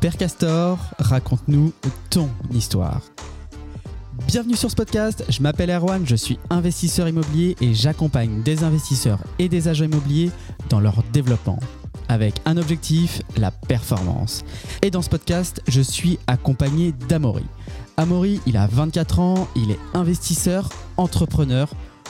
[0.00, 1.72] Père Castor, raconte-nous
[2.10, 3.00] ton histoire.
[4.26, 9.20] Bienvenue sur ce podcast, je m'appelle Erwan, je suis investisseur immobilier et j'accompagne des investisseurs
[9.38, 10.30] et des agents immobiliers
[10.68, 11.58] dans leur développement
[12.08, 14.44] avec un objectif, la performance.
[14.82, 17.44] Et dans ce podcast, je suis accompagné d'Amaury.
[17.96, 20.68] Amaury, il a 24 ans, il est investisseur,
[20.98, 21.68] entrepreneur,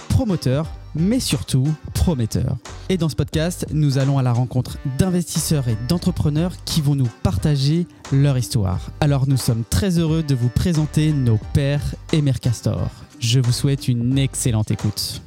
[0.09, 2.57] promoteur, mais surtout prometteur.
[2.89, 7.09] Et dans ce podcast, nous allons à la rencontre d'investisseurs et d'entrepreneurs qui vont nous
[7.25, 8.91] partager leur histoire.
[9.01, 12.37] Alors nous sommes très heureux de vous présenter nos pères et mères.
[13.19, 15.21] Je vous souhaite une excellente écoute.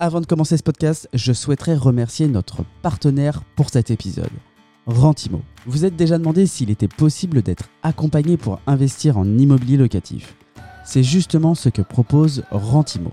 [0.00, 4.32] Avant de commencer ce podcast, je souhaiterais remercier notre partenaire pour cet épisode,
[4.86, 5.42] Rentimo.
[5.64, 10.34] Vous êtes déjà demandé s'il était possible d'être accompagné pour investir en immobilier locatif.
[10.84, 13.12] C'est justement ce que propose Rentimo,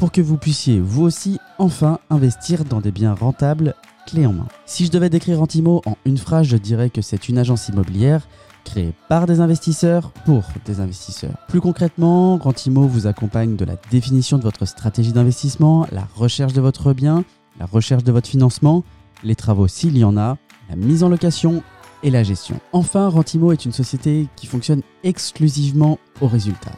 [0.00, 3.74] pour que vous puissiez vous aussi enfin investir dans des biens rentables
[4.06, 4.48] clés en main.
[4.64, 8.26] Si je devais décrire Rentimo en une phrase, je dirais que c'est une agence immobilière
[8.64, 11.36] créée par des investisseurs pour des investisseurs.
[11.48, 16.62] Plus concrètement, Rentimo vous accompagne de la définition de votre stratégie d'investissement, la recherche de
[16.62, 17.22] votre bien,
[17.58, 18.84] la recherche de votre financement,
[19.22, 20.38] les travaux s'il y en a,
[20.70, 21.62] la mise en location
[22.02, 22.58] et la gestion.
[22.72, 26.72] Enfin, Rentimo est une société qui fonctionne exclusivement au résultat.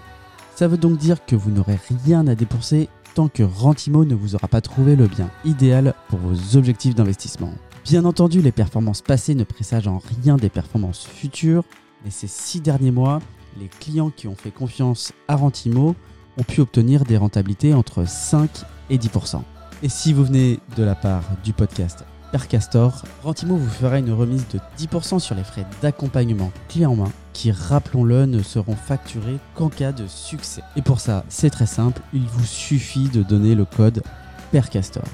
[0.56, 4.34] Ça veut donc dire que vous n'aurez rien à dépenser tant que Rentimo ne vous
[4.34, 7.52] aura pas trouvé le bien idéal pour vos objectifs d'investissement.
[7.84, 11.64] Bien entendu, les performances passées ne présagent en rien des performances futures,
[12.04, 13.20] mais ces six derniers mois,
[13.60, 15.94] les clients qui ont fait confiance à Rentimo
[16.38, 18.50] ont pu obtenir des rentabilités entre 5
[18.88, 19.42] et 10%.
[19.82, 24.10] Et si vous venez de la part du podcast Père Castor, Rentimo vous fera une
[24.10, 29.36] remise de 10% sur les frais d'accompagnement clé en main qui, rappelons-le, ne seront facturés
[29.54, 30.62] qu'en cas de succès.
[30.74, 34.02] Et pour ça, c'est très simple, il vous suffit de donner le code
[34.50, 35.04] Père Castor.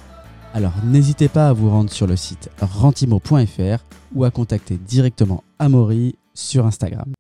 [0.55, 6.15] Alors n'hésitez pas à vous rendre sur le site rentimo.fr ou à contacter directement Amaury
[6.35, 7.13] sur Instagram.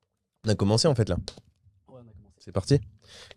[0.46, 1.16] On a commencé en fait là.
[2.38, 2.78] C'est parti.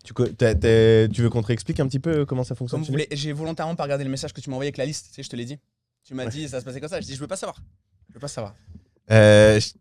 [0.04, 3.08] Tu, tu veux qu'on te réexplique un petit peu comment ça fonctionne Comme vous voulez,
[3.10, 5.22] j'ai volontairement pas regardé le message que tu m'as envoyé avec la liste, tu sais,
[5.24, 5.58] je te l'ai dit.
[6.04, 6.30] Tu m'as Ouais.
[6.30, 7.60] dit ça se passait comme ça, je dis je veux pas savoir.
[8.08, 8.54] Je veux pas savoir.
[9.10, 9.72] Euh, je-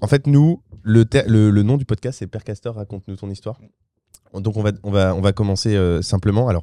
[0.00, 3.60] En fait, nous, le, le, le nom du podcast, c'est Père Castor, raconte-nous ton histoire.
[4.32, 6.48] Donc, on va, on va, on va commencer euh, simplement.
[6.48, 6.62] Alors,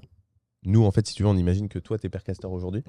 [0.64, 2.84] nous, en fait, si tu veux, on imagine que toi, tu es Père Castor aujourd'hui.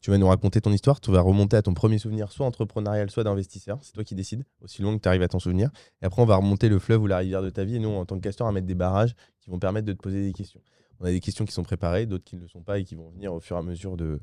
[0.00, 1.00] Tu vas nous raconter ton histoire.
[1.00, 3.80] Tu vas remonter à ton premier souvenir, soit entrepreneurial, soit d'investisseur.
[3.82, 5.70] C'est toi qui décides, aussi loin que tu arrives à ton souvenir.
[6.00, 7.74] Et après, on va remonter le fleuve ou la rivière de ta vie.
[7.76, 10.00] Et nous, en tant que castor, à mettre des barrages qui vont permettre de te
[10.00, 10.60] poser des questions.
[11.00, 12.94] On a des questions qui sont préparées, d'autres qui ne le sont pas et qui
[12.94, 14.20] vont venir au fur et à mesure de,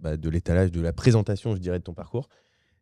[0.00, 2.28] bah, de l'étalage, de la présentation, je dirais, de ton parcours.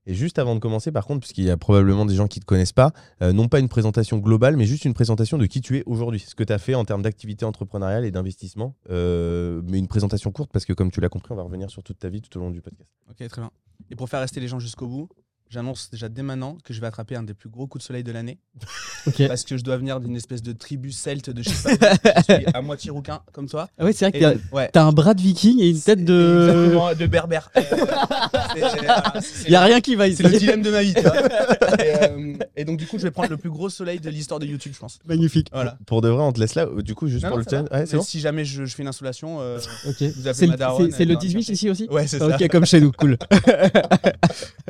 [0.08, 2.42] Et juste avant de commencer, par contre, puisqu'il y a probablement des gens qui ne
[2.42, 5.60] te connaissent pas, euh, non pas une présentation globale, mais juste une présentation de qui
[5.60, 8.76] tu es aujourd'hui, ce que tu as fait en termes d'activité entrepreneuriale et d'investissement.
[8.90, 11.82] Euh, mais une présentation courte, parce que comme tu l'as compris, on va revenir sur
[11.82, 12.88] toute ta vie tout au long du podcast.
[13.10, 13.50] Ok, très bien.
[13.90, 15.08] Et pour faire rester les gens jusqu'au bout,
[15.48, 18.02] j'annonce déjà dès maintenant que je vais attraper un des plus gros coups de soleil
[18.04, 18.38] de l'année.
[19.28, 21.90] Parce que je dois venir d'une espèce de tribu celte de je sais pas.
[22.28, 23.68] je suis à moitié rouquin, comme toi.
[23.78, 24.70] Ah ouais, c'est vrai que t'as- ouais.
[24.76, 26.48] un bras de viking et une tête de...
[26.48, 27.50] Exactement, de berbère.
[28.56, 30.22] Euh, Il y a rien qui va ici.
[30.22, 31.14] C'est le dilemme de ma vie, tu vois.
[31.84, 34.40] et, euh, et donc, du coup, je vais prendre le plus gros soleil de l'histoire
[34.40, 34.98] de YouTube, je pense.
[35.06, 35.48] Magnifique.
[35.52, 35.76] Voilà.
[35.86, 36.66] Pour de vrai, on te laisse là.
[36.82, 37.90] Du coup, juste Non, pour non, le ça challenge.
[37.90, 40.02] Ouais, bon si jamais je, je fais une installation, euh, Ok.
[40.02, 41.52] Vous appelez C'est le, ma daronne, c'est- c'est elle le va me 18 chercher.
[41.52, 42.26] ici aussi ouais, c'est ça.
[42.28, 43.18] Ok, comme chez nous, cool.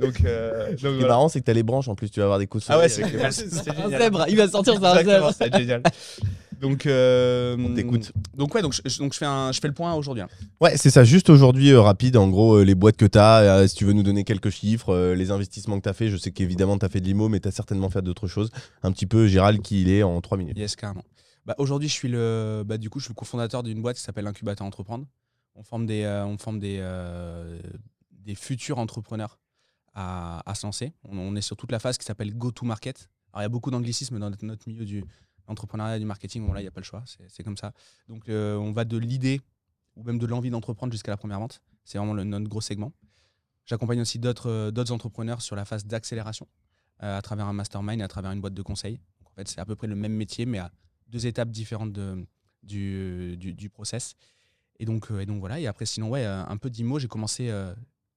[0.01, 1.09] Donc, euh, donc Ce qui est voilà.
[1.09, 2.73] marrant, c'est que tu as les branches en plus, tu vas avoir des coups de
[2.73, 4.01] Ah ouais, soleil c'est avec- c'est- c'est un génial.
[4.03, 5.33] zèbre, il va sortir, c'est un Exactement, zèbre.
[5.33, 5.83] ça va être génial.
[6.61, 8.13] Donc, euh, On t'écoute.
[8.35, 10.23] Donc ouais, donc je, donc je fais un, je fais le point aujourd'hui.
[10.23, 10.29] hein.
[10.63, 11.05] Ouais, c'est ça.
[11.05, 13.93] Juste aujourd'hui, euh, rapide, en gros, euh, les boîtes que tu as, si tu veux
[13.93, 16.09] nous donner quelques chiffres, euh, les investissements que tu as fait.
[16.09, 18.49] Je sais qu'évidemment, tu as fait de l'IMO, mais tu as certainement fait d'autres choses.
[18.83, 20.57] Un petit peu, Gérald, qui il est en 3 minutes.
[20.57, 21.03] Yes, carrément.
[21.45, 24.03] Bah, aujourd'hui, je suis le, bah, du coup, je suis le cofondateur d'une boîte qui
[24.03, 25.05] s'appelle Incubateur Entreprendre.
[25.57, 27.59] On forme des, euh, on forme des, euh,
[28.25, 29.39] des futurs entrepreneurs
[29.97, 30.93] à, se lancer.
[31.05, 33.09] On, est sur toute la phase qui s'appelle Go to Market.
[33.33, 35.03] Alors, il y a beaucoup d'anglicisme dans notre, milieu du
[35.47, 36.47] entrepreneuriat, du marketing.
[36.47, 37.03] Bon, là, il n'y a pas le choix.
[37.29, 37.73] C'est comme ça.
[38.09, 39.41] Donc, euh, on va de l'idée
[39.97, 41.63] ou même de l'envie d'entreprendre jusqu'à la première vente.
[41.85, 42.93] C'est vraiment le- notre gros segment.
[43.65, 46.47] J'accompagne aussi d'autres euh, entrepreneurs sur la phase d'accélération
[47.03, 49.01] euh, à travers un mastermind et à travers une boîte de conseil.
[49.21, 50.71] Donc, en c'est à peu près le même métier, mais à
[51.09, 51.99] deux étapes différentes
[52.63, 54.15] du, process.
[54.79, 55.59] Et donc, voilà.
[55.59, 56.99] Et après, sinon, ouais, un peu d'IMO.
[56.99, 57.51] J'ai commencé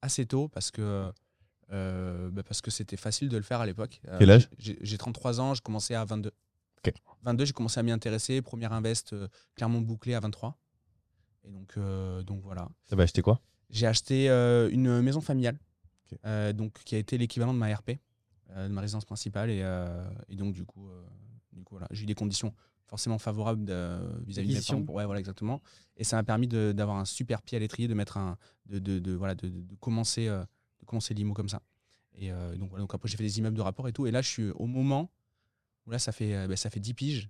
[0.02, 1.12] assez tôt parce que
[1.72, 4.02] euh, bah, parce que c'était facile de le faire à l'époque.
[4.08, 4.50] Euh, Quel âge?
[4.58, 6.32] j'ai- J'ai 33 ans, j'ai commencé à 22.
[6.86, 6.94] Ok.
[7.24, 8.42] 22, j'ai commencé à m'y intéresser.
[8.42, 10.58] Première invest euh, clairement bouclé à 23.
[11.46, 12.70] Et donc, euh, donc voilà.
[12.86, 13.40] Ça va acheter quoi?
[13.70, 15.60] J'ai acheté euh, une maison familiale,
[16.26, 18.00] euh, donc qui a été l'équivalent de ma RP,
[18.52, 21.04] euh, de ma résidence principale, et, euh, et donc du coup, euh,
[21.54, 22.54] du coup voilà, j'ai eu des conditions
[22.88, 24.82] forcément favorables de- vis-à-vis de parents.
[24.84, 25.62] pour- Ouais, voilà exactement.
[25.98, 28.80] Et ça m'a permis de- d'avoir un super pied à l'étrier, de mettre un, de,
[28.80, 30.48] de, de- voilà, de, de- de commencer, euh, de
[30.90, 31.62] commencer l'IMO comme ça.
[32.16, 34.06] Et euh, donc, voilà, donc après, j'ai fait des immeubles de rapport et tout.
[34.08, 35.10] Et là, je suis au moment
[35.86, 37.30] où là, ça fait, euh, bah, ça fait 10 piges.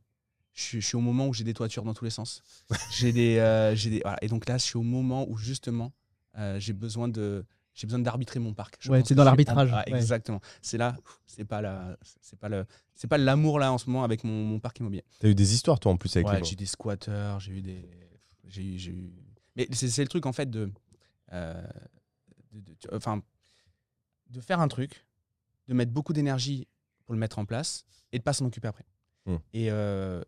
[0.53, 2.41] Je suis, je suis au moment où j'ai des toitures dans tous les sens.
[2.91, 4.17] j'ai des, euh, j'ai des, voilà.
[4.23, 5.91] Et donc là, je suis au moment où justement,
[6.37, 7.45] euh, j'ai besoin de.
[7.75, 8.75] J'ai besoin d'arbitrer mon parc.
[8.81, 9.97] Je Ouais, que dans l'arbitrage, ah, ouais.
[9.97, 10.41] Exactement.
[10.61, 10.97] C'est là,
[11.27, 14.43] c'est pas la, c'est pas le, c'est pas l'amour là en ce moment avec mon,
[14.43, 15.05] mon parc immobilier.
[15.19, 17.53] T'as eu des histoires, toi, en plus, avec Ouais, les j'ai eu des squatteurs, j'ai
[17.53, 17.87] eu des.
[18.47, 19.13] J'ai eu, eu-
[19.55, 20.71] Mais c'est c'est le truc, en fait, de.
[22.91, 23.21] Enfin.
[24.29, 25.05] De faire un truc,
[25.67, 26.67] de mettre beaucoup d'énergie
[27.05, 28.85] pour le mettre en place et de pas s'en occuper après.
[29.25, 29.37] Hmm.
[29.53, 30.21] Et euh,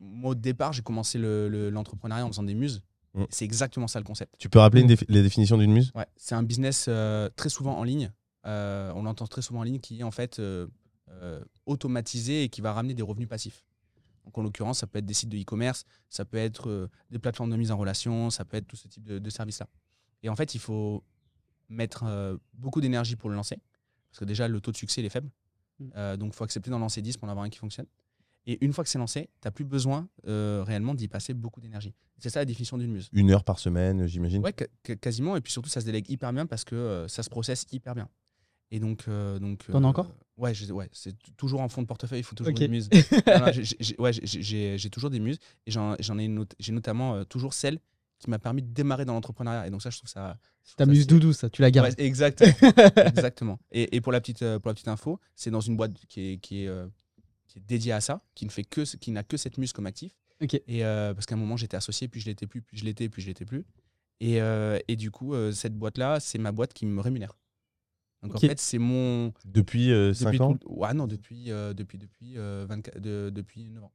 [0.00, 2.82] moi, au départ, j'ai commencé le- le- l'entrepreneuriat en faisant des muses.
[3.14, 3.24] Hmm.
[3.30, 4.36] C'est exactement ça le concept.
[4.38, 5.90] Tu peux rappeler défi- les définitions d'une muse?
[5.94, 8.10] Ouais, c'est un business euh, très souvent en ligne.
[8.46, 10.40] Euh, on l'entend très souvent en ligne qui est en fait
[11.66, 13.62] automatisé et qui va ramener des revenus passifs.
[14.24, 17.50] Donc en l'occurrence, ça peut être des sites de e-commerce, ça peut être des plateformes
[17.50, 19.68] de mise en relation, ça peut être tout ce type de, de services-là.
[20.22, 21.02] Et en fait, il faut
[21.72, 23.56] mettre euh, beaucoup d'énergie pour le lancer,
[24.10, 25.30] parce que déjà, le taux de succès il est faible.
[25.80, 25.88] Mm.
[25.96, 27.86] Euh, donc il faut accepter d'en lancer 10 pour en avoir un qui fonctionne.
[28.46, 31.60] Et une fois que c'est lancé, tu n'as plus besoin euh, réellement d'y passer beaucoup
[31.60, 31.94] d'énergie.
[32.18, 33.08] C'est ça la définition d'une muse.
[33.12, 34.42] Une heure par semaine, j'imagine.
[34.42, 34.52] Ouais,
[35.00, 35.36] quasiment.
[35.36, 37.94] Et puis surtout, ça se délègue hyper bien parce que euh, ça se processe hyper
[37.94, 38.08] bien.
[38.72, 39.04] Et donc.
[39.06, 40.12] euh, donc T'en as euh, encore?
[40.38, 42.60] Ouais, ouais c'est toujours en fond de portefeuille, il faut toujours Ok.
[42.60, 42.88] une muse.
[43.52, 46.72] J'ai- j'ai- ouais, j'ai- j'ai j'ai toujours des muses et j'en j'en ai, not- j'ai
[46.72, 47.78] notamment euh, toujours celle
[48.22, 49.66] qui m'a permis de démarrer dans l'entrepreneuriat.
[49.66, 50.38] Et donc, ça, je trouve ça.
[50.64, 51.20] je trouve Ta ça muse stylé.
[51.20, 51.88] doudou, ça, tu la gardes.
[51.98, 52.52] Ouais, exactement.
[53.06, 53.58] exactement.
[53.70, 56.20] Et, et pour, la petite, euh, pour la petite info, c'est dans une boîte qui
[56.32, 56.86] est, qui, est, euh,
[57.48, 59.86] qui est dédiée à ça, qui ne fait que, qui n'a que cette muse comme
[59.86, 60.12] actif.
[60.42, 60.54] Ok.
[60.54, 63.08] Et euh, parce qu'à un moment, j'étais associé, puis je l'étais plus, puis je l'étais,
[63.08, 63.64] puis je l'étais plus.
[64.20, 67.36] Et, euh, et du coup, euh, cette boîte-là, c'est ma boîte qui me rémunère.
[68.22, 69.32] Donc en fait, c'est mon.
[69.44, 73.68] Depuis 5 Depuis ans tout Ouais, non, depuis, euh, depuis, depuis, euh, 24 de- depuis
[73.68, 73.92] 9 ans.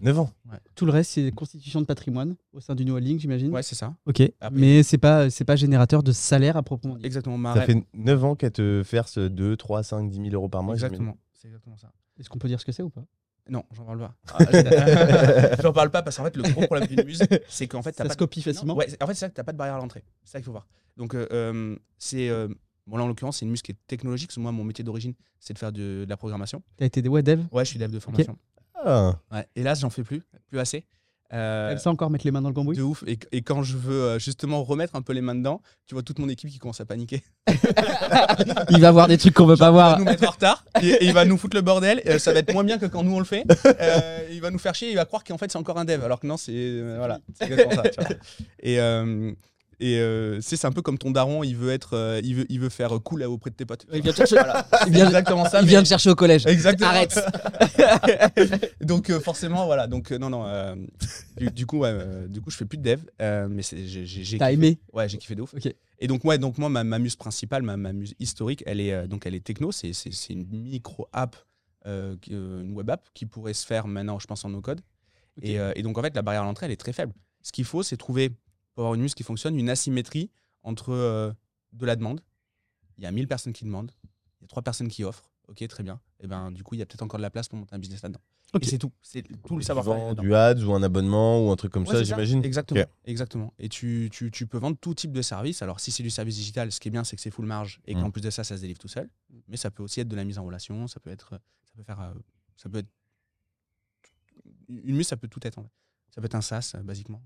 [0.00, 0.30] 9 ans.
[0.74, 3.50] Tout le reste, c'est constitution de patrimoine au sein d'une holding, j'imagine.
[3.52, 3.94] Ouais, c'est ça.
[4.06, 4.20] Ok.
[4.40, 7.06] Après- Mais c'est pas, c'est pas générateur de salaire à proprement dit.
[7.06, 7.38] Exactement.
[7.38, 10.48] Ma Ça rêve- fait 9 ans qu'elle te verse 2, 3, 5, 10 000 euros
[10.48, 10.74] par mois.
[10.74, 10.94] j'imagine.
[10.96, 11.18] Exactement.
[11.32, 11.92] C'est exactement ça.
[12.18, 13.04] Est-ce qu'on peut dire ce que c'est ou pas?
[13.48, 14.14] Non, j'en parle pas.
[14.34, 14.38] Ah,
[15.62, 18.04] j'en parle pas parce qu'en fait, le gros problème d'une muse, c'est qu'en fait, t'as
[18.04, 19.52] Ça pas se copie facilement Non, ouais, c'est- en fait, c'est ça que t'as pas
[19.52, 20.02] de barrière à l'entrée.
[20.24, 20.66] C'est ça qu'il faut voir.
[20.96, 22.28] Donc, euh, euh, c'est.
[22.30, 22.48] euh,
[22.86, 24.28] bon, là, en l'occurrence, c'est une muse qui est technologique.
[24.28, 26.62] Parce que moi, mon métier d'origine, c'est de faire de, de la programmation.
[26.76, 27.42] T'as été des ouais, dev?
[27.52, 28.38] Ouais, je suis dev de formation.
[28.84, 29.46] Ah, Ouais.
[29.56, 30.84] Hélas, j'en fais plus, plus assez.
[31.32, 32.76] Euh, T'aimes ça encore mettre les mains dans le cambouis?
[32.76, 33.02] de ouf.
[33.08, 36.02] Et, et quand je veux euh, justement remettre un peu les mains dedans, tu vois
[36.04, 37.24] toute mon équipe qui commence à paniquer.
[38.70, 39.98] Il va voir des trucs qu'on veut pas Il va voir.
[39.98, 42.02] nous mettre en retard et, et il va nous foutre le bordel.
[42.06, 43.44] Euh, ça va être moins bien que quand nous on le fait.
[43.80, 44.90] Euh, il va nous faire chier.
[44.90, 47.18] Il va croire qu'en fait c'est encore un dev, alors que non, c'est euh, voilà,
[47.38, 47.46] ça.
[47.46, 48.08] tu vois.
[48.60, 48.78] Et
[49.80, 51.42] et euh, c'est un peu comme ton daron.
[51.44, 53.86] Il veut être, euh, il veut, il veut faire cool auprès de tes potes.
[53.92, 54.66] Il vient te chercher, Voilà.
[54.86, 55.60] il vient- exactement ça.
[55.60, 56.46] il mais- vient te chercher au collège.
[56.46, 56.90] Exactement.
[56.90, 57.18] Arrête.
[58.80, 59.86] donc euh, forcément voilà.
[59.86, 60.46] Donc euh, non non.
[60.46, 60.74] euh,
[61.36, 64.38] du, du coup ouais, euh, du coup je fais plus de dev, euh, mais j'ai
[64.38, 65.54] T'as aimé Ouais, j'ai kiffé de ouf.
[66.00, 68.92] Et donc, ouais, donc moi, ma, ma muse principale, ma, ma muse historique, elle est,
[68.92, 69.70] euh, donc elle est techno.
[69.72, 69.92] C'est,
[70.28, 71.36] une micro-app,
[71.86, 74.80] euh, qui- euh, une web app qui pourrait se faire maintenant, je pense, en no-code.
[75.38, 75.44] Ok.
[75.44, 77.12] Et, euh, et donc, en fait, la barrière à l'entrée, elle est très faible.
[77.42, 78.32] Ce qu'il faut, c'est trouver,
[78.74, 80.30] pour avoir une muse qui fonctionne, une asymétrie
[80.62, 81.32] entre euh,
[81.72, 82.20] de la demande.
[82.98, 83.92] Il y a 1000 personnes qui demandent,
[84.40, 85.30] il y a 3 personnes qui offrent.
[85.48, 86.00] Ok, très bien.
[86.20, 87.78] Et ben, du coup, il y a peut-être encore de la place pour monter un
[87.78, 88.20] business là-dedans.
[88.54, 88.62] Ok.
[88.64, 88.92] Et c'est tout.
[89.02, 90.14] C'est tout le tu savoir-faire.
[90.14, 92.42] du ads ou un abonnement ou un truc comme Ouais, ça, j'imagine.
[92.44, 92.84] Exactement.
[93.04, 93.52] Exactement.
[93.58, 95.60] Et tu, tu, tu peux vendre tout type de service.
[95.60, 97.80] Alors, si c'est du service digital, ce qui est bien, c'est que c'est full marge
[97.84, 98.12] et qu'en Mm.
[98.12, 99.10] plus de ça, ça se délivre tout seul.
[99.48, 100.86] Mais ça peut aussi être de la mise en relation.
[100.88, 101.30] Ça peut être.
[101.64, 102.00] Ça peut faire.
[102.00, 102.14] euh,
[102.56, 102.88] ça peut être.
[104.68, 105.58] Une muse, ça peut tout être.
[105.58, 105.70] en fait.
[106.14, 107.20] Ça peut être un SaaS, euh, basiquement.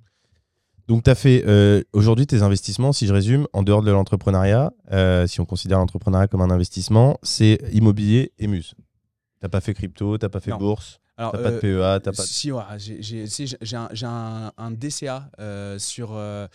[0.89, 4.73] Donc, tu as fait euh, aujourd'hui tes investissements, si je résume, en dehors de l'entrepreneuriat,
[4.91, 8.75] euh, si on considère l'entrepreneuriat comme un investissement, c'est immobilier et muse.
[9.41, 10.57] T'as pas fait crypto, t'as pas fait Non.
[10.57, 12.23] bourse, Alors, t'as pas de euh, PEA, t'as pas.
[12.25, 16.49] Si, ouais, j'ai- si, un, j'ai un, un DCA euh, sur, euh,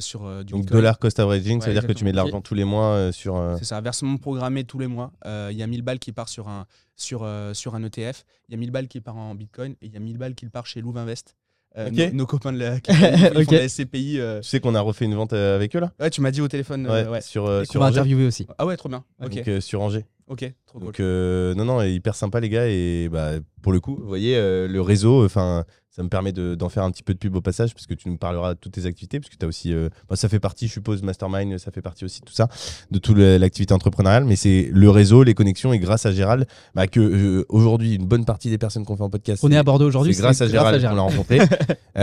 [0.00, 0.80] sur du Donc Bitcoin.
[0.80, 2.26] dollar cost averaging, ça Ouais, veut dire que tu mets de exactement.
[2.36, 3.42] l'argent tous les mois sur.
[3.58, 5.12] C'est ça, versement programmé tous les mois.
[5.24, 8.24] Il y a 1000 balles qui part sur un, sur, sur un ETF.
[8.48, 9.72] Il y a 1000 balles qui part en Bitcoin.
[9.80, 11.34] Et il y a 1000 balles qui part chez Louvain Invest.
[11.76, 11.96] Euh, Ok.
[11.96, 13.48] nos, nos copains de la, qui font, ils font Ok.
[13.50, 14.20] de la SCPI.
[14.20, 14.40] euh.
[14.40, 15.92] Tu sais qu'on a refait une vente euh, avec eux là?
[16.00, 16.86] Ouais, tu m'as dit au téléphone.
[16.86, 17.20] euh, Ouais, ouais.
[17.20, 17.98] sur, euh, sur qu'on va Angers.
[17.98, 18.46] interviewer aussi.
[18.58, 19.04] Ah ouais, trop bien.
[19.22, 20.06] Ok, Donc, euh, sur Angers.
[20.28, 21.04] ok, trop Donc cool.
[21.04, 23.32] euh, non non hyper sympa les gars et bah
[23.62, 26.84] pour le coup vous voyez euh, le réseau enfin ça me permet de- d'en faire
[26.84, 28.86] un petit peu de pub au passage parce que tu nous parleras de toutes tes
[28.86, 31.72] activités parce que tu as aussi euh, bah, ça fait partie je suppose mastermind ça
[31.72, 32.48] fait partie aussi de tout ça
[32.92, 36.46] de toute l'activité entrepreneuriale mais c'est le réseau les connexions et grâce à Gérald
[36.76, 39.64] bah, que aujourd'hui une bonne partie des personnes qu'on fait en podcast On est à
[39.64, 40.14] Bordeaux aujourd'hui.
[40.14, 41.40] c'est grâce à Gérald qu'on l'a rencontré.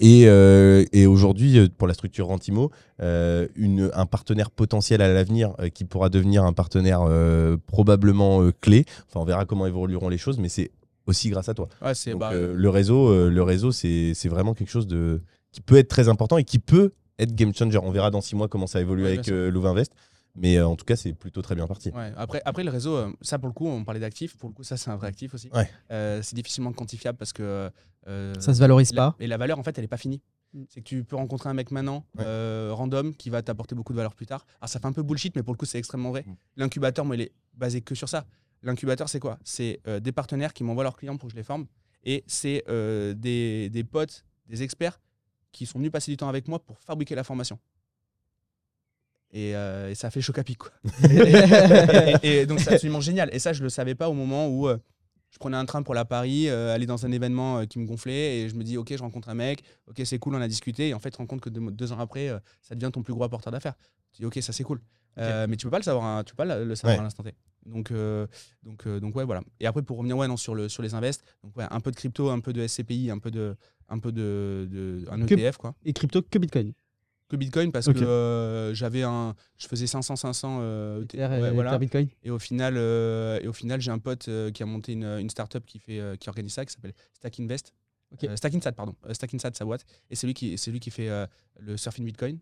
[0.00, 0.22] Et
[0.92, 5.84] et aujourd'hui, pour la structure Rentimo, euh, une, un partenaire potentiel à l'avenir euh, qui
[5.84, 7.56] pourra devenir un partenaire euh,
[7.98, 8.84] probablement euh, clé.
[9.08, 10.70] Enfin, on verra comment évolueront les choses, mais c'est
[11.06, 11.68] aussi grâce à toi.
[11.82, 14.86] Ouais, c'est Donc, bah, euh, le réseau, euh, le réseau, c'est c'est vraiment quelque chose
[14.86, 15.20] de
[15.52, 17.78] qui peut être très important et qui peut être game changer.
[17.78, 19.34] On verra dans six mois comment ça évolue Ouais, avec bien sûr.
[19.34, 19.92] euh, Louvain Invest.
[20.36, 21.90] Mais euh, en tout cas, c'est plutôt très bien parti.
[21.90, 24.36] Ouais, Après, après, le réseau, euh, ça pour le coup, on parlait d'actifs.
[24.36, 25.48] Pour le coup, ça, c'est un vrai actif aussi.
[25.52, 25.68] Ouais.
[25.90, 27.70] Euh, c'est difficilement quantifiable parce que.
[28.06, 29.16] euh, Ça se valorise la- pas.
[29.18, 30.20] Et la valeur, en fait, elle n'est pas finie.
[30.54, 30.64] Mm.
[30.68, 32.24] C'est que tu peux rencontrer un mec maintenant, Ouais.
[32.26, 34.46] euh, random, qui va t'apporter beaucoup de valeur plus tard.
[34.60, 36.24] Alors, ça fait un peu bullshit, mais pour le coup, c'est extrêmement vrai.
[36.26, 36.32] Mm.
[36.56, 38.26] L'incubateur, moi, il est basé que sur ça.
[38.62, 39.38] L'incubateur, c'est quoi?
[39.44, 41.66] C'est euh, des partenaires qui m'envoient leurs clients pour que je les forme.
[42.04, 45.00] Et c'est euh, des, des potes, des experts
[45.52, 47.58] qui sont venus passer du temps avec moi pour fabriquer la formation.
[49.30, 50.70] Et, euh, et ça fait choc à pic, quoi.
[51.10, 53.28] et, et- et donc c'est absolument génial.
[53.32, 54.78] Et ça, je le savais pas au moment où euh,
[55.30, 57.86] je prenais un train pour la Paris, euh, aller dans un événement euh, qui me
[57.86, 60.48] gonflait, et je me dis, ok, je rencontre un mec, ok, c'est cool, on a
[60.48, 62.74] discuté, et en fait, tu te rends compte que deux, deux ans après, euh, ça
[62.74, 63.74] devient ton plus gros apporteur d'affaires.
[64.12, 64.80] Tu dis, ok, ça c'est cool.
[65.18, 67.00] Euh, mais tu peux pas le savoir, hein, tu peux pas le savoir Ouais.
[67.00, 67.34] à l'instant T.
[67.66, 68.26] Donc, euh,
[68.62, 69.42] donc, euh, donc ouais, voilà.
[69.58, 71.90] Et après, pour revenir ouais, non, sur, le, sur les invests, donc ouais, un peu
[71.90, 73.56] de crypto, un peu de SCPI, un peu de,
[73.88, 76.72] un peu de, de- un Que- ETF, quoi Et crypto que Bitcoin.
[77.28, 81.70] Que Bitcoin parce que euh, j'avais un je faisais 500 500 euh, ouais, et voilà.
[81.72, 82.08] Ether Bitcoin.
[82.22, 85.04] et au final euh, et au final j'ai un pote euh, qui a monté une,
[85.04, 87.72] une startup qui fait euh, qui organise ça qui s'appelle Stack Invest.
[88.24, 90.80] Euh, Stack Insat pardon Euh, Stack Insat sa boîte et c'est lui qui c'est lui
[90.80, 91.26] qui fait euh,
[91.60, 92.38] le surfing Bitcoin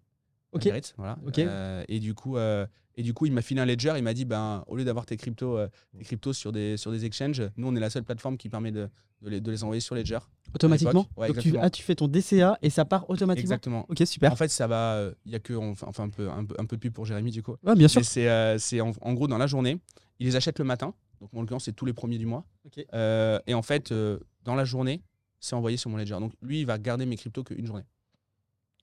[0.56, 0.64] Ok.
[0.66, 1.38] Merit, voilà Ok.
[1.38, 4.14] Euh, et du coup euh, et du coup il m'a filé un ledger il m'a
[4.14, 7.42] dit ben au lieu d'avoir tes cryptos euh, tes cryptos sur des sur des exchanges
[7.56, 8.88] nous on est la seule plateforme qui permet de,
[9.22, 10.18] de, les, de les envoyer sur ledger
[10.54, 11.06] Automatiquement.
[11.16, 13.42] Ouais, Donc tu, ah, tu fais ton DCA et ça part automatiquement.
[13.42, 14.32] exactement Ok, super.
[14.32, 16.76] en fait ça va il y a que enfin un peu, un peu un peu
[16.76, 18.02] de pub pour Jérémy du coup ouais, bien sûr.
[18.04, 19.78] C'est euh, en, en gros dans la journée.
[20.18, 20.94] Il les achète le matin.
[21.20, 22.44] Donc en l'occurrence, c'est tous les premiers du mois.
[22.64, 22.84] Ok.
[22.94, 25.02] Euh, et en fait, euh, dans la journée,
[25.40, 26.16] c'est envoyé sur mon ledger.
[26.18, 27.84] Donc lui, il va garder mes cryptos qu'une journée.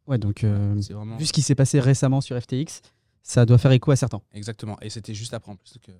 [0.08, 1.18] Ouais, donc euh, C'est vraiment.
[1.18, 2.82] vu ce qui s'est passé récemment sur FTX,
[3.22, 4.22] ça doit faire écho à certains.
[4.34, 4.78] Exactement.
[4.82, 5.92] Et c'était juste après en plus que,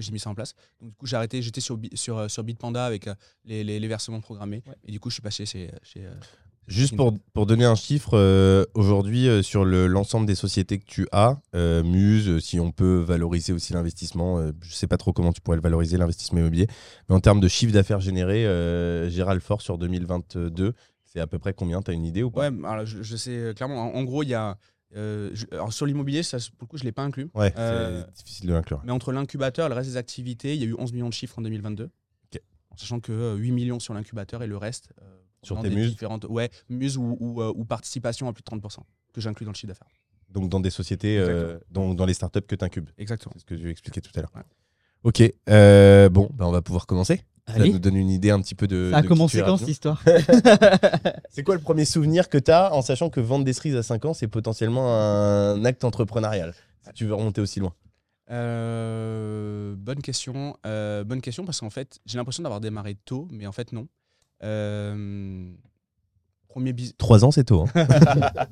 [0.00, 0.54] j'ai mis ça en place.
[0.80, 1.42] Donc du coup, j'ai arrêté.
[1.42, 3.14] J'étais sur, sur, euh, sur Bitpanda avec euh,
[3.44, 4.62] les, les- les versements programmés.
[4.66, 4.74] Ouais.
[4.84, 5.70] Et du coup, je suis passé chez.
[5.82, 6.14] chez euh,
[6.68, 10.84] Juste pour, pour donner un chiffre, euh, aujourd'hui, euh, sur le- l'ensemble des sociétés que
[10.84, 15.12] tu as, euh, Muse, si on peut valoriser aussi l'investissement, euh, je sais pas trop
[15.12, 16.68] comment tu pourrais le valoriser, l'investissement immobilier,
[17.08, 20.74] mais en termes de chiffre d'affaires généré, euh, Gérald Fort sur 2022,
[21.12, 21.82] c'est à peu près combien?
[21.82, 22.50] Tu as une idée ou pas?
[22.50, 23.82] Ouais, alors je, je sais euh, clairement.
[23.92, 24.56] En, en gros, il y a.
[24.96, 27.30] euh, je- alors sur l'immobilier, ça, pour le coup, je ne l'ai pas inclus.
[27.34, 28.80] Ouais, Euh, c'est difficile de l'inclure.
[28.84, 31.14] Mais entre l'incubateur et le reste des activités, il y a eu 11 millions de
[31.14, 31.84] chiffres en 2022.
[32.32, 32.40] Ok.
[32.70, 35.90] En sachant que euh, 8 millions sur l'incubateur et le reste euh, Sur tes muses?
[35.90, 38.80] différentes ouais, muses ou, ou, ou participation à plus de 30%
[39.12, 39.88] que j'inclus dans le chiffre d'affaires.
[40.28, 41.20] Donc dans des sociétés,
[41.70, 42.88] dans, dans les startups que tu incubes.
[42.98, 43.32] Exactement.
[43.34, 44.32] C'est ce que tu expliquais tout à l'heure.
[44.36, 44.42] Ouais.
[45.02, 45.22] Ok,
[46.12, 47.22] bon, bah on va pouvoir commencer.
[47.50, 48.90] Ça Allez, nous donne une idée un petit peu de.
[48.92, 50.02] ça a de commencé quand cette histoire
[51.30, 53.82] C'est quoi le premier souvenir que tu as en sachant que vendre des cerises à
[53.82, 56.54] 5 ans, c'est potentiellement un acte entrepreneurial
[56.86, 57.74] Si tu veux remonter aussi loin?
[58.30, 60.56] Euh, bonne question.
[60.66, 63.88] Euh, bonne question parce qu'en fait, j'ai l'impression d'avoir démarré tôt, mais en fait, non.
[64.42, 65.50] Euh,
[66.48, 67.66] premier bis- 3 ans, c'est tôt.
[67.74, 67.86] hein.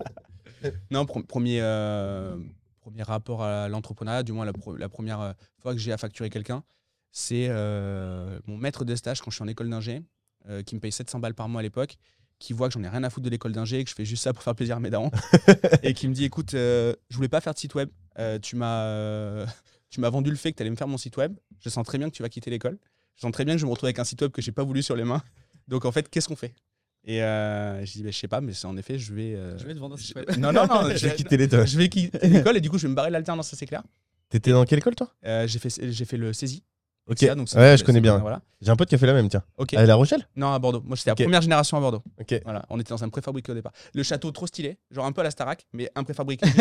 [0.90, 2.36] Non, premier, euh,
[2.80, 6.64] premier rapport à l'entrepreneuriat, du moins la, première fois que j'ai à facturer quelqu'un,
[7.10, 10.02] c'est euh, mon maître de stage quand je suis en école d'ingé,
[10.48, 11.96] euh, qui me paye 700 balles par mois à l'époque,
[12.38, 14.22] qui voit que j'en ai rien à foutre de l'école d'ingé, que je fais juste
[14.22, 15.10] ça pour faire plaisir à mes darons,
[15.82, 17.88] et qui me dit écoute, euh, je voulais pas faire de site web,
[18.18, 19.46] euh, tu m'as euh,
[19.90, 21.84] tu m'as vendu le fait que tu allais me faire mon site web, je sens
[21.84, 22.78] très bien que tu vas quitter l'école,
[23.16, 24.52] je sens très bien que je vais me retrouve avec un site web que j'ai
[24.52, 25.22] pas voulu sur les mains,
[25.66, 26.54] donc en fait, qu'est-ce qu'on fait?
[27.04, 29.34] Et euh, je dis bah, je sais pas, mais c'est en effet, je vais.
[29.34, 30.26] euh, Je vais te vendre un site web.
[30.38, 31.66] Non, non, non, je- quitté l'école.
[31.66, 33.66] je vais quitter l'école et du coup je vais me barrer de l'alternance, ça c'est
[33.66, 33.82] clair.
[34.28, 35.12] T'étais dans quelle école, toi?
[35.24, 36.62] Euh, j'ai fait j'ai fait le saisie.
[37.08, 37.18] Ok.
[37.18, 38.18] Ça, donc ouais, je connais bien.
[38.18, 38.40] Voilà.
[38.60, 39.42] J'ai un pote qui a fait la même, tiens.
[39.56, 39.74] Ok.
[39.74, 40.26] À La Rochelle?
[40.36, 40.82] Non à Bordeaux.
[40.84, 42.02] Moi j'étais la première génération à Bordeaux.
[42.20, 42.40] Ok.
[42.44, 42.64] Voilà.
[42.70, 43.72] On était dans un préfabriqué au départ.
[43.94, 46.46] Le château trop stylé, genre un peu à la Starac, mais un préfabriqué.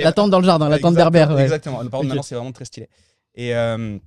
[0.00, 1.36] La, tente dans le jardin, la tente Exactement, berbère.
[1.36, 1.42] ouais.
[1.42, 1.78] Exactement.
[1.78, 2.88] Par contre, maintenant c'est vraiment très stylé.
[3.34, 3.98] Et euh,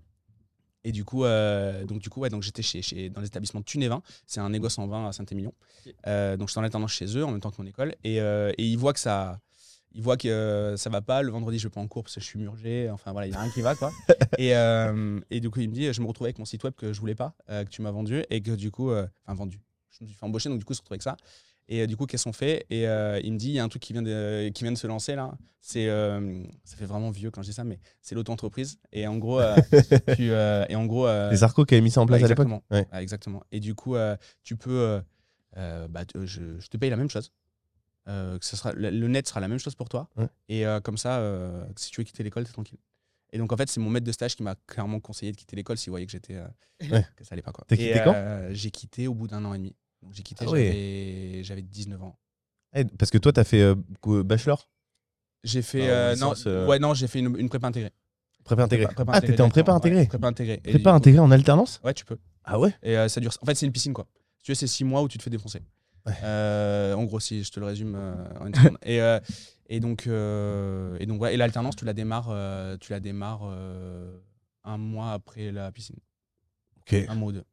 [0.83, 4.01] et du coup, euh, donc du coup, ouais, donc j'étais chez, chez dans l'établissement Tunévin.
[4.25, 5.53] C'est un négoce en vin à Saint-Émilion.
[6.07, 7.95] Euh, donc j'étais en alternance chez eux en même temps que mon école.
[8.03, 9.39] Et, euh, et ils voient que ça,
[9.93, 11.21] ils voient que euh, ça va pas.
[11.21, 12.89] Le vendredi, je vais pas en cours parce que je suis murgé.
[12.89, 13.91] Enfin voilà, il y a rien qui va quoi.
[14.37, 16.73] et, euh, et du coup, il me dit, je me retrouve avec mon site web
[16.75, 19.35] que je voulais pas, euh, que tu m'as vendu et que du coup, euh, enfin
[19.35, 19.59] vendu.
[19.91, 21.17] Je me suis fait embaucher, donc du coup, je se retrouve avec ça.
[21.69, 22.65] Et du coup, qu'est-ce qu'on fait?
[22.69, 24.77] Et il me dit, il y a un truc qui vient de, qui vient de
[24.77, 25.37] se lancer là.
[25.61, 25.87] C'est,
[26.65, 28.79] ça fait vraiment vieux quand je dis ça, mais c'est l'auto-entreprise.
[28.91, 29.39] Et en gros,
[30.17, 32.47] tu, et en gros, Les Arcos qui avaient mis ça en place ouais, à l'époque
[32.47, 32.63] exactement.
[32.69, 32.87] Ouais.
[32.91, 33.43] Ouais, exactement.
[33.53, 33.95] Et du coup,
[34.43, 34.99] tu peux,
[35.55, 37.31] bah, je te paye la même chose.
[38.09, 40.09] Euh, que ce sera, le, net sera la même chose pour toi.
[40.17, 40.27] Ouais.
[40.49, 42.79] Et euh, comme ça, euh, si tu veux quitter l'école, t'es tranquille.
[43.31, 45.55] Et donc en fait, c'est mon maître de stage qui m'a clairement conseillé de quitter
[45.55, 46.37] l'école s'il voyait que j'étais,
[46.91, 47.05] Ouais.
[47.15, 47.63] que ça allait pas quoi.
[47.67, 48.13] T'as quitté quand
[48.51, 49.75] J'ai quitté au bout d'un an et demi.
[50.01, 52.19] Donc j'ai quitté, Ah j'avais, j'avais 19 ans.
[52.75, 53.73] Eh, Parce que toi, t'as fait
[54.05, 54.69] bachelor?
[55.43, 56.33] J'ai fait, Ah, non,
[56.67, 57.91] ouais, non, j'ai fait une, une prépa intégrée.
[58.43, 58.85] Prépa intégrée.
[58.87, 60.61] Prépa- prépa ah, intégrée t'étais en prépa directement, ouais, intégrée prépa intégrée.
[60.65, 61.79] Et Prépa coup- intégrée en alternance?
[61.83, 62.17] Ouais, tu peux.
[62.43, 62.75] Ah ouais?
[62.83, 63.31] Et ça dure.
[63.41, 64.05] En fait, c'est une piscine, quoi.
[64.43, 65.61] Tu veux, c'est six mois où tu te fais défoncer.
[66.05, 66.13] Ouais.
[66.23, 68.77] Euh, en gros, si je te le résume euh, en une seconde.
[68.83, 69.19] et, euh,
[69.69, 72.29] Et donc, et donc ouais, et l'alternance, tu la démarres,
[72.79, 73.43] tu la démarres
[74.65, 75.95] un mois après la piscine,
[76.81, 76.93] Ok.
[77.07, 77.43] un mois ou deux.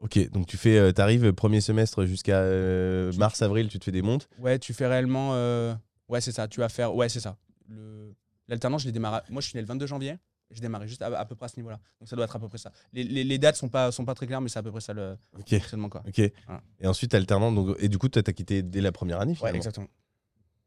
[0.00, 3.92] Ok, donc tu fais, euh, t'arrives premier semestre jusqu'à euh, mars, avril, tu te fais
[3.92, 4.28] des montes.
[4.38, 5.30] Ouais, tu fais réellement.
[5.34, 5.74] euh,
[6.08, 6.46] Ouais, c'est ça.
[6.48, 6.94] Tu vas faire.
[6.94, 7.36] Ouais, c'est ça.
[7.68, 8.12] Le-
[8.48, 9.20] L'alternance, je l'ai démarré.
[9.30, 10.16] Moi, je suis né le 22 janvier.
[10.54, 11.80] Je démarrais juste à, à peu près à ce niveau-là.
[12.00, 12.72] Donc, ça doit être à peu près ça.
[12.92, 14.80] Les, les, les dates sont pas, sont pas très claires, mais c'est à peu près
[14.80, 15.16] ça le
[15.48, 15.88] fonctionnement.
[15.88, 16.02] Quoi.
[16.06, 16.18] ok.
[16.18, 16.32] Et
[16.86, 19.56] ensuite alternant, donc, et du coup, toi, t'as quitté dès la première année Ouais, finalement.
[19.56, 19.88] exactement.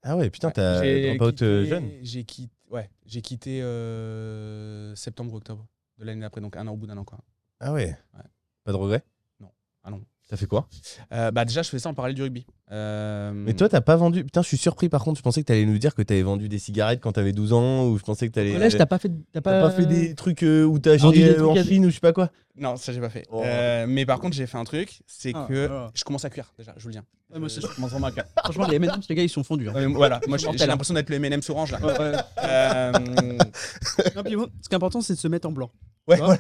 [0.03, 0.53] ah ouais, putain, Ouais.
[0.53, 1.89] t'as J'ai drop euh, jeune.
[2.01, 5.65] J'ai quitté, ouais, j'ai quitté euh, septembre-octobre
[5.98, 7.03] de l'année d'après, donc un an au bout d'un an.
[7.06, 7.20] Quoi.
[7.60, 7.98] Ah ouais.
[8.13, 8.24] Ouais.
[8.63, 9.03] Pas de regret
[9.39, 9.50] Non.
[9.84, 10.01] Ah non.
[10.27, 10.67] T'as fait quoi?
[11.13, 12.46] Euh, bah, déjà, je fais ça en parallèle du rugby.
[12.71, 14.24] Euh, Mais toi, t'as pas vendu.
[14.25, 15.17] Putain, je suis surpris par contre.
[15.17, 17.86] Je pensais que t'allais nous dire que t'avais vendu des cigarettes quand t'avais 12 ans
[17.88, 18.51] ou je pensais que t'allais.
[18.53, 19.12] Collège, t'as pas fait.
[19.31, 21.63] T'as pas, pas fait des trucs euh, où t'as vendu acheté des euh, en à-
[21.63, 23.25] Chine ou je sais pas quoi Non, ça, j'ai pas fait.
[23.31, 23.41] Oh.
[23.45, 25.91] Euh, mais par contre, j'ai fait un truc, c'est Ah, que voilà.
[25.93, 27.00] je commence à cuire déjà, je vous le dis.
[27.33, 28.00] Ouais, moi, je commence à.
[28.43, 29.69] Franchement, les M&M's, les gars, ils sont fondus.
[29.69, 29.74] hein.
[29.75, 30.65] Euh, voilà, moi, j'ai hein.
[30.67, 31.79] l'impression d'être le M&M's orange là.
[31.81, 32.13] Ouais, ouais.
[32.43, 32.91] Euh,
[34.15, 35.71] Non, puis bon, ce qui est important, c'est de se mettre en blanc.
[36.07, 36.38] ouais, voilà.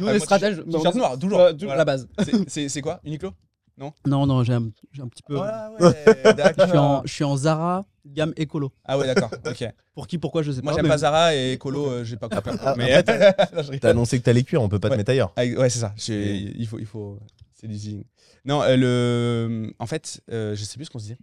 [0.00, 1.38] Nous, Ouais, les stratèges, t-shirt noir, toujours.
[1.60, 1.76] Voilà.
[1.76, 2.08] la base.
[2.24, 3.30] C'est- C'est c'est quoi Uniqlo?
[3.78, 3.92] Non,
[4.26, 5.36] non, j'ai un, j'ai un petit peu.
[5.40, 5.94] Ah ouais,
[6.58, 8.72] Je suis, en, je suis en Zara, gamme écolo.
[8.84, 9.64] Ah ouais, d'accord, ok.
[9.94, 10.76] Pour qui, pourquoi, je sais Moi, pas.
[10.76, 12.50] j'aime mais- pas Zara et Colo, euh, j'ai pas compris.
[12.64, 13.78] Ah, mais Non.
[13.80, 14.94] T'as annoncé que t'allais cuire, on peut pas Ouais.
[14.94, 15.32] te mettre ailleurs.
[15.36, 15.92] Ah, ouais, c'est ça.
[15.96, 17.18] j'ai- Il faut, il faut.
[17.52, 18.04] C'est du zing.
[18.44, 19.72] Non, euh, le.
[19.78, 21.16] En fait, euh, je sais plus ce qu'on se dit.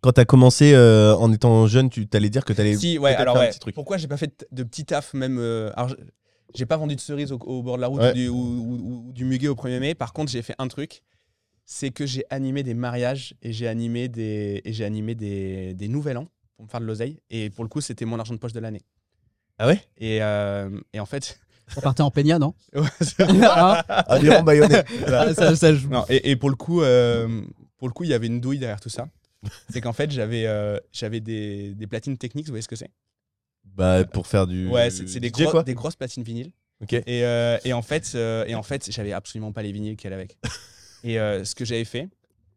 [0.00, 2.76] Quand t'as commencé euh, en étant jeune, tu t'allais dire que t'allais.
[2.76, 3.50] Si, ouais, alors ouais.
[3.50, 3.74] petit truc.
[3.74, 5.96] Pourquoi j'ai pas fait de- petit taf même euh, alors, je-
[6.54, 8.10] j'ai pas vendu de cerises au, au bord de la route Ouais.
[8.10, 9.94] ou, du, ou- ou- ou du muguet au 1er mai.
[9.94, 11.02] Par contre, j'ai fait un truc,
[11.64, 15.88] c'est que j'ai animé des mariages et j'ai animé des et j'ai animé des, des
[15.88, 17.18] nouvel an pour me faire de l'oseille.
[17.30, 18.82] Et pour le coup, c'était mon argent de poche de l'année.
[19.58, 19.80] Ah ouais?
[19.98, 24.82] Et, euh, et en fait, Ça partait en peña, non Hein Ah, baïonnés.
[25.06, 25.88] Ah, ça, ça joue.
[25.90, 27.42] non, et, et pour le coup, euh,
[27.78, 29.08] pour le coup, il y avait une douille derrière tout ça.
[29.70, 32.46] C'est qu'en fait, j'avais euh, j'avais des, des platines techniques.
[32.46, 32.90] Vous voyez ce que c'est?
[33.64, 34.68] Bah, pour faire du.
[34.68, 35.62] Ouais, c'est c'est des, DJ, gros- quoi.
[35.62, 36.52] des grosses platines vinyles.
[36.82, 36.92] Ok.
[36.94, 40.12] Et, euh, et en fait, euh, et en fait, j'avais absolument pas les vinyles qu'elle
[40.12, 40.36] avec.
[41.04, 42.08] Et euh, ce que j'avais fait,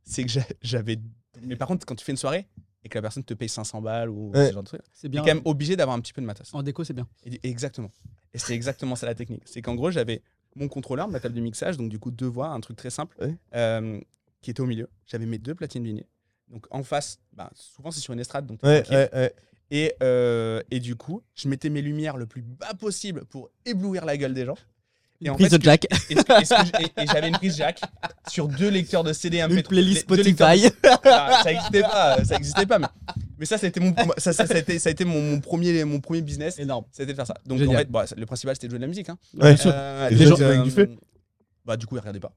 [0.03, 0.97] c'est que j'a- j'avais.
[1.43, 2.47] Mais par contre, quand tu fais une soirée
[2.83, 4.47] et que la personne te paye 500 balles ou Ouais.
[4.47, 6.51] ce genre de truc, C'est quand même obligé d'avoir un petit peu de matos.
[6.53, 7.07] En déco, c'est bien.
[7.25, 7.91] Et- exactement.
[8.33, 9.43] Et c'était exactement ça la technique.
[9.45, 10.23] C'est qu'en gros, j'avais
[10.55, 13.15] mon contrôleur, ma table de mixage, donc du coup deux voix, un truc très simple,
[13.21, 13.36] Ouais.
[13.55, 13.99] euh,
[14.41, 14.89] qui était au milieu.
[15.05, 16.07] J'avais mes deux platines vinyles.
[16.47, 19.33] Donc en face, bah, souvent c'est sur une estrade, donc ouais, ouais.
[19.69, 24.05] Et, euh, et du coup, je mettais mes lumières le plus bas possible pour éblouir
[24.05, 24.57] la gueule des gens.
[25.19, 27.82] Et en prise fait, de jack, Et, que- que j'avais une prise jack
[28.30, 29.56] sur deux lecteurs de CD MP3.
[29.58, 30.69] une playlist Spotify.
[31.06, 32.77] Ah, ça n'existait pas, ça existait pas.
[32.80, 32.88] Mais,
[33.39, 35.19] mais ça, ça a été mon, ça, ça, ça a été, ça a été mon,
[35.21, 36.60] mon premier, mon premier business.
[36.60, 36.86] Énorme.
[36.91, 37.34] C'était de faire ça.
[37.47, 37.75] Donc Génial.
[37.75, 39.10] en fait, bon, le principal c'était de jouer de la musique.
[39.10, 39.17] Hein.
[39.39, 39.56] Ouais.
[39.65, 40.89] Euh, Et les les gens- avec du feu
[41.65, 42.34] Bah du coup ils regardaient pas.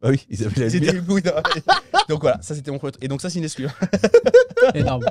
[0.00, 1.02] Bah oui, ils avaient la lumière.
[2.08, 3.02] donc voilà, ça c'était mon premier truc.
[3.04, 3.66] Et donc ça c'est une exclu.
[4.74, 5.04] Énorme.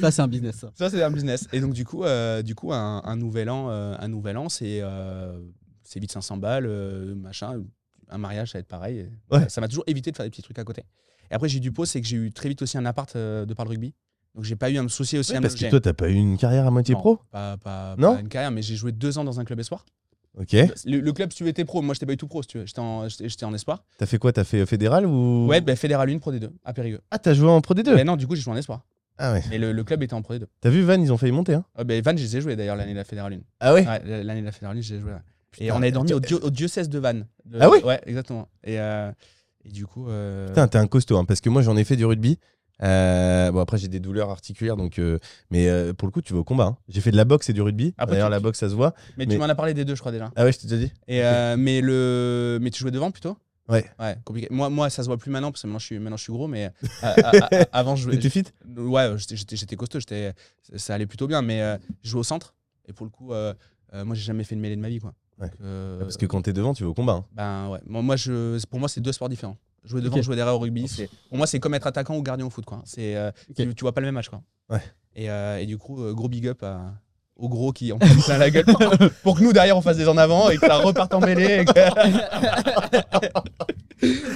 [0.00, 0.56] Ça, c'est un business.
[0.56, 0.70] ça.
[0.74, 1.46] Ça c'est un business.
[1.52, 4.48] Et donc du coup, euh, du coup un, un nouvel an, euh, un nouvel an
[4.48, 5.38] c'est euh,
[5.92, 7.62] c'est vite 500 balles, euh, machin.
[8.08, 8.98] Un mariage ça va être pareil.
[8.98, 9.48] Et Ouais.
[9.48, 10.82] Ça m'a toujours évité de faire des petits trucs à côté.
[11.30, 13.14] Et après j'ai eu du pot, c'est que j'ai eu très vite aussi un appart
[13.16, 13.94] euh, de par le rugby.
[14.34, 16.14] Donc j'ai pas eu à me soucier aussi à parce que toi, t'as pas eu
[16.14, 17.20] une carrière à moitié Non, pro?
[17.30, 18.14] Pas, pas, Non?
[18.14, 19.84] pas une carrière, mais j'ai joué deux ans dans un club espoir.
[20.38, 20.52] Ok.
[20.52, 21.82] Le, le club, si tu était pro.
[21.82, 22.64] Moi, j'étais pas du tout pro, si tu veux.
[22.66, 23.82] J'étais en, j'étais- en espoir.
[23.98, 24.32] T'as fait quoi?
[24.32, 25.48] T'as fait euh, fédéral ou?
[25.48, 27.00] Ouais, ben, Fédéral 1, Pro D2, à Périgueux.
[27.10, 28.84] Ah, t'as joué en Pro D2 Mais non, du coup, j'ai joué en espoir.
[29.18, 29.42] Ah ouais.
[29.50, 30.44] Mais le, le club était en Pro D2.
[30.60, 31.64] T'as vu Van, ils ont failli monter, hein?
[31.74, 33.38] Ah, ben, Vannes, je les ai joués d'ailleurs l'année de la Fédéral 1.
[33.58, 33.84] Ah ouais?
[33.84, 35.12] Ouais, l'année de la Fédéral 1, je les ai joués.
[35.12, 35.18] ouais.
[35.58, 37.26] Et on avait dormi au, dio- au diocèse de Vannes.
[37.50, 38.48] Le- Ah oui Ouais, exactement.
[38.64, 39.10] Et, euh,
[39.64, 40.08] et du coup.
[40.08, 42.38] euh, Putain, t'es un costaud, hein, parce que moi, j'en ai fait du rugby.
[42.82, 44.98] Euh, bon, après, j'ai des douleurs articulaires, donc.
[44.98, 45.18] euh,
[45.50, 46.64] mais euh, pour le coup, tu vas au combat.
[46.64, 46.76] hein.
[46.88, 47.92] J'ai fait de la boxe et du rugby.
[47.98, 48.94] Après, D'ailleurs, la boxe, ça se voit.
[49.18, 50.30] mais, mais- tu m'en as parlé des deux, je crois déjà.
[50.36, 51.20] Ah ouais, je t'ai déjà dit Et,
[51.58, 52.58] mais, le...
[52.62, 53.36] mais tu jouais devant plutôt?
[53.68, 53.84] Ouais.
[54.00, 54.48] Ouais, compliqué.
[54.50, 56.32] Moi, moi, ça se voit plus maintenant parce que maintenant je suis, maintenant, je suis
[56.32, 56.70] gros, mais
[57.02, 58.16] à- à- à- avant, je jouais.
[58.16, 58.44] T'étais fit?
[58.76, 60.32] Ouais, j'étais- costaud, j'étais-
[60.76, 62.54] ça allait plutôt bien, mais je jouais au centre.
[62.88, 64.98] Et pour le coup, moi, j'ai jamais fait de mêlée de ma vie.
[65.00, 65.12] Quoi.
[65.40, 67.12] Donc, euh, Parce que quand t'es devant, tu vas au combat.
[67.14, 67.24] hein.
[67.32, 67.80] ben, ouais.
[67.86, 69.56] Moi, moi, je, pour moi, c'est deux sports différents.
[69.84, 70.22] Jouer devant, Ok.
[70.22, 70.86] jouer derrière au rugby.
[70.88, 72.64] c'est Pour moi, c'est comme être attaquant ou gardien au foot.
[72.66, 72.82] Quoi.
[72.84, 74.28] C'est, euh, tu, tu vois pas le même match.
[74.28, 74.42] Quoi.
[74.68, 74.82] Ouais.
[75.16, 76.92] Et, euh, et du coup, euh, gros big up à-
[77.36, 78.78] aux gros qui en prennent plein la gueule pour,
[79.22, 81.62] pour que nous, derrière, on fasse des en avant et que ça reparte en mêlée.
[81.62, 81.72] et que-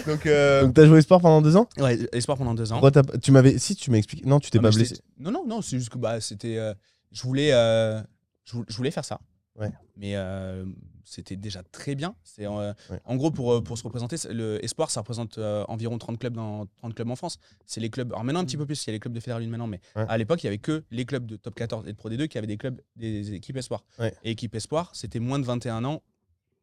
[0.06, 1.68] Donc, euh, Donc, t'as joué sport pendant deux ans?
[1.78, 2.76] Ouais, espoir pendant deux ans.
[2.80, 3.58] Pourquoi t'as- Tu m'avais.
[3.58, 4.26] Si, tu m'as expliqué.
[4.26, 4.96] Non, tu t'es Non, pas mais blessé.
[5.18, 6.56] Non, non, non, c'est juste que bah, c'était.
[6.58, 6.74] euh,
[7.12, 8.00] je, voulais, euh,
[8.44, 9.20] je, vou- je voulais faire ça.
[9.58, 9.70] Ouais.
[9.96, 10.64] Mais euh,
[11.04, 12.14] c'était déjà très bien.
[12.24, 13.00] C'est, euh, Ouais.
[13.04, 16.34] En gros, pour, euh, pour se représenter, le Espoir, ça représente euh, environ 30 clubs,
[16.34, 17.38] dans, 30 clubs en France.
[17.66, 18.12] C'est les clubs.
[18.12, 19.66] Alors maintenant, un petit peu plus, il y a les clubs de Fédéral 1 maintenant,
[19.66, 20.04] mais Ouais.
[20.08, 22.26] à l'époque, il y avait que les clubs de top 14 et de Pro D2
[22.28, 23.84] qui avaient des clubs, des équipes Espoir.
[23.98, 24.14] Ouais.
[24.24, 26.02] Et équipe Espoir, c'était moins de 21 ans.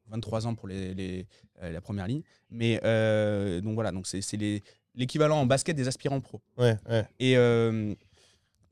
[0.07, 1.25] 23 ans pour les, les-
[1.63, 2.21] euh, la première ligne.
[2.49, 4.61] Mais euh, donc voilà, donc c'est c'est les-
[4.93, 6.41] l'équivalent en basket des aspirants pro.
[6.57, 7.07] Ouais, ouais.
[7.19, 7.93] Et, euh,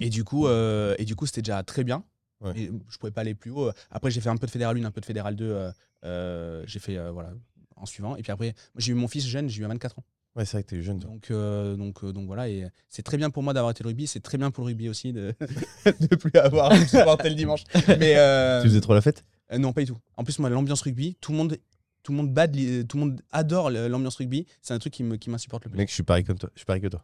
[0.01, 2.03] Et du coup, et du coup, c'était déjà très bien.
[2.41, 2.54] Ouais.
[2.58, 3.69] Et je pouvais pas aller plus haut.
[3.91, 5.45] Après, j'ai fait un peu de fédéral 1, un peu de fédéral 2.
[5.45, 5.71] euh,
[6.06, 7.32] euh, j'ai fait euh, voilà
[7.75, 8.15] en suivant.
[8.15, 10.04] Et puis après, j'ai eu mon fils jeune, j'ai eu à 24 ans.
[10.36, 10.99] Ouais, c'est vrai que t'es jeune.
[10.99, 11.10] toi.
[11.12, 11.32] Donc,
[11.78, 12.47] donc, donc voilà.
[12.49, 14.08] Et c'est très bien pour moi d'avoir été le rugby.
[14.08, 15.34] C'est très bien pour le rugby aussi de
[15.86, 17.63] de plus avoir supporter le dimanche.
[17.99, 18.13] Mais
[18.62, 19.25] Tu faisais trop la fête?
[19.58, 19.97] non, pas du tout.
[20.15, 21.58] En plus, moi, l'ambiance rugby, tout le monde,
[22.04, 22.52] tout le monde bad,
[22.88, 24.45] tout le monde adore l'ambiance rugby.
[24.62, 25.78] C'est un truc qui me qui m'insupporte le plus.
[25.78, 26.49] Mec, je suis pareil comme toi.
[26.54, 27.04] Je suis pareil que toi.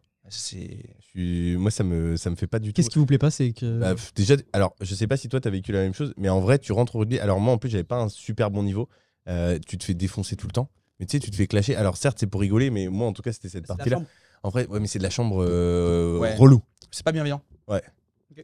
[1.15, 2.73] Moi, ça me, ça me fait pas du tout.
[2.75, 3.79] Qu'est-ce qui vous plaît pas C'est que.
[3.79, 6.29] Bah, pff, déjà, alors, je sais pas si toi, t'as vécu la même chose, mais
[6.29, 7.19] en vrai, tu rentres au rugby.
[7.19, 8.89] Alors, moi, en plus, j'avais pas un super bon niveau.
[9.27, 10.69] Euh, tu te fais défoncer tout le temps.
[10.99, 11.75] Mais tu sais, tu te fais clasher.
[11.75, 14.01] Alors, certes, c'est pour rigoler, mais moi, en tout cas, c'était cette partie-là.
[14.43, 16.35] En vrai, ouais, mais c'est de la chambre euh, Ouais.
[16.35, 16.61] relou.
[16.91, 17.41] c'est pas bienveillant.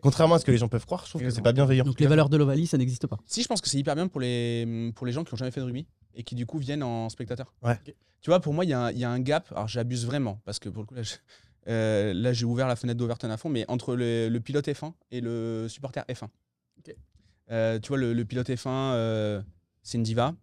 [0.01, 1.83] Contrairement à ce que les gens peuvent croire, je trouve que c'est pas bienveillant.
[1.83, 3.17] Donc les valeurs de l'Ovalie, ça n'existe pas.
[3.25, 5.51] Si, je pense que c'est hyper bien pour les, pour les gens qui ont jamais
[5.51, 7.53] fait de rugby et qui du coup viennent en spectateur.
[7.61, 7.77] Ouais.
[8.21, 9.51] Tu vois, pour moi, il y, a un- il y a un gap.
[9.51, 11.15] Alors j'abuse vraiment parce que pour le coup, là, je-
[11.67, 14.93] euh, là, j'ai ouvert la fenêtre d'Overton à fond, mais entre le, le pilote F1
[15.11, 16.27] et le supporter F1.
[17.51, 19.41] Euh, tu vois, le, le pilote F1, euh,
[19.83, 20.33] c'est une diva.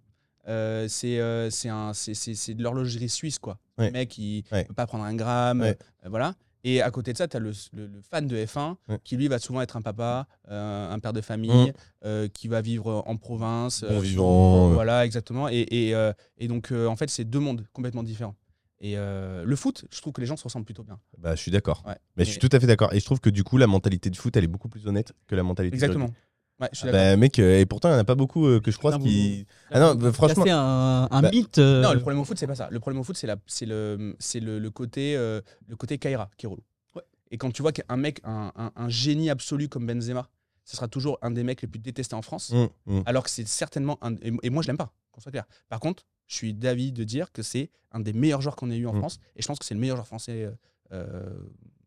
[0.47, 3.59] Euh, c'est euh, c'est un- c'est- c'est- c'est de l'horlogerie suisse, quoi.
[3.79, 3.87] Ouais.
[3.87, 4.65] Le mec, il Ouais.
[4.65, 5.61] peut pas prendre un gramme.
[5.61, 5.77] Ouais.
[6.05, 6.35] euh, voilà.
[6.65, 8.99] Et à côté de ça, tu as le, le- le fan de F1 Ouais.
[9.05, 11.73] qui, lui, va souvent être un papa, euh, un père de famille,
[12.05, 13.85] euh, qui va vivre en province.
[13.85, 14.75] Bon euh, vivant, euh.
[14.75, 15.49] Voilà, exactement.
[15.49, 18.35] Et, et, euh, et donc, euh, en fait, c'est deux mondes complètement différents.
[18.81, 20.99] Et euh, le foot, je trouve que les gens se ressemblent plutôt bien.
[21.19, 21.83] Bah, je suis d'accord.
[21.87, 21.97] Ouais.
[22.17, 22.93] Mais je suis tout à fait d'accord.
[22.93, 25.13] Et je trouve que du coup, la mentalité de foot, elle est beaucoup plus honnête
[25.27, 26.07] que la mentalité du Exactement.
[26.07, 26.19] rugby.
[26.61, 27.07] Ouais, je suis Ah d'accord.
[27.13, 28.99] bah, mec, euh, et pourtant, il n'y en a pas beaucoup euh, que je croise
[28.99, 29.47] qui.
[29.71, 30.43] Ah non, bah, franchement.
[30.45, 31.59] Casser un, un Bah, mythe.
[31.59, 32.69] euh, Non, le problème au foot, c'est pas ça.
[32.71, 35.99] Le problème au foot, c'est la- c'est le, c'est le, le côté, euh, le côté
[35.99, 36.63] Kaira qui est relou.
[36.97, 37.03] Ouais.
[37.31, 40.29] Et quand tu vois qu'un mec, un, un- un génie absolu comme Benzema,
[40.65, 43.03] ce sera toujours un des mecs les plus détestés en France, Hum, hum.
[43.07, 44.15] alors que c'est certainement un.
[44.17, 45.45] Et, et moi, je l'aime pas, qu'on soit clair.
[45.69, 48.77] Par contre, je suis d'avis de dire que c'est un des meilleurs joueurs qu'on ait
[48.77, 48.99] eu en Mm.
[48.99, 50.45] France, et je pense que c'est le meilleur joueur français.
[50.45, 50.53] euh,
[50.93, 51.41] euh,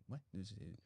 [0.10, 0.17] ouais,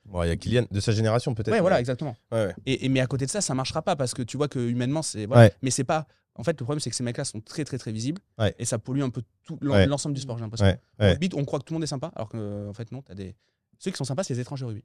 [0.05, 1.51] Bon, il y a Kylian, de sa génération peut-être.
[1.51, 2.15] ouais, voilà, exactement.
[2.31, 2.53] Ouais.
[2.65, 4.59] Et, et- mais à côté de ça, ça marchera pas parce que tu vois que
[4.59, 5.25] humainement, c'est.
[5.25, 5.49] Voilà.
[5.61, 6.05] Mais c'est pas.
[6.37, 8.21] En fait, le problème, c'est que ces mecs-là sont très, très, très visibles.
[8.59, 10.67] Et ça pollue un peu tout l'ensemble du sport, j'ai l'impression.
[11.35, 13.03] On croit que tout le monde est sympa, alors qu'en en fait, non.
[13.09, 13.35] As des...
[13.79, 14.83] Ceux qui sont sympas, c'est les étrangers rugby.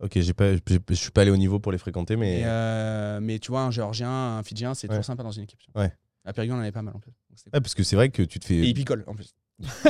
[0.00, 2.40] Ok, pas, je suis pas allé au niveau pour les fréquenter, mais.
[2.40, 5.60] Et, euh, mais tu vois, un Géorgien, un Fidjien, c'est toujours sympa dans une équipe.
[5.74, 5.92] Ouais.
[6.24, 7.10] À Périgueux, on en avait pas mal en plus.
[7.12, 7.56] Donc, c'était cool.
[7.56, 8.54] Ouais, parce que c'est vrai que tu te fais.
[8.56, 9.34] Et ils picolent en plus.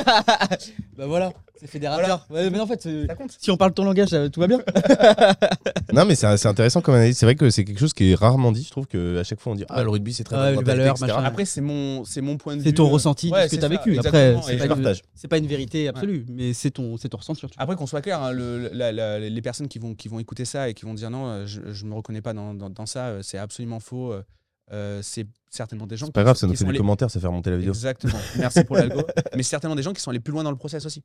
[0.97, 2.25] bah voilà, c'est fédérateur.
[2.29, 3.37] Ouais, mais en fait, Ça compte.
[3.39, 4.59] si on parle ton langage, euh, tout va bien.
[5.93, 7.17] Non, mais c'est c'est intéressant comme analyse.
[7.17, 8.63] C'est vrai que c'est quelque chose qui est rarement dit.
[8.63, 10.55] Je trouve qu'à chaque fois, on dit Ah, le rugby, c'est très Ouais, bonne les
[10.57, 11.11] mentalité, valeurs, etc.
[11.13, 11.23] machin.
[11.25, 12.67] Après, c'est mon, c'est mon point de vue.
[12.69, 13.97] C'est ton euh, ressenti de ouais, ce que c'est tu as ça, vécu.
[13.99, 14.41] Après, exactement.
[14.41, 15.01] c'est Et pas, je une- partage.
[15.15, 17.55] c'est pas une vérité absolue, mais c'est ton, c'est ton ressenti surtout.
[17.57, 20.45] Après, qu'on soit clair, hein, le- la- la- les personnes qui vont, qui vont écouter
[20.45, 22.85] ça et qui vont dire non, euh, je, je me reconnais pas dans, dans- dans
[22.85, 24.11] ça, euh, c'est absolument faux.
[24.13, 24.23] euh,
[24.71, 26.77] euh, c'est certainement des gens C'est pas qui grave, sont- ça nous fait des allés-
[26.77, 27.73] commentaires, ça fait remonter la vidéo.
[27.73, 28.17] Exactement.
[28.37, 29.01] Merci pour l'algo.
[29.35, 31.03] Mais certainement des gens qui sont allés plus loin dans le process aussi.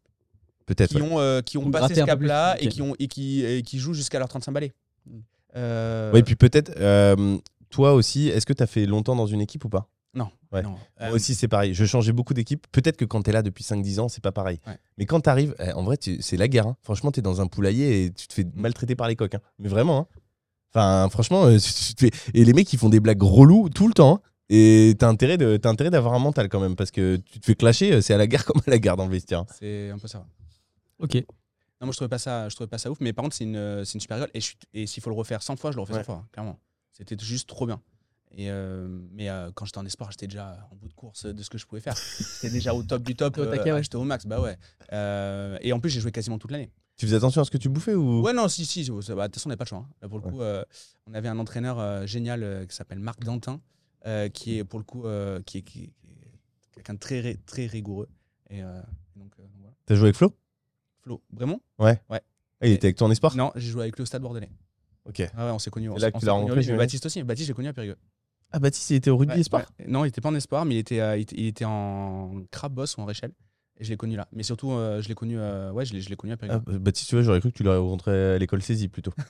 [0.66, 0.90] Peut-être.
[0.90, 1.02] Qui ouais.
[1.11, 3.79] ont, euh, qui ont Ont passé ce cap-là et, qui ont, et, qui, et qui
[3.79, 4.72] jouent jusqu'à leurs 35 balais.
[5.57, 7.38] Euh, et puis peut-être, euh,
[7.70, 9.88] toi aussi, est-ce que tu as fait longtemps dans une équipe ou pas?
[10.14, 10.29] Non.
[10.52, 10.62] ouais.
[10.62, 10.76] non.
[11.00, 11.74] Euh, Moi aussi, c'est pareil.
[11.74, 12.66] Je changeais beaucoup d'équipe.
[12.72, 14.61] Peut-être que quand tu es là depuis 5-10 ans, c'est pas pareil.
[14.66, 14.79] Ouais.
[14.98, 16.66] Mais quand tu arrives, en vrai, c'est la guerre.
[16.66, 16.76] hein.
[16.83, 18.52] Franchement, tu es dans un poulailler et tu te fais Mm.
[18.55, 19.35] maltraiter par les coqs.
[19.35, 19.40] hein.
[19.59, 19.98] Mais vraiment.
[20.00, 20.07] hein.
[20.77, 21.59] Enfin, franchement, euh,
[22.35, 24.17] et les mecs, ils font des blagues relous tout le temps.
[24.17, 24.29] hein.
[24.51, 27.47] Et t'as intérêt de- t'as intérêt d'avoir un mental quand même parce que tu te
[27.47, 29.41] fais clasher, euh, c'est à la guerre comme à la guerre dans le vestiaire.
[29.41, 29.47] hein.
[29.59, 30.25] C'est un peu ça.
[30.99, 31.15] Ok.
[31.15, 32.99] Non, moi, je trouvais pas ça, je trouvais pas ça ouf.
[33.01, 34.31] Mais par contre, c'est une, c'est une super rigole.
[34.75, 36.05] Et, s'il faut le refaire 100 fois, je le refais 100 Ouais.
[36.05, 36.59] fois, hein, clairement.
[36.93, 37.81] C'était juste trop bien.
[38.37, 41.43] Et euh, mais euh, quand j'étais en espoir, j'étais déjà en bout de course de
[41.43, 41.97] ce que je pouvais faire.
[42.43, 43.35] J'étais déjà au top du top.
[43.35, 43.83] T'es au taquet, euh, ouais.
[43.83, 44.57] J'étais au max, bah ouais.
[44.93, 46.71] Euh, et en plus, j'ai joué quasiment toute l'année.
[46.96, 48.22] Tu faisais attention à ce que tu bouffais ou?
[48.22, 48.88] Ouais, non, si, si.
[48.90, 49.78] bah, De toute façon, on n'avait pas le choix.
[49.78, 49.88] hein.
[50.00, 50.30] Là, pour le Ouais.
[50.30, 50.64] coup, euh,
[51.06, 53.61] on avait un entraîneur euh, génial euh, qui s'appelle Marc Dantin,
[54.32, 55.04] qui est pour le coup,
[55.44, 55.92] qui est, qui
[56.72, 58.09] quelqu'un de très, très rigoureux.
[58.50, 59.74] Et donc, voilà.
[59.85, 60.32] T'as joué avec Flo?
[61.02, 61.61] Flo, vraiment?
[61.78, 62.20] Ah,
[62.62, 63.37] Il était avec toi en espoir?
[63.37, 64.50] Non, j'ai joué avec le Stade Bordelais.
[65.04, 65.22] Ok.
[65.37, 65.88] Ah ouais, on s'est connus.
[65.90, 67.22] on là tu l'as rencontré, j'imagine Baptiste aussi.
[67.22, 67.96] Baptiste, j'ai connu à Périgueux.
[68.52, 69.70] Ah, Baptiste, il était au rugby Ouais, espoir?
[69.78, 69.87] ouais.
[69.87, 73.32] Non, il était pas en espoir, mais il était, il était, en ou en réchelle.
[73.79, 74.27] Et je l'ai connu là.
[74.33, 76.62] Mais surtout, euh, je l'ai connu, euh, ouais, je l'ai, je l'ai connu à Périgueux.
[76.67, 79.12] Ah, Baptiste, tu vois, j'aurais cru que tu l'aurais rencontré à l'école saisie plutôt.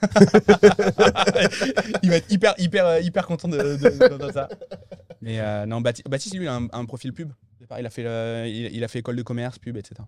[2.02, 3.76] il va être hyper, hyper, euh, hyper content de,
[4.32, 4.48] ça.
[5.20, 7.32] Mais euh, non, Baptiste, Baptiste, lui, il a un, un profil pub.
[7.78, 10.00] Il a, fait, le- il, il a fait école de commerce, pub, etc.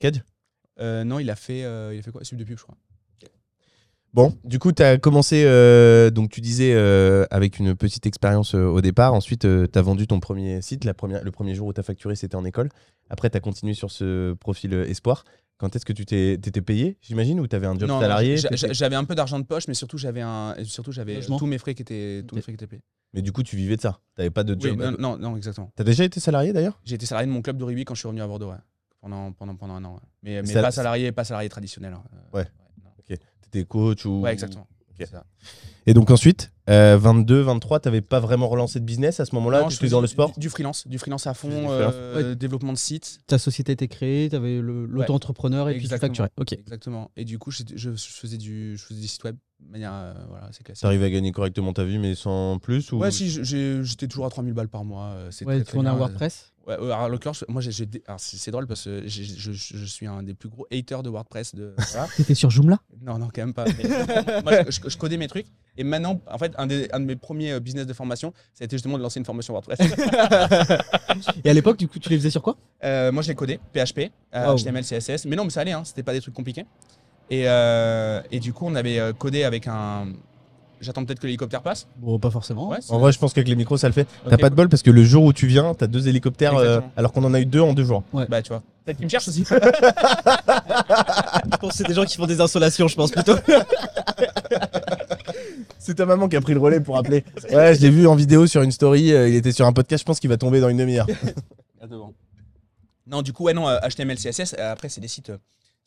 [0.00, 0.20] Kedge
[0.80, 2.24] Euh, non, il a fait, il a fait quoi?
[2.24, 2.76] Sub de pub, je crois.
[4.14, 8.54] Bon, du coup, tu as commencé, euh, donc tu disais, euh, avec une petite expérience
[8.54, 9.12] euh, au départ.
[9.14, 10.84] Ensuite, tu as vendu ton premier site.
[10.84, 12.70] La première, le premier jour où tu as facturé, c'était en école.
[13.10, 15.24] Après, tu as continué sur ce profil euh, espoir.
[15.58, 18.36] Quand est-ce que tu t'es étais payé, j'imagine, ou tu avais un job non, salarié
[18.36, 20.92] j'a- t'étais- j'a- j'avais un peu d'argent de poche, mais surtout j'avais un, et surtout
[20.92, 21.36] j'avais Logement.
[21.36, 22.82] tous mes frais qui étaient, tous mes frais qui étaient payés.
[23.12, 23.98] Mais du coup, tu vivais de ça.
[24.16, 24.78] Tu pas de Oui, job.
[24.78, 25.72] non, non, non, exactement.
[25.74, 26.80] T'as déjà été salarié d'ailleurs?
[26.84, 28.56] J'ai été salarié de mon club de rugby quand je suis revenu à Bordeaux, ouais.
[29.00, 29.94] pendant, pendant, pendant un an.
[30.22, 30.42] ouais.
[30.42, 31.92] Mais, pas salarié, pas salarié traditionnel.
[31.94, 32.02] hein.
[32.32, 32.46] Ouais.
[33.50, 34.20] T'étais coach ou.
[34.20, 34.66] Ouais, exactement.
[35.06, 35.24] Ça.
[35.86, 39.62] Et donc ensuite, euh, 22, 23, t'avais pas vraiment relancé de business à ce moment-là?
[39.68, 40.32] Tu je étais dans le sport?
[40.36, 43.20] Du freelance, du freelance à fond, euh, développement de site.
[43.28, 46.30] Ta société était créée, tu avais l'auto-entrepreneur et puis tu facturais.
[46.36, 46.52] Ok.
[46.52, 47.12] Exactement.
[47.16, 50.14] Et du coup, je, je faisais du, je faisais des sites web de manière, euh,
[50.28, 50.82] voilà, c'est classique.
[50.82, 52.98] T'arrivais à gagner correctement ta vie, mais sans plus ou...
[52.98, 55.06] Ouais, si, j'étais toujours à 3000 balles par mois.
[55.06, 56.00] euh, c'est Ouais, très, tu tournais un bien.
[56.00, 56.52] WordPress?
[56.68, 59.52] Ouais, euh, alors, en l'occurrence, moi, j'ai, alors, c'est, c'est drôle parce que j'ai- je,
[59.52, 61.54] je- suis un des plus gros haters de WordPress.
[61.54, 62.08] De, voilà.
[62.14, 62.78] T'étais sur Joomla?
[63.02, 63.64] Non, non, quand même pas.
[63.64, 63.84] Mais,
[64.44, 65.46] moi, je, je- je codais mes trucs.
[65.78, 68.62] Et maintenant, en fait, un, des- un de mes premiers euh, business de formation, ça
[68.62, 69.78] a été justement de lancer une formation WordPress.
[71.44, 72.56] Et à l'époque, du coup, tu les faisais sur quoi?
[72.84, 74.56] Euh, moi, je l'ai codé, PHP, euh, Wow.
[74.58, 75.24] HTML, CSS.
[75.24, 76.66] Mais non, mais ça allait, hein, c'était pas des trucs compliqués.
[77.30, 80.12] Et, euh, et du coup, on avait euh, codé avec un.
[80.80, 81.86] J'attends peut-être que l'hélicoptère passe.
[81.96, 82.68] Bon, pas forcément.
[82.70, 84.06] Ouais, En vrai, je pense qu'avec les micros, ça le fait.
[84.28, 86.80] T'as pas de bol parce que le jour où tu viens, t'as deux hélicoptères, euh,
[86.96, 88.04] alors qu'on en a eu deux en deux jours.
[88.28, 88.62] Bah, tu vois.
[88.84, 89.44] Peut-être qu'il me cherche aussi.
[89.44, 89.54] Je
[91.60, 93.34] pense que c'est des gens qui font des installations, je pense plutôt.
[95.78, 97.24] C'est ta maman qui a pris le relais pour appeler.
[97.50, 99.12] Ouais, je l'ai vu en vidéo sur une story.
[99.12, 100.02] euh, il était sur un podcast.
[100.02, 101.06] Je pense qu'il va tomber dans une demi-heure.
[103.06, 104.54] Non, du coup, ouais, non, HTML, CSS.
[104.58, 105.32] euh, après, c'est des sites.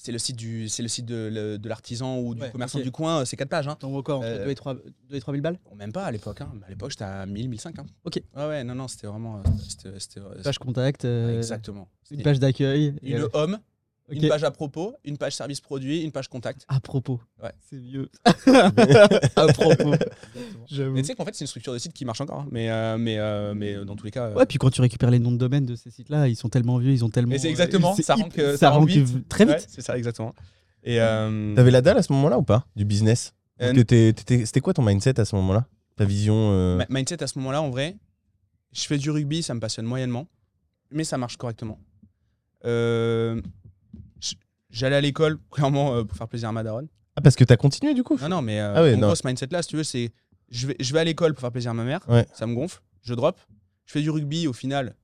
[0.04, 2.84] C'est le site du, c'est le site de, de l'artisan ou du Ouais, commerçant ok.
[2.84, 3.20] du coin.
[3.22, 3.68] euh, C'est quatre pages.
[3.68, 3.78] Hein.
[3.82, 5.60] Vois quoi entre Euh, 2 et 3 2 et 3 000 balles?
[5.76, 6.42] Même pas à l'époque.
[6.42, 6.52] Hein.
[6.66, 7.78] À l'époque, j'étais à 1000, 1005.
[7.80, 7.86] Hein.
[8.04, 8.20] Ok.
[8.36, 9.38] Ouais, ouais, non, non, c'était vraiment.
[9.38, 9.42] euh,
[10.00, 11.88] C'était, euh, Page contact, euh, Exactement.
[12.10, 12.96] une page d'accueil.
[13.04, 13.60] et, Une home,
[14.12, 16.66] une page à propos, une page service produit, une page contact.
[16.68, 17.20] À propos.
[17.42, 17.52] Ouais.
[17.70, 18.10] C'est vieux.
[18.26, 19.94] à propos.
[20.70, 20.94] J'avoue.
[20.94, 22.42] Mais tu sais qu'en fait, c'est une structure de site qui marche encore.
[22.42, 22.48] hein.
[22.52, 24.26] Mais, euh, mais, euh, mais euh, dans tous les cas.
[24.28, 26.50] euh, Ouais, puis quand tu récupères les noms de domaine de ces sites-là, ils sont
[26.50, 27.32] tellement vieux, ils ont tellement.
[27.32, 29.28] Mais c'est exactement, ça que- ça ça rend rend que vite.
[29.30, 29.56] très vite.
[29.56, 30.34] ouais, c'est ça, exactement.
[30.84, 31.00] Et.
[31.00, 33.34] euh, T'avais la dalle à ce moment-là ou pas Du business?
[33.62, 35.66] Ou t'étais- t'étais- C'était quoi ton mindset à ce moment-là?
[35.96, 37.96] Ta vision euh, Mi- Mindset à ce moment-là, en vrai,
[38.74, 40.28] je fais du rugby, ça me passionne moyennement,
[40.90, 41.78] mais ça marche correctement.
[42.66, 43.40] Euh,
[44.72, 46.88] J'allais à l'école, clairement, euh, pour faire plaisir à ma daronne.
[47.16, 49.08] Ah, parce que t'as continué du coup Non, non, mais euh, Ah ouais, en non.
[49.08, 50.12] gros, ce mindset-là, si tu veux, c'est
[50.50, 52.26] je vais, je vais à l'école pour faire plaisir à ma mère, Ouais.
[52.34, 53.40] ça me gonfle, je drop.
[53.86, 54.96] Je fais du rugby, au final,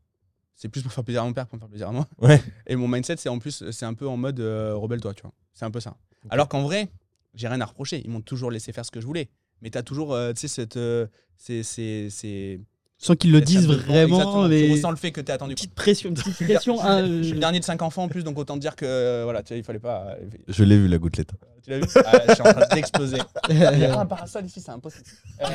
[0.55, 2.07] c'est plus pour faire plaisir à mon père que pour me faire plaisir à moi.
[2.19, 2.41] Ouais.
[2.65, 5.33] Et mon mindset, c'est en plus, c'est un peu en mode euh, rebelle-toi, tu vois.
[5.53, 5.95] C'est un peu ça.
[6.29, 6.89] Alors qu'en vrai,
[7.33, 8.01] j'ai rien à reprocher.
[8.03, 9.29] Ils m'ont toujours laissé faire ce que je voulais.
[9.61, 10.77] Mais t'as toujours, euh, tu sais, cette.
[10.77, 12.59] euh, c'est- c'est- c'est-
[12.99, 14.71] Sans qu'ils le disent vraiment, Tu mais.
[14.71, 15.53] ressens le fait que t'es attendu.
[15.53, 15.57] quoi.
[15.57, 16.83] Petite pression, petite pression.
[16.83, 18.75] hein, Je suis euh, le dernier de cinq enfants en plus, donc autant te dire
[18.75, 20.15] que euh, voilà, tu vois, il fallait pas.
[20.19, 21.29] euh, Je l'ai vu la gouttelette.
[21.63, 23.17] Tu l'as vu Ah, Je suis en train d'exploser.
[23.49, 25.03] Il y a un parasol ici, c'est impossible.
[25.41, 25.45] Euh.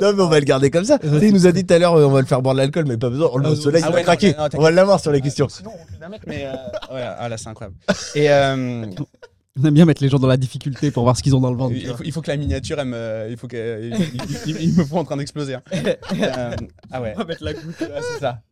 [0.00, 0.98] Non, mais on va le garder comme ça.
[0.98, 2.60] Tu il nous a dit tout à l'heure, euh, on va le faire boire de
[2.60, 3.30] l'alcool, mais pas besoin.
[3.32, 4.34] Oh, le Ah, soleil, ah il va craquer.
[4.54, 5.48] on va l'avoir sur les Euh, questions.
[5.48, 6.44] Sinon, on d'un mètre, mais.
[6.46, 7.76] euh, ouais, ah là, c'est incroyable.
[8.14, 8.30] Et.
[8.30, 8.84] euh,
[9.62, 11.50] On aime bien mettre les gens dans la difficulté pour voir ce qu'ils ont dans
[11.50, 11.74] le ventre.
[11.76, 14.62] il, faut, il faut que la miniature, elle me, il faut que, il, il- il-
[14.70, 15.54] il me faut en train d'exploser.
[15.54, 15.62] hein.
[15.72, 16.56] Euh,
[16.90, 17.14] ah ouais.
[17.26, 17.74] mettre la goutte.
[17.78, 18.42] C'est ça.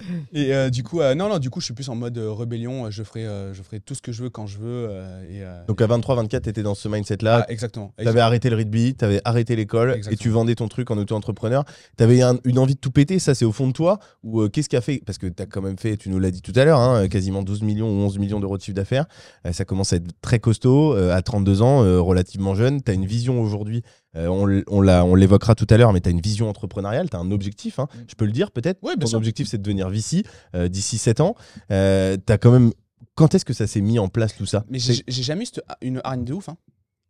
[0.32, 2.32] Et euh, du coup, euh, non, non, du coup, je suis plus en mode euh,
[2.32, 2.90] rébellion.
[2.90, 4.88] Je ferai, je ferai tout ce que je veux quand je veux.
[5.30, 7.44] et, Donc à 23, 24, t'étais dans ce mindset-là.
[7.46, 7.92] ah, exactement.
[8.02, 11.64] T'avais arrêté le rugby, t'avais arrêté l'école et tu vendais ton truc en auto-entrepreneur.
[11.96, 14.68] T'avais un- une envie de tout péter, ça c'est au fond de toi Ou qu'est-ce
[14.68, 16.64] qui a fait Parce que t'as quand même fait, tu nous l'as dit tout à
[16.64, 19.06] l'heure, hein, quasiment 12 millions ou 11 millions d'euros de chiffre d'affaires.
[19.52, 22.82] Ça commence à être très costaud à 32 ans, relativement jeune.
[22.82, 23.82] T'as une vision aujourd'hui,
[24.16, 27.88] euh, on l'évoquera tout à l'heure, mais t'as une vision entrepreneuriale, t'as un objectif, hein.
[27.94, 27.98] Mm.
[28.08, 28.78] je peux le dire peut-être?
[28.82, 29.18] Oui, Ton sûr.
[29.18, 31.34] objectif c'est de devenir VC euh, d'ici 7 ans.
[31.70, 32.72] Euh, t'as quand même.
[33.14, 34.64] Quand est-ce que ça s'est mis en place tout ça?
[34.68, 35.48] Mais j'ai jamais eu
[35.82, 36.48] une hargne de ouf.
[36.48, 36.56] Hein.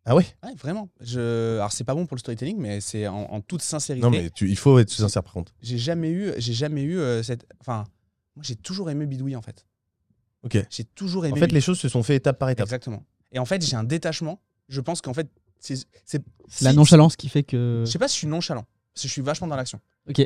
[0.07, 0.27] Ah ouais?
[0.43, 0.91] Ouais, vraiment.
[1.01, 1.57] Je...
[1.57, 4.05] Alors, c'est pas bon pour le storytelling, mais c'est en, en toute sincérité.
[4.05, 5.55] Non mais tu- il faut être sincère par contre.
[5.63, 7.47] J'ai jamais eu, j'ai jamais eu euh, cette.
[7.61, 7.85] Enfin,
[8.37, 9.65] moi, j'ai toujours aimé bidouiller en fait.
[10.43, 10.59] Ok.
[10.69, 11.33] J'ai toujours aimé.
[11.39, 12.67] En fait, les choses se sont fait étape par étape.
[12.67, 13.03] Exactement.
[13.33, 14.43] Et en fait, j'ai un détachement.
[14.69, 15.87] Je pense qu'en fait, c'est.
[16.61, 17.83] la nonchalance qui fait que.
[17.87, 19.81] Je sais pas si je suis nonchalant, parce que je suis vachement dans l'action.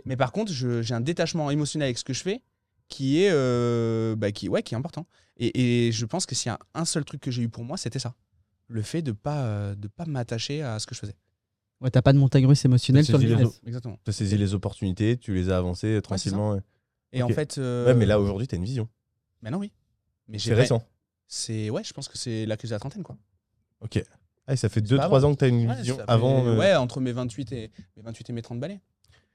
[0.05, 2.43] Mais par contre, j'ai un détachement émotionnel avec ce que je fais
[2.89, 5.07] qui est, euh, bah, qui, ouais, qui est important.
[5.37, 7.63] Et, et je pense que s'il y a un seul truc que j'ai eu pour
[7.65, 8.15] moi, c'était ça.
[8.67, 11.15] Le fait de pas, euh, de pas m'attacher à ce que je faisais.
[11.81, 13.61] Ouais, t'as pas de montagne russe émotionnelle T'as sur le business.
[13.67, 13.99] Exactement.
[14.05, 16.53] Tu as saisi les opportunités, tu les as avancées euh, tranquillement.
[16.55, 16.61] ouais.
[17.13, 17.57] Et en fait.
[17.59, 18.89] euh, Ouais, mais là aujourd'hui, tu as une vision.
[19.43, 19.71] Maintenant, oui.
[20.27, 20.83] Mais j'ai C'est récent.
[21.29, 23.17] C'est ouais, je pense que c'est la crise de la trentaine, quoi.
[23.81, 24.03] Ok.
[24.47, 25.29] Ah, et ça fait C'est pas 2-3 avant.
[25.29, 26.47] ans que tu as une Ouais, vision fait- avant.
[26.47, 28.81] euh, Ouais, entre mes 28 et mes 28 et mes 30 balais.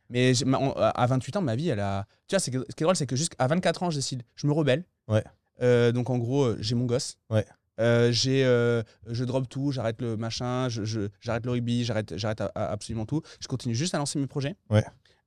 [0.10, 2.06] Mais ma- à 28 ans, ma vie, elle a.
[2.28, 4.52] Tu vois, ce qui est drôle, c'est que jusqu'à 24 ans, je décide, je me
[4.54, 4.84] rebelle.
[5.08, 5.24] Ouais.
[5.62, 7.18] Euh, donc en gros, euh, j'ai mon gosse.
[7.30, 7.46] Ouais.
[7.80, 12.18] Euh, j'ai, euh, je drop tout, j'arrête le machin, je, je- j'arrête le rugby, j'arrête,
[12.18, 13.22] j'arrête absolument tout.
[13.40, 14.56] Je continue juste à lancer mes projets.
[14.70, 14.84] Ouais.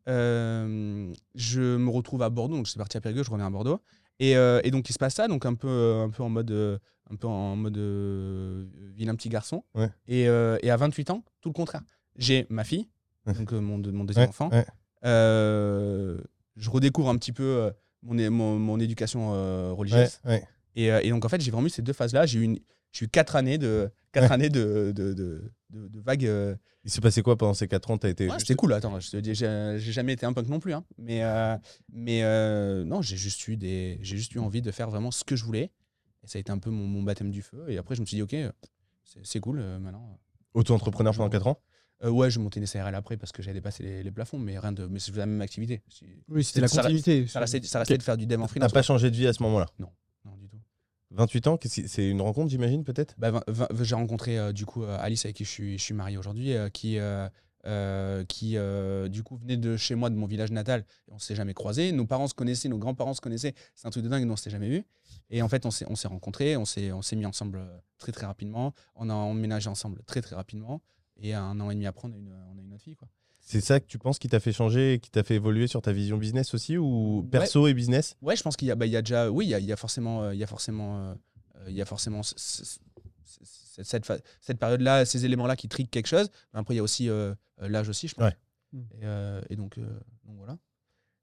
[0.08, 3.50] Euh, je me retrouve à Bordeaux, donc je suis parti à Périgueux, je reviens à
[3.50, 3.80] Bordeaux.
[4.18, 6.50] Et, et donc il se passe ça, donc un peu, un peu en mode,
[7.10, 7.76] un peu en mode
[8.94, 9.64] vilain petit garçon.
[9.74, 9.90] Ouais.
[10.06, 11.82] Et, et à 28 ans, tout le contraire.
[12.16, 12.88] J'ai ma fille.
[13.34, 14.50] Donc euh, mon, de- mon deuxième enfant.
[15.04, 16.18] Euh,
[16.56, 17.70] je redécouvre un petit peu euh,
[18.02, 19.30] mon, mon, mon éducation
[19.74, 20.20] religieuse.
[20.74, 22.26] Et, et donc en fait, j'ai vraiment eu ces deux phases-là.
[22.26, 22.58] J'ai eu une,
[22.92, 26.30] J'ai eu quatre années de, quatre années de, de, de, vagues.
[26.84, 27.98] Il s'est passé quoi pendant ces 4 ans?
[27.98, 28.28] T'as été.
[28.28, 30.72] Ouais, c'était cool, attends, je te dis, j'ai jamais été un punk non plus.
[30.72, 30.84] hein.
[30.98, 31.56] Mais, euh,
[31.92, 35.24] mais euh, non, j'ai juste, eu des- j'ai juste eu envie de faire vraiment ce
[35.24, 35.72] que je voulais.
[36.22, 37.64] Et ça a été un peu mon, mon baptême du feu.
[37.68, 38.36] Et après, je me suis dit, ok,
[39.04, 40.18] c'est c'est cool euh, maintenant.
[40.54, 41.60] Auto-entrepreneur pendant 4 ans?
[42.04, 44.59] Euh, ouais, je montais une SARL après parce que j'avais dépassé les, les plafonds, mais
[44.59, 44.87] rien de.
[44.87, 45.82] Mais c'est la même activité.
[46.28, 47.26] Oui, c'était la continuité.
[47.26, 48.72] Ça restait, ça restait de faire du dev en T'as freelance.
[48.72, 49.66] pas changé de vie à ce moment-là?
[49.78, 49.88] Non,
[50.37, 50.59] du tout.
[51.12, 53.14] 28 ans C'est une rencontre, j'imagine, peut-être?
[53.18, 53.42] Bah,
[53.80, 56.52] j'ai rencontré euh, du coup euh, Alice avec qui je suis, je suis marié aujourd'hui,
[56.52, 57.28] euh, qui, euh,
[57.64, 60.85] euh, qui euh, du coup venait de chez moi, de mon village natal.
[61.09, 61.92] On s'est jamais croisés.
[61.92, 63.54] Nos parents se connaissaient, nos grands-parents se connaissaient.
[63.74, 64.85] C'est un truc de dingue, nous on s'est jamais vu.
[65.30, 67.61] Et en fait, on s'est, on s'est rencontrés, on s'est, on s'est mis ensemble
[67.98, 68.74] très très rapidement.
[68.96, 70.82] On a emménagé ensemble très très rapidement.
[71.20, 72.96] Et un an et demi après, on a une, on a une autre fille.
[72.96, 73.09] Quoi.
[73.40, 75.81] C'est ça que tu penses qui t'a fait changer et qui t'a fait évoluer sur
[75.81, 78.16] ta vision business aussi ou perso et business?
[78.20, 79.59] Ouais, je pense qu'il y a, bah, il y a déjà, oui, il y a,
[79.61, 81.14] il y a forcément, euh, il y a forcément, euh,
[81.68, 82.81] il y a forcément c- c- c-
[83.44, 86.29] c- cette, fa- cette période-là, ces éléments-là qui triguent quelque chose.
[86.52, 88.24] Après, il y a aussi euh, euh, l'âge aussi, je pense.
[88.24, 88.37] Ouais.
[88.72, 88.79] Mm.
[88.79, 90.59] Et, euh, et donc, euh, donc voilà.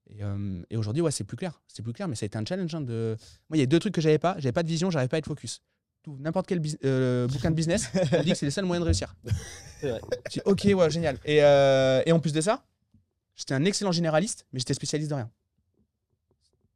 [0.09, 1.61] Et, euh, et aujourd'hui, ouais, c'est plus clair.
[1.67, 2.73] C'est plus clair, mais ça a été un challenge.
[2.73, 3.15] hein, de...
[3.49, 4.35] Moi, il y a deux trucs que j'avais pas.
[4.39, 5.61] J'avais pas de vision, j'arrivais pas à être focus.
[6.03, 8.81] Tout, n'importe quel bus- euh, bouquin de business, on dit que c'est le seul moyen
[8.81, 9.15] de réussir.
[9.79, 10.01] C'est vrai.
[10.27, 11.17] Je dis, ok, ouais, génial.
[11.25, 12.63] Et, euh, et en plus de ça,
[13.35, 15.29] j'étais un excellent généraliste, mais j'étais spécialiste de rien.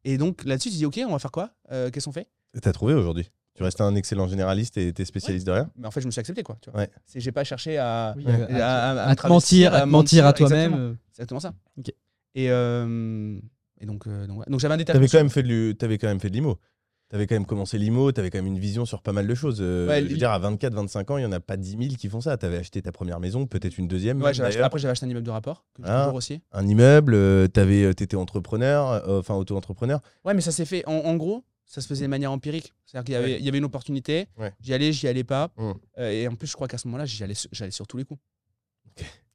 [0.06, 1.52] Et donc là-dessus, tu dis, ok, on va faire quoi?
[1.72, 2.28] Euh, Qu'est-ce qu'on fait?
[2.62, 3.30] T'as trouvé aujourd'hui?
[3.56, 5.70] Tu restes un excellent généraliste et t'es spécialiste de rien?
[5.76, 6.58] Mais en fait, je me suis accepté, quoi.
[6.62, 6.82] Tu vois.
[6.82, 6.90] Ouais.
[7.06, 8.52] C'est, j'ai pas cherché à, Oui, Ouais.
[8.62, 10.58] à- à, à- à à me te mentir, à te mentir à toi-même.
[10.72, 10.78] exactement.
[10.90, 11.54] euh, C'est exactement ça.
[11.78, 11.90] Ok.
[12.36, 13.40] Et, euh,
[13.82, 14.46] et donc, euh, donc, ouais.
[14.48, 14.94] donc j'avais un détail.
[14.96, 16.60] T'avais quand même fait de t'avais quand même fait de l'IMO.
[17.10, 19.60] T'avais quand même commencé l'IMO, t'avais quand même une vision sur pas mal de choses.
[19.62, 21.96] Euh, Ouais, je veux dire, à 24-25 ans, il y en a pas 10 000
[21.98, 22.36] qui font ça.
[22.36, 24.18] T'avais acheté ta première maison, peut-être une deuxième.
[24.18, 24.66] Ouais, même, j'avais acheté- d'ailleurs.
[24.68, 26.04] après, j'avais acheté un immeuble de rapport, que j'ai Ah.
[26.04, 26.42] toujours aussi.
[26.52, 30.02] Un immeuble, euh, t'avais, euh, t'étais entrepreneur, euh, enfin auto-entrepreneur.
[30.26, 32.74] Ouais, mais ça s'est fait, en, en gros, ça se faisait de manière empirique.
[32.86, 33.40] C'est-à-dire qu'il y avait, Ouais.
[33.40, 34.52] il y avait une opportunité, Ouais.
[34.60, 35.52] j'y allais, j'y allais pas.
[35.58, 35.72] Mm.
[36.00, 37.96] Euh, et en plus, je crois qu'à ce moment-là, j'y allais, sur- j'allais sur tous
[37.98, 38.20] les coups.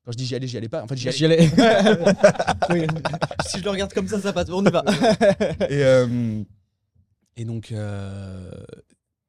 [0.04, 0.82] Quand je dis j'y allais, j'y allais pas.
[0.82, 1.16] En fait, j'y allais.
[1.16, 1.48] J'y allais.
[2.70, 2.86] Oui.
[3.46, 4.48] Si je le regarde comme ça, ça passe.
[4.50, 4.84] On y va.
[5.70, 6.42] et, euh,
[7.36, 8.50] et donc, euh,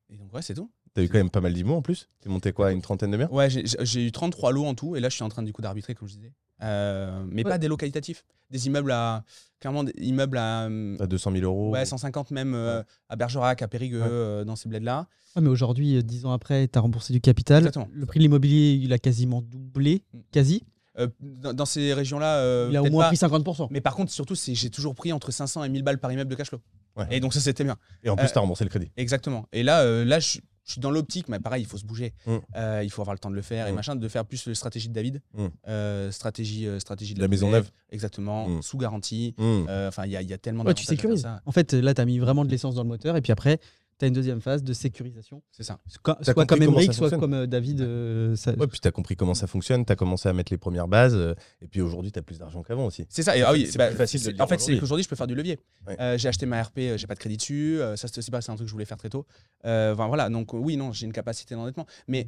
[0.10, 0.70] et donc, ouais, c'est tout.
[0.94, 2.08] T'as eu quand même pas mal d'IMO en plus.
[2.22, 5.00] T'es monté quoi, une trentaine de biens Ouais, j'ai- eu 33 lots en tout, et
[5.00, 6.32] là, je suis en train du coup d'arbitrer, comme je disais.
[6.62, 7.50] Euh, mais Ouais.
[7.50, 8.24] pas des lots qualitatifs.
[8.52, 9.24] Des immeubles à.
[9.60, 10.66] Clairement, des immeubles à.
[10.66, 11.72] À 200 000 euros.
[11.72, 14.08] Ouais, 150 même euh, à Bergerac, à Périgueux, Ouais.
[14.10, 15.08] euh, dans ces bleds-là.
[15.36, 17.58] Ouais, mais aujourd'hui, euh, dix ans après, tu as remboursé du capital.
[17.64, 17.90] Exactement.
[17.92, 20.04] Le prix de l'immobilier, il a quasiment doublé.
[20.14, 20.20] Mm.
[20.32, 20.64] Quasi.
[21.00, 22.38] Euh, dans, dans ces régions-là.
[22.38, 23.08] euh, il a au moins pas.
[23.10, 23.68] pris 50%.
[23.72, 26.30] Mais par contre, surtout, c'est j'ai toujours pris entre 500 et 1000 balles par immeuble
[26.30, 26.60] de cash flow.
[26.96, 27.08] Ouais.
[27.10, 27.76] Et donc, ça, c'était bien.
[28.04, 28.92] Et en plus, Euh, t'as remboursé le crédit.
[28.98, 29.48] Exactement.
[29.52, 32.14] Et là, euh, là je, je suis dans l'optique, mais pareil, il faut se bouger.
[32.28, 32.36] Mm.
[32.56, 33.76] Euh, il faut avoir le temps de le faire et Mm.
[33.76, 35.20] machin, de faire plus la stratégie de David.
[35.34, 35.48] Mm.
[35.68, 37.72] Euh, stratégie, euh, stratégie de La maison neuve.
[37.90, 38.62] Exactement.
[38.62, 39.34] Sous garantie.
[39.38, 39.66] Mmh.
[39.70, 41.22] Euh, Enfin, il y, a- il y a tellement Ouais, tu sécurises.
[41.24, 41.42] ça.
[41.46, 43.18] En fait, là, tu as mis vraiment de l'essence dans le moteur.
[43.18, 43.60] Et puis après,
[44.00, 45.42] tu as une deuxième phase de sécurisation.
[45.52, 45.80] C'est ça.
[45.88, 47.82] Soit, comme Emmerich, soit comme euh, David.
[47.82, 50.88] euh, ça- Ouais, puis t'as compris comment ça fonctionne, t'as commencé à mettre les premières
[50.88, 53.06] bases, euh, et puis aujourd'hui t'as plus d'argent qu'avant aussi.
[53.10, 53.38] C'est ça.
[53.38, 54.80] Et, ah oui, C'est bah, facile de le En fait, c'est aujourd'hui.
[54.80, 55.60] qu'aujourd'hui, je peux faire du levier.
[55.88, 55.96] Ouais.
[56.00, 57.80] Euh, j'ai acheté ma RP, j'ai pas de crédit dessus.
[57.82, 59.26] euh, ça, c'est pas, c'est un truc que je voulais faire très tôt.
[59.66, 60.30] Euh, enfin, voilà.
[60.30, 61.86] Donc, oui, non, j'ai une capacité d'endettement.
[62.08, 62.28] Mais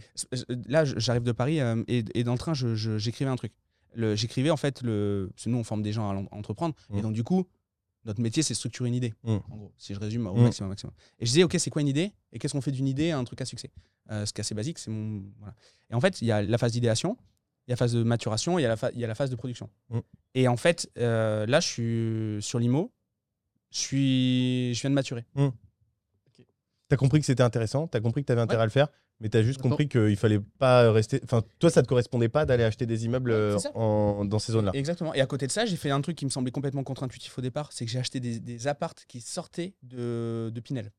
[0.67, 3.51] là, j'arrive de Paris euh, et, et dans le train, j'écrivais un truc.
[4.15, 5.30] J'écrivais en fait le.
[5.34, 6.75] Parce que nous, on forme des gens à entreprendre.
[6.93, 7.45] Et donc, du coup,
[8.05, 9.13] notre métier, c'est structurer une idée.
[9.23, 9.29] Mm.
[9.49, 10.43] En gros, si je résume au Mm.
[10.43, 10.93] maximum, maximum.
[11.19, 12.11] Et je disais, OK, c'est quoi une idée?
[12.31, 13.71] Et qu'est-ce qu'on fait d'une idée à un truc à succès?
[14.11, 15.23] Euh, Ce qui est assez basique, c'est mon.
[15.39, 15.55] Voilà.
[15.89, 17.17] Et en fait, il y a la phase d'idéation,
[17.67, 19.07] il y a la phase de maturation, il y a la, fa- il y a
[19.07, 19.69] la phase de production.
[19.89, 19.99] Mm.
[20.35, 22.91] Et en fait, euh, là, je suis sur l'IMO,
[23.71, 24.73] je, suis...
[24.75, 25.25] je viens de maturer.
[26.87, 28.63] T'as compris que c'était intéressant, t'as compris que t'avais intérêt Ouais.
[28.63, 28.89] à le faire,
[29.19, 29.69] mais t'as juste Attends.
[29.69, 31.19] compris qu'il fallait pas rester.
[31.23, 34.71] Enfin, toi, ça te correspondait pas d'aller acheter des immeubles euh, en- dans ces zones-là.
[34.73, 35.13] Exactement.
[35.13, 37.41] Et à côté de ça, j'ai fait un truc qui me semblait complètement contre-intuitif au
[37.41, 40.91] départ, c'est que j'ai acheté des, des appartes qui sortaient de, de Pinel,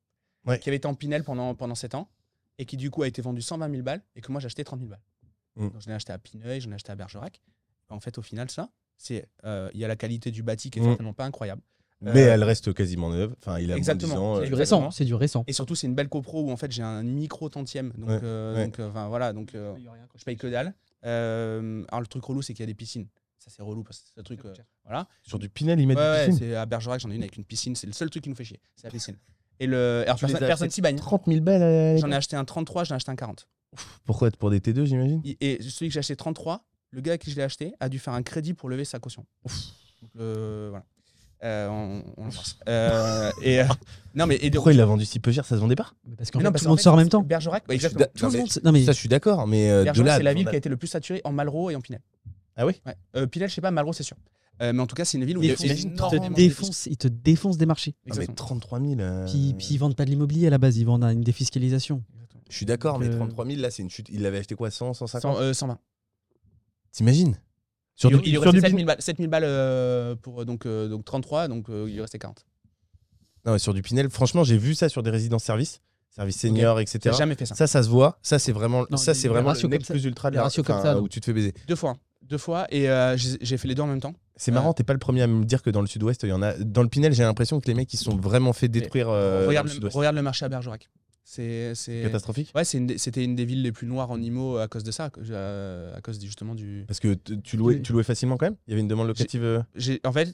[0.47, 0.59] Ouais.
[0.59, 2.09] qui avaient été en Pinel pendant, pendant 7 ans,
[2.59, 4.65] et qui du coup a été vendu 120 000 balles, et que moi j'ai acheté
[4.65, 5.03] 30 000 balles.
[5.57, 5.71] Mm.
[5.71, 7.43] Donc j'en ai acheté à Pineuil, j'en ai acheté à Bergerac.
[7.89, 10.79] En fait, au final, ça, c'est euh, il y a la qualité du bâti qui
[10.79, 10.87] est Mm.
[10.87, 11.61] certainement pas incroyable.
[12.03, 13.35] Mais Euh, elle reste quasiment neuve.
[13.39, 14.37] Enfin, il a moins de 10 Exactement.
[14.37, 14.91] C'est euh, du récent.
[14.91, 15.45] C'est du récent.
[15.47, 17.93] Et surtout, c'est une belle copro où en fait j'ai un micro tantième.
[17.97, 18.65] Donc, Ouais, euh, ouais.
[18.67, 19.75] donc enfin, voilà, donc euh,
[20.15, 20.75] je paye que dalle.
[21.05, 23.07] Euh, alors le truc relou, c'est qu'il y a des piscines.
[23.39, 24.45] Ça c'est relou parce que c'est un truc.
[24.45, 24.53] euh,
[24.85, 25.07] voilà.
[25.23, 26.49] Sur du Pinel, ils mettent Ouais, du ouais, piscine.
[26.49, 27.75] c'est à Bergerac, j'en ai une avec une piscine.
[27.77, 28.61] C'est le seul truc qui nous fait chier.
[28.77, 29.17] C'est la piscine.
[29.59, 30.03] Et le.
[30.07, 30.97] Alors, Tu personne s'y bagne.
[30.97, 31.99] 30 000 balles.
[31.99, 33.49] J'en ai acheté un 33, j'en ai acheté un 40.
[34.05, 37.31] Pourquoi Pour des T2, j'imagine Et- celui que j'ai acheté 33, le gars à qui
[37.31, 39.25] je l'ai acheté a dû faire un crédit pour lever sa caution.
[40.03, 40.85] Donc, euh, voilà.
[41.47, 42.59] Euh, on on l'embrasse.
[42.69, 43.65] Euh, et, euh,
[44.15, 44.37] non, mais.
[44.43, 45.85] Et Pourquoi il l'a vendu si peu cher Ça se vendait pas
[46.19, 47.23] Parce parce tout le monde sort en même temps.
[47.23, 48.07] Bergerac, exactement.
[48.15, 48.49] Tout le mais- monde.
[48.65, 50.69] Non, mais Ça, je suis d'accord, mais euh, Bergerac, c'est la ville qui a été
[50.69, 52.01] le plus saturée en Malraux et en Pinel.
[52.57, 52.97] Ah oui Ouais.
[53.17, 54.17] Euh, Pinel, je sais pas, Malraux, c'est sûr.
[54.63, 57.59] Euh, mais en tout cas, c'est une ville où ils te défoncent, ils te défoncent
[57.59, 57.95] des marchés.
[57.97, 58.35] Ah, mais Exactement.
[58.37, 58.93] 33 000.
[59.01, 62.03] euh, Puis, puis ils vendent pas de l'immobilier à la base, ils vendent une défiscalisation.
[62.49, 64.09] Je suis d'accord, mais Euh, 33 000, là, c'est une chute.
[64.11, 65.79] Il l'avait acheté quoi 100, 150 100, euh, 120.
[66.93, 67.37] T'imagines
[67.97, 70.45] Sur il, du- il lui sur restait du 7000 balles, 7000 balles euh, pour euh,
[70.45, 72.45] donc, euh, donc 33, donc euh, il lui restait 40.
[73.47, 75.81] Non, mais sur du Pinel, franchement, j'ai vu ça sur des résidences service,
[76.31, 77.15] senior, J'ai etc.
[77.17, 77.55] jamais fait ça.
[77.55, 78.19] Ça, ça se voit.
[78.23, 80.31] Ça, c'est vraiment, Non, ça, les- c'est les vraiment le ratios comme ça- plus ultra
[80.31, 81.55] de les la- ratios comme enfin, ça, où tu te fais baiser.
[81.69, 81.91] Deux fois.
[81.91, 81.97] hein.
[82.23, 82.67] Deux fois.
[82.71, 84.15] Et euh, j'ai j'ai fait les deux en même temps.
[84.35, 86.33] C'est marrant, t'es pas le premier à me dire que dans le sud-ouest, il y
[86.33, 86.55] en a.
[86.55, 89.09] Dans le Pinel, j'ai l'impression que les mecs, ils se sont vraiment fait détruire.
[89.09, 89.97] euh, dans regarde, le le, sud-ouest.
[89.97, 90.91] regarde le marché à Bergerac.
[91.29, 91.75] C'est.
[91.75, 92.53] c'est- Catastrophique.
[92.55, 94.93] Ouais, c'est une c'était une des villes les plus noires en IMO à cause de
[94.93, 96.85] ça, à cause justement du.
[96.87, 98.57] Parce que tu louais, tu louais facilement quand même?
[98.69, 100.33] Il y avait une demande locative euh, J'ai- En fait,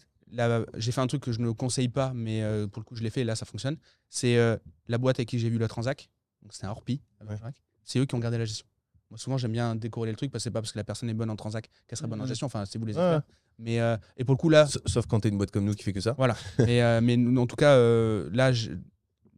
[0.77, 3.03] j'ai fait un truc que je ne conseille pas, mais euh, pour le coup, je
[3.03, 3.79] l'ai fait et là, ça fonctionne.
[4.11, 6.11] C'est euh, la boîte avec qui j'ai vu la transac.
[6.43, 7.55] Donc, c'était un Orpi Bergerac.
[7.85, 8.67] C'est eux qui ont gardé la gestion.
[9.11, 11.09] Moi, souvent, j'aime bien décorer le truc parce que c'est pas parce que la personne
[11.09, 12.29] est bonne en transac qu'elle serait bonne en Ouais.
[12.29, 12.47] gestion.
[12.49, 13.03] Enfin, c'est vous les Ouais.
[13.15, 13.23] experts.
[13.59, 15.85] Mais, euh, et pour le coup, là, Sauf quand t'es une boîte comme nous qui
[15.85, 16.15] fait que ça.
[16.19, 16.37] Voilà.
[16.59, 18.71] mais, euh, mais en tout cas, euh, là, je,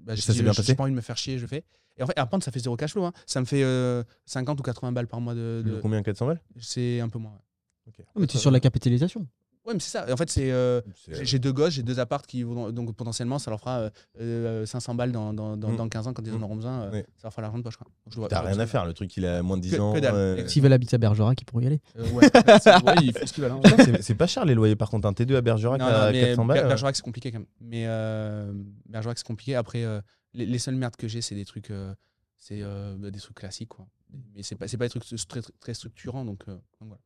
[0.04, 1.38] bah, je ça dis, s'est bien je- passé J'ai pas envie de me faire chier,
[1.38, 1.64] je fais.
[1.96, 3.04] Et en fait, à prendre, ça fait zéro cash flow.
[3.04, 3.12] hein.
[3.26, 5.62] Ça me fait euh, 50 ou 80 balles par mois de.
[5.64, 6.40] de- Combien 400 balles?
[6.60, 7.32] C'est un peu moins.
[7.32, 7.92] ouais.
[8.06, 9.26] Ah, mais tu es sur la capitalisation.
[9.66, 10.06] Ouais, mais c'est ça.
[10.12, 10.52] En fait, c'est.
[10.52, 12.70] euh, C'est- j'ai- deux gosses, j'ai deux appartes qui vont.
[12.70, 13.90] Donc potentiellement, ça leur fera euh,
[14.20, 15.76] euh, 500 balles dans, dans, dans, Mm.
[15.76, 16.42] dans 15 ans quand ils en Mm.
[16.44, 16.82] auront besoin.
[16.82, 17.02] euh.
[17.16, 17.76] Ça leur fera l'argent de poche.
[17.78, 18.28] quoi.
[18.28, 19.94] T'as rien à faire, le truc il a moins de 10 Que- ans.
[19.94, 21.80] que euh, S'ils veulent habiter à Bergerac, ils pourront y aller.
[21.98, 22.34] Euh, ouais, c'est-
[22.84, 23.52] ouais, ils font ce qu'ils veulent.
[23.52, 23.60] hein.
[24.02, 26.20] c'est- pas cher les loyers par contre, un T2 à Bergerac Non, à non, mais
[26.20, 26.58] 400 balles.
[26.58, 27.46] Ber- euh, Bergerac, c'est compliqué quand même.
[27.60, 28.52] Mais euh,
[28.86, 29.54] Bergerac, c'est compliqué.
[29.54, 30.00] Après, euh,
[30.34, 31.94] les, les seules merdes que j'ai, c'est des trucs, euh,
[32.38, 33.86] c'est euh, des trucs classiques, quoi.
[34.34, 37.00] Mais c'est pas, c'est pas des trucs très, très, très structurants, donc, euh, donc voilà.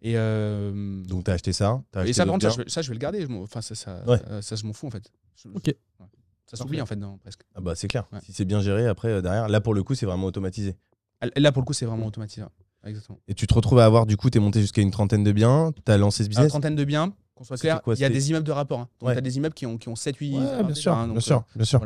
[0.00, 2.68] Et, euh, Donc t'as acheté ça t'as et acheté ça, par contre, ça, je, vais-
[2.70, 3.20] ça, je vais le garder.
[3.26, 4.20] Je enfin, ça, ça, Ouais.
[4.28, 5.10] euh, ça, je m'en fous en fait.
[5.36, 5.64] Je- Ok.
[5.66, 5.74] ouais.
[6.46, 7.42] Ça s'oublie en fait, dans, presque.
[7.54, 8.06] Ah bah c'est clair.
[8.12, 8.20] Ouais.
[8.22, 10.76] Si c'est bien géré après euh, derrière, là pour le coup c'est vraiment automatisé.
[11.36, 12.46] Là, pour le coup, c'est vraiment automatisé.
[12.84, 13.18] Exactement.
[13.26, 15.72] Et tu te retrouves à avoir du coup t'es monté jusqu'à une trentaine de biens,
[15.84, 16.48] t'as lancé ce Une business.
[16.48, 18.78] trentaine de biens, qu'on soit clair, quoi, il y a des immeubles de rapport.
[18.80, 18.88] hein.
[19.00, 19.14] Donc, Ouais.
[19.14, 21.64] tu as des immeubles qui ont, qui ont 7-8 Ouais, bien sûr, bien sûr, bien
[21.64, 21.80] sûr.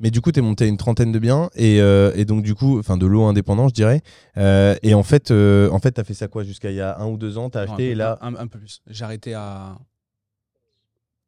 [0.00, 2.42] Mais du coup, tu es monté à une trentaine de biens et, euh, et donc
[2.42, 4.02] du coup, enfin de l'eau indépendant, je dirais.
[4.36, 6.98] Euh, et en fait, euh, en fait, t'as fait ça quoi jusqu'à il y a
[6.98, 8.82] un ou deux ans T'as acheté et là, un, un peu plus.
[8.88, 9.78] J'ai arrêté à.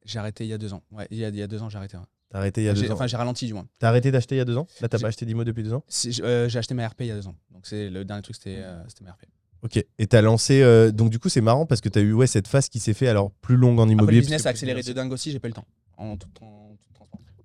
[0.05, 0.83] J'ai arrêté il y a deux ans.
[0.93, 1.97] Ouais, il y a, il y a deux ans, j'ai arrêté.
[1.97, 2.03] ouais.
[2.31, 2.95] t'as arrêté il y a deux ans.
[2.95, 3.67] Enfin, j'ai ralenti du moins.
[3.79, 4.67] T'as arrêté d'acheter il y a deux ans?
[4.81, 5.83] Là, t'as pas acheté d'IMO depuis deux ans?
[6.23, 7.35] Euh, J'ai acheté ma RP il y a deux ans.
[7.53, 8.63] Donc c'est le dernier truc, c'était
[9.03, 9.25] ma RP.
[9.63, 9.85] Ok.
[9.99, 10.63] Et t'as lancé.
[10.63, 12.95] euh, donc du coup, c'est marrant parce que t'as eu ouais cette phase qui s'est
[12.95, 14.17] fait alors plus longue en Après, immobilier.
[14.21, 15.67] le parce business a accéléré de dingue aussi, j'ai pas eu le temps.
[15.97, 16.29] En tout.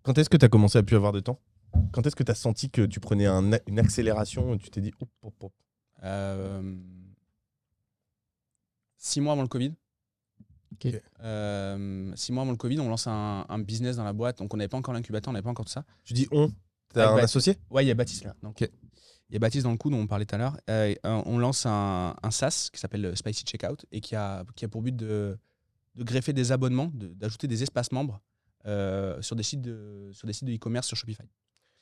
[0.03, 1.39] Quand est-ce que t'as commencé à plus avoir de temps?
[1.91, 5.09] Quand est-ce que t'as senti que tu prenais un une accélération Tu t'es dit, hop,
[5.21, 5.53] hop, hop?
[6.03, 6.75] Euh,
[8.97, 9.73] six mois avant le Covid.
[11.21, 14.39] Euh, six mois avant le Covid, on lance un, un business dans la boîte.
[14.39, 15.85] Donc on n'avait pas encore l'incubateur, on n'avait pas encore tout ça.
[16.03, 16.51] tu dis on?
[16.93, 17.23] T'as un Baptiste.
[17.23, 17.57] associé?
[17.69, 18.35] Ouais, il y a Baptiste là.
[18.43, 18.61] Donc.
[18.61, 20.57] Il y a Baptiste dans le coup dont on parlait tout à l'heure.
[20.69, 24.65] Euh, on lance un, un SaaS qui s'appelle le Spicy Checkout et qui a, qui
[24.65, 25.37] a pour but de,
[25.95, 28.19] de greffer des abonnements, de- d'ajouter des espaces membres
[28.65, 31.23] euh, sur des sites de sur des sites de e-commerce sur Shopify.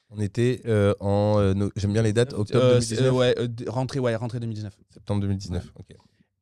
[0.09, 1.35] On était euh, en.
[1.39, 3.35] euh, no- J'aime bien les dates, octobre Euh, 2019, c'est- euh, ouais,
[3.67, 4.75] rentrée, ouais, rentrée 2019.
[4.89, 5.71] septembre 2019.
[5.75, 5.95] ok.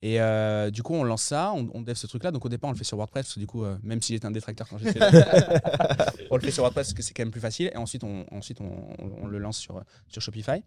[0.04, 2.30] Et euh, du coup, on lance ça, on, on dev ce truc-là.
[2.32, 3.26] Donc au départ, on le fait sur WordPress.
[3.26, 6.42] parce que Du coup, euh, même si j'étais un détracteur quand j'étais là, on le
[6.44, 7.72] fait sur WordPress parce que c'est quand même plus facile.
[7.74, 10.64] Et ensuite, on, ensuite on, on- on le lance sur, sur Shopify.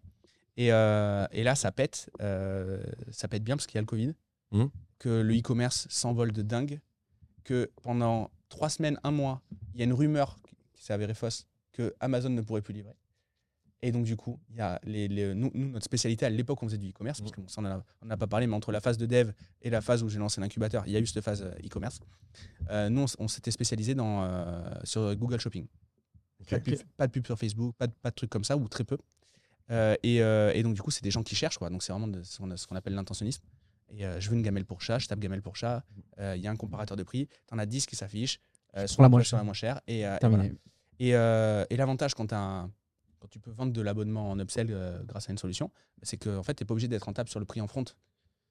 [0.57, 2.11] Et, euh, et là, ça pète.
[2.19, 4.13] ça pète bien parce qu'il y a le Covid.
[4.53, 4.69] Mhm.
[4.99, 6.81] Que le e-commerce s'envole de dingue.
[7.45, 9.41] Que pendant trois semaines, un mois,
[9.73, 10.39] il y a une rumeur
[10.75, 12.95] qui s'est avérée fausse que Amazon ne pourrait plus livrer.
[13.83, 16.63] Et donc, du coup, il y a les, les- nous, nous, notre spécialité à l'époque,
[16.63, 18.99] on faisait du e-commerce, parce qu'on s'en a- on pas parlé, mais entre la phase
[18.99, 19.31] de dev
[19.63, 21.99] et la phase où j'ai lancé l'incubateur, il y a eu cette phase euh, e-commerce.
[22.69, 25.67] Euh, nous, on, s'était spécialisé dans, euh, sur Google Shopping.
[26.51, 28.55] Pas, de pub, pas de pub sur Facebook, pas de, pas de trucs comme ça,
[28.59, 28.99] ou très peu.
[29.71, 31.71] Euh, et, et donc, du coup, c'est des gens qui cherchent, quoi.
[31.71, 33.43] Donc, c'est vraiment de- ce qu'on appelle l'intentionnisme.
[33.91, 35.85] Et euh, je veux une gamelle pour chat, je tape gamelle pour chat,
[36.19, 38.41] euh, il y a un comparateur de prix, tu en as 10 qui s'affichent,
[38.77, 39.45] euh, Sur la moins chère.
[39.45, 39.81] moins chère.
[39.87, 40.43] Et, euh, et Terminé.
[40.45, 40.55] voilà.
[41.01, 42.29] Et, euh, et l'avantage quand,
[43.31, 45.71] tu peux vendre de l'abonnement en upsell euh, grâce à une solution,
[46.03, 47.85] c'est que en fait, tu n'es pas obligé d'être rentable sur le prix en front.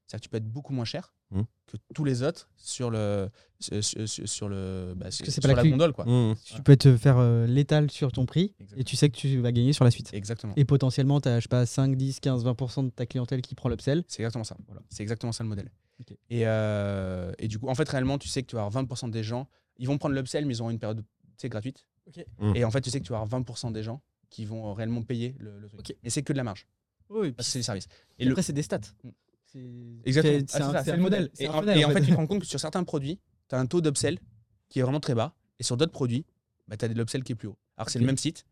[0.10, 1.46] C'est-à-dire que tu peux être beaucoup moins cher Mhm.
[1.68, 3.30] que tous les autres sur le,
[3.60, 5.94] sur, sur- sur le, bah, sur sur pas la gondole.
[5.94, 6.06] Quoi.
[6.06, 6.36] Mmh.
[6.44, 9.52] Tu peux te faire euh, l'étal sur ton prix et tu sais que tu vas
[9.52, 10.12] gagner sur la suite.
[10.12, 10.54] Exactement.
[10.56, 13.54] Et potentiellement, tu as, je sais pas, 5, 10, 15, 20% de ta clientèle qui
[13.54, 14.04] prend l'upsell.
[14.08, 14.58] C'est exactement ça.
[14.90, 15.70] C'est exactement ça le modèle.
[16.32, 19.12] Et, euh, et du coup, en fait, réellement, tu sais que tu vas avoir 20%
[19.12, 19.48] des gens,
[19.78, 21.04] ils vont prendre l'upsell, mais ils auront une période
[21.44, 21.86] gratuite.
[22.08, 22.26] Ok.
[22.40, 22.56] Mm.
[22.56, 24.02] Et en fait, tu sais que tu vas avoir 20% des gens
[24.32, 25.96] qui vont réellement payer le, le truc.
[26.04, 26.66] Et c'est que de la marge.
[27.12, 27.88] Oui, Parce que c'est les services.
[28.18, 28.80] Et Et le- après, c'est des stats.
[29.52, 29.60] C'est-
[30.06, 30.46] Exactement.
[30.48, 31.30] C'est Ah, un, un modèle.
[31.40, 33.20] Et, un en, funnel, et en fait, tu te rends compte que sur certains produits,
[33.48, 34.20] tu as un taux d'upsell
[34.70, 35.34] qui est vraiment très bas.
[35.60, 36.26] Et sur d'autres produits,
[36.68, 37.58] bah, tu as de l'upsell qui est plus haut.
[37.78, 38.46] Alors que c'est le même site,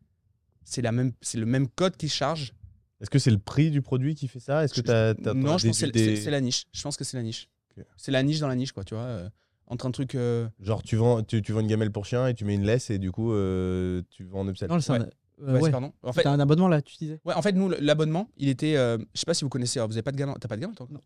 [0.64, 2.54] c'est la même- c'est le même code qui se charge.
[3.00, 4.64] Est-ce que c'est le prix du produit qui fait ça?
[4.64, 6.66] Est-ce que t'as, t'as- non, je pense que c'est des- la niche.
[6.74, 7.48] Je pense que c'est la niche.
[7.96, 9.04] C'est la niche dans la niche, quoi, tu vois.
[9.04, 9.30] euh,
[9.68, 10.16] entre un truc.
[10.16, 12.64] euh, Genre, tu vends, tu, tu vends une gamelle pour chien et tu mets une
[12.66, 14.68] laisse et du coup, euh, tu vends en upsell.
[14.70, 15.08] Non, c'est un-
[15.42, 15.72] Euh, Ouais, ouais.
[15.72, 15.94] pardon.
[16.04, 17.20] En fait, T'as un abonnement là, tu disais?
[17.26, 18.76] Ouais, en fait, nous, l'abonnement, il était.
[18.76, 19.80] euh, je sais pas si vous connaissez.
[19.80, 20.34] alors, vous avez pas de gamin.
[20.40, 20.88] T'as pas de gamin, toi?
[20.90, 21.02] Non.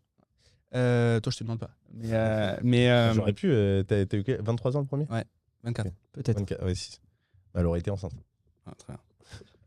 [0.74, 1.70] Euh, toi, je te demande pas.
[1.92, 3.50] Mais, euh, mais euh, J'aurais pu.
[3.50, 5.06] euh, T'as eu quel- 23 ans le premier?
[5.62, 5.86] 24.
[5.88, 5.92] Ok.
[6.12, 6.38] Peut-être.
[6.38, 6.98] 24, ouais, si.
[7.52, 8.14] Bah, Elle aurait été enceinte.
[8.66, 9.00] Ah, très bien.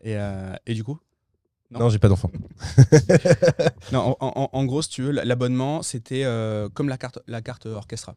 [0.01, 0.99] Et, euh, et du coup?
[1.69, 1.79] Non.
[1.81, 2.31] Non, j'ai pas d'enfant.
[3.91, 7.41] Non, en, en- en gros, si tu veux, l'abonnement, c'était euh, comme la carte, la
[7.41, 8.15] carte Orchestra.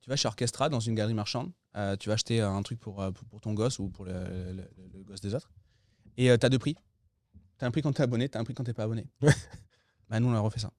[0.00, 2.96] Tu vas chez Orchestra dans une galerie marchande, euh, tu vas acheter un truc pour,
[2.96, 5.50] pour, pour ton gosse ou pour le, le- le gosse des autres.
[6.18, 6.74] Et tu as deux prix.
[7.58, 8.84] Tu as un prix quand tu es abonné, tu as un prix quand tu pas
[8.84, 9.06] abonné.
[10.10, 10.70] bah, nous, on a refait ça.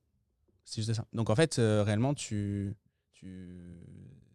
[0.65, 1.05] C'est juste ça.
[1.13, 2.75] Donc, en fait, euh, réellement, tu,
[3.13, 3.79] tu...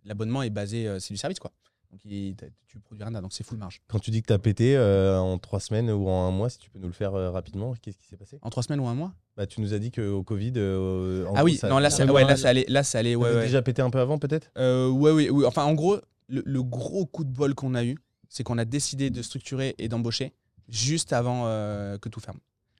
[0.05, 1.53] l'abonnement est basé, euh, c'est du service, quoi.
[1.91, 3.81] Donc, il- t'as- tu produis rien, donc c'est full marge.
[3.89, 6.59] Quand tu dis que t'as pété euh, en 3 semaines ou en un mois, si
[6.59, 8.39] tu peux nous le faire euh, rapidement, qu'est-ce qui s'est passé?
[8.43, 9.15] En trois semaines ou un mois?
[9.39, 10.53] Bah, Tu nous as dit qu'au Covid.
[10.57, 12.99] euh, en Ah gros, oui, ça- non, là, ça ouais, là, c'est allé, là, c'est
[12.99, 13.43] allé, ouais, ouais.
[13.45, 14.51] déjà pété un peu avant, peut-être?
[14.59, 15.47] Euh, ouais, oui, oui.
[15.47, 15.97] Enfin, en gros,
[16.29, 17.97] le, le gros coup de bol qu'on a eu,
[18.29, 20.35] c'est qu'on a décidé de structurer et d'embaucher
[20.69, 22.39] juste avant euh, que tout ferme.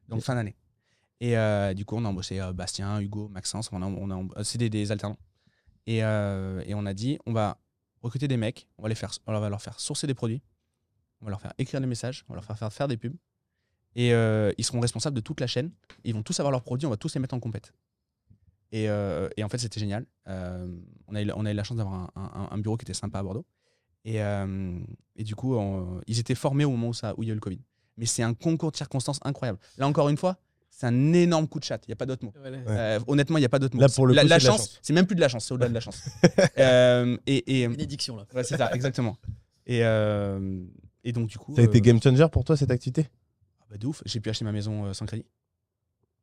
[0.09, 0.57] Donc, fin d'année.
[1.21, 3.71] Et euh, du coup, on a embauché euh, Bastien, Hugo, Maxence.
[3.73, 5.19] On a, on a, c'est des, des alternants.
[5.87, 7.59] Et, et on a dit, on va
[8.03, 10.43] recruter des mecs, on va, les faire, on va leur faire sourcer des produits,
[11.21, 13.17] on va leur faire écrire des messages, on va leur faire faire, faire des pubs.
[13.97, 15.73] Et euh, ils seront responsables de toute la chaîne.
[16.05, 17.73] Ils vont tous avoir leurs produits, on va tous les mettre en compète.
[18.71, 20.05] Et, euh, et en fait, c'était génial.
[20.29, 20.71] Euh,
[21.07, 22.93] on, a eu, on a eu la chance d'avoir un, un- un bureau qui était
[22.95, 23.47] sympa à Bordeaux.
[24.05, 24.17] Et,
[25.17, 27.33] et du coup, on- ils étaient formés au moment où, ça, où il y a
[27.33, 27.61] eu le Covid.
[27.99, 29.59] Mais c'est un concours de circonstances incroyable.
[29.77, 30.39] Là, encore une fois,
[30.71, 31.81] c'est un énorme coup de chat.
[31.87, 32.33] Il n'y a pas d'autre mot.
[32.45, 33.83] Euh, honnêtement, il n'y a pas d'autre mot.
[33.83, 34.79] Là, pour le la, coup, la c'est de la chance, chance.
[34.83, 36.01] c'est même plus de la chance, c'est au-delà de la chance.
[36.59, 38.25] Euh, et, et Bénédiction là.
[38.35, 39.17] ouais, c'est ça, exactement.
[39.67, 40.65] Et, euh,
[41.05, 41.55] et donc, du coup.
[41.55, 43.09] Ça a été euh, game changer pour toi cette activité?
[43.61, 45.25] Ah bah, de ouf, j'ai pu acheter ma maison euh, sans crédit.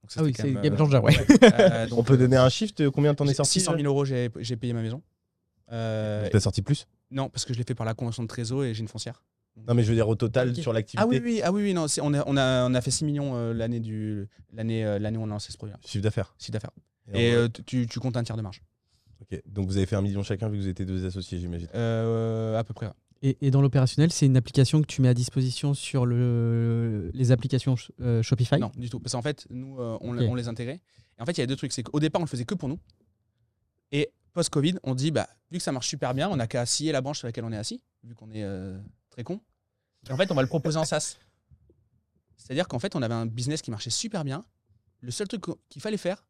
[0.02, 1.14] Donc ça, Ah oui, c'est game euh, changer, ouais.
[1.44, 3.78] euh, donc, On peut euh, donner un shift de combien t'en es sorti 600 là
[3.80, 5.02] 000 euros, j'ai j'ai payé ma maison.
[5.72, 6.88] Euh, T'as sorti plus?
[7.12, 9.24] Non, parce que je l'ai fait par la convention de trésor et j'ai une foncière.
[9.68, 11.02] Non, mais je veux dire au total sur l'activité.
[11.04, 13.06] Ah oui, oui, ah oui, oui non, on, a, on, a, on a fait 6
[13.06, 16.36] millions euh, l'année du l'année euh, l'année où on a lancé ce produit Chiffre d'affaires.
[16.38, 16.72] chiffre d'affaires.
[17.14, 18.62] Et euh, tu, tu comptes un tiers de marge.
[19.22, 19.42] ok.
[19.48, 21.70] Donc vous avez fait un million chacun vu que vous étiez deux associés, j'imagine.
[21.76, 22.88] Euh, à peu près.
[22.88, 22.94] ouais.
[23.22, 27.32] Et, et dans l'opérationnel, c'est une application que tu mets à disposition sur le, les
[27.32, 28.60] applications euh, Shopify?
[28.60, 29.00] Non, du tout.
[29.00, 30.82] Parce qu'en fait, nous, euh, on, les intégrait.
[31.18, 31.72] Et en fait, il y a deux trucs.
[31.72, 32.78] C'est qu'au départ, on le faisait que pour nous.
[33.92, 36.92] Et post-Covid, on dit, bah, vu que ça marche super bien, on n'a qu'à scier
[36.92, 38.78] la branche sur laquelle on est assis, vu qu'on est euh,
[39.16, 39.40] très con.
[40.10, 41.16] Et en fait, on va le proposer en SaaS.
[42.36, 44.44] C'est-à-dire qu'en fait, on avait un business qui marchait super bien.
[45.00, 46.26] Le seul truc qu'il fallait faire,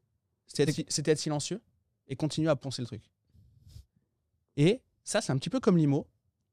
[0.46, 1.62] c'était être, silencieux
[2.08, 3.02] et continuer à poncer le truc.
[4.56, 6.08] Et ça, c'est un petit peu comme l'IMO,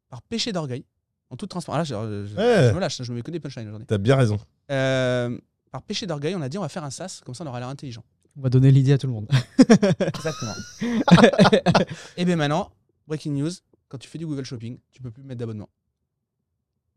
[0.09, 0.87] par péché d'orgueil,
[1.29, 1.91] en toute transparence.
[1.91, 2.69] Là, je, je- Ouais.
[2.71, 3.87] je me lâche, je me mets que des punchlines aujourd'hui.
[3.87, 4.39] T'as bien raison.
[4.71, 5.39] Euh,
[5.71, 7.61] par péché d'orgueil, on a dit on va faire un SaaS, comme ça on aura
[7.61, 8.03] l'air intelligent.
[8.37, 9.29] On va donner l'idée à tout le monde.
[9.59, 10.55] Exactement.
[12.17, 12.73] Et bien maintenant,
[13.07, 13.51] breaking news,
[13.89, 15.69] quand tu fais du Google Shopping, tu peux plus mettre d'abonnement.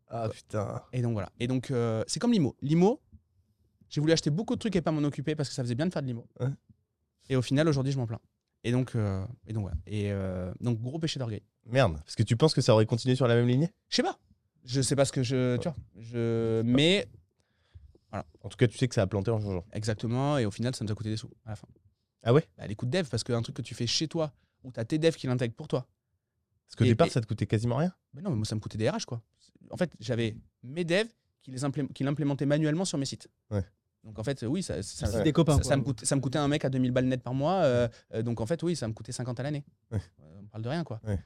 [0.07, 0.81] Ah putain.
[0.93, 1.31] Et donc voilà.
[1.39, 2.55] Et donc euh, c'est comme l'IMO.
[2.61, 3.01] L'IMO,
[3.89, 5.85] j'ai voulu acheter beaucoup de trucs et pas m'en occuper parce que ça faisait bien
[5.87, 6.27] de faire de l'IMO.
[6.39, 6.47] Ouais.
[7.29, 8.19] Et au final, aujourd'hui, je m'en plains.
[8.63, 9.77] Et donc, euh, et donc voilà.
[9.87, 11.41] Et euh, donc gros péché d'orgueil.
[11.65, 11.97] Merde.
[11.97, 14.19] Parce que tu penses que ça aurait continué sur la même lignée Je sais pas.
[14.63, 15.57] Je sais pas ce que je.
[15.57, 15.75] Tu vois.
[15.97, 16.61] Je.
[16.63, 17.07] Mais
[18.43, 19.65] En tout cas, tu sais que ça a planté en changeant.
[19.73, 20.37] exactement.
[20.37, 21.67] Et au final, ça nous a coûté des sous à la fin.
[22.23, 22.47] Ah ouais?
[22.57, 24.33] Bah, les coûts de dev, parce qu'un truc que tu fais chez toi,
[24.63, 25.85] où tu as tes devs qui l'intègrent pour toi,
[26.67, 27.93] Parce qu'au Et- départ, et- ça te coûtait quasiment rien.
[28.13, 29.21] Mais non, mais moi, ça me coûtait des RH, quoi.
[29.71, 31.07] En fait, j'avais mes devs
[31.41, 33.27] qui les implé- qui l'implémentaient manuellement sur mes sites.
[33.51, 33.63] Ouais.
[34.03, 35.61] Donc, en fait, oui, ça, ça, C'est ça- des copains.
[35.63, 37.63] ça- me coûtait, ça me coûtait un mec à 2000 balles net par mois.
[37.63, 39.63] euh, euh, donc, en fait, oui, ça me coûtait 50 à l'année.
[39.91, 39.99] Ouais.
[40.21, 40.99] Euh, on parle de rien, quoi.
[41.07, 41.17] Ouais.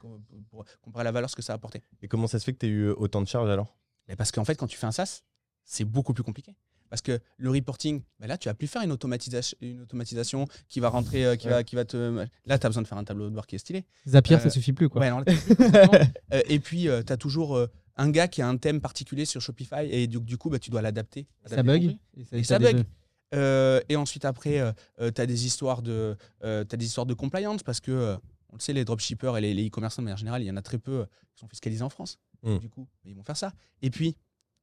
[0.50, 1.82] Pour, comparer la valeur, ce que ça a apporté.
[2.00, 3.76] Et comment ça se fait que tu eu autant de charges alors?
[4.08, 5.22] Mais parce qu'en fait, quand tu fais un SaaS,
[5.64, 6.56] c'est beaucoup plus compliqué.
[6.88, 10.80] Parce que le reporting, ben là, tu vas plus faire une automatisation, une automatisation qui
[10.80, 11.52] va rentrer, euh, qui, Ouais.
[11.52, 12.26] va, qui va te.
[12.46, 13.84] Là, tu as besoin de faire un tableau de bord qui est stylé.
[14.08, 14.88] Zapier, Euh, ça suffit plus.
[14.88, 15.02] Quoi.
[15.02, 15.60] Ouais, non, là, exactement.
[16.32, 19.40] Euh, et puis, tu as toujours euh, un gars qui a un thème particulier sur
[19.40, 21.26] Shopify et du, du coup, bah, tu dois l'adapter.
[21.46, 21.82] ça bug.
[21.84, 21.98] truc.
[22.32, 22.86] Et Et ça t'as des- bug.
[23.34, 24.60] Euh, et ensuite, après,
[24.98, 28.16] tu as des histoires de, euh, t'as des histoires de compliance parce que, euh,
[28.52, 30.62] on le sait, les dropshippers et les e-commerçants de manière générale, il y en a
[30.62, 32.18] très peu euh, qui sont fiscalisés en France.
[32.42, 32.58] Mm.
[32.58, 33.52] Du coup, ils vont faire ça.
[33.82, 34.18] Et puis, tu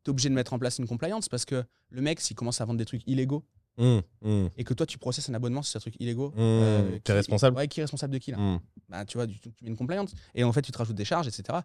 [0.07, 2.65] es obligé de mettre en place une compliance parce que le mec, s'il commence à
[2.65, 3.45] vendre des trucs illégaux
[3.79, 6.89] Hum, hum, et que toi, tu processes un abonnement sur ces trucs illégaux, hum.
[6.93, 8.59] T'es qui- responsable Ouais, qui est responsable de qui là
[8.89, 10.13] bah, tu vois, du, tu mets une compliance.
[10.33, 11.59] Et en fait, tu te rajoutes des charges, etc.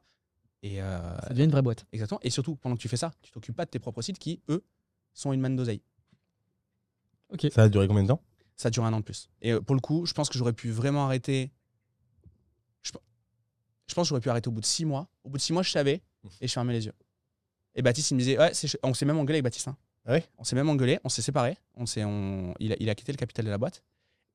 [0.62, 1.84] Et, euh, Ça devient une vraie boîte.
[1.92, 2.20] exactement.
[2.22, 4.40] Et surtout, pendant que tu fais ça, tu t'occupes pas de tes propres sites qui,
[4.48, 4.62] eux,
[5.12, 5.82] sont une manne d'oseille.
[7.30, 7.46] Ok.
[7.50, 8.22] Ça a duré combien de temps?
[8.56, 9.28] Ça dure un an de plus.
[9.40, 11.50] Et euh, pour le coup, je pense que j'aurais pu vraiment arrêter.
[12.82, 12.98] Je, pe-
[13.88, 15.08] je pense que j'aurais pu arrêter au bout de six mois.
[15.24, 16.02] Au bout de six mois, je savais
[16.40, 16.92] et je fermais les yeux.
[17.74, 18.52] Et Baptiste, il me disait, ouais,
[18.82, 19.68] on s'est même engueulé avec Baptiste.
[19.68, 19.76] hein.
[20.04, 20.24] Ah ouais?
[20.36, 21.56] On s'est même engueulé, on s'est séparés.
[21.74, 23.82] On s'est, on, il, a, il a quitté le capital de la boîte.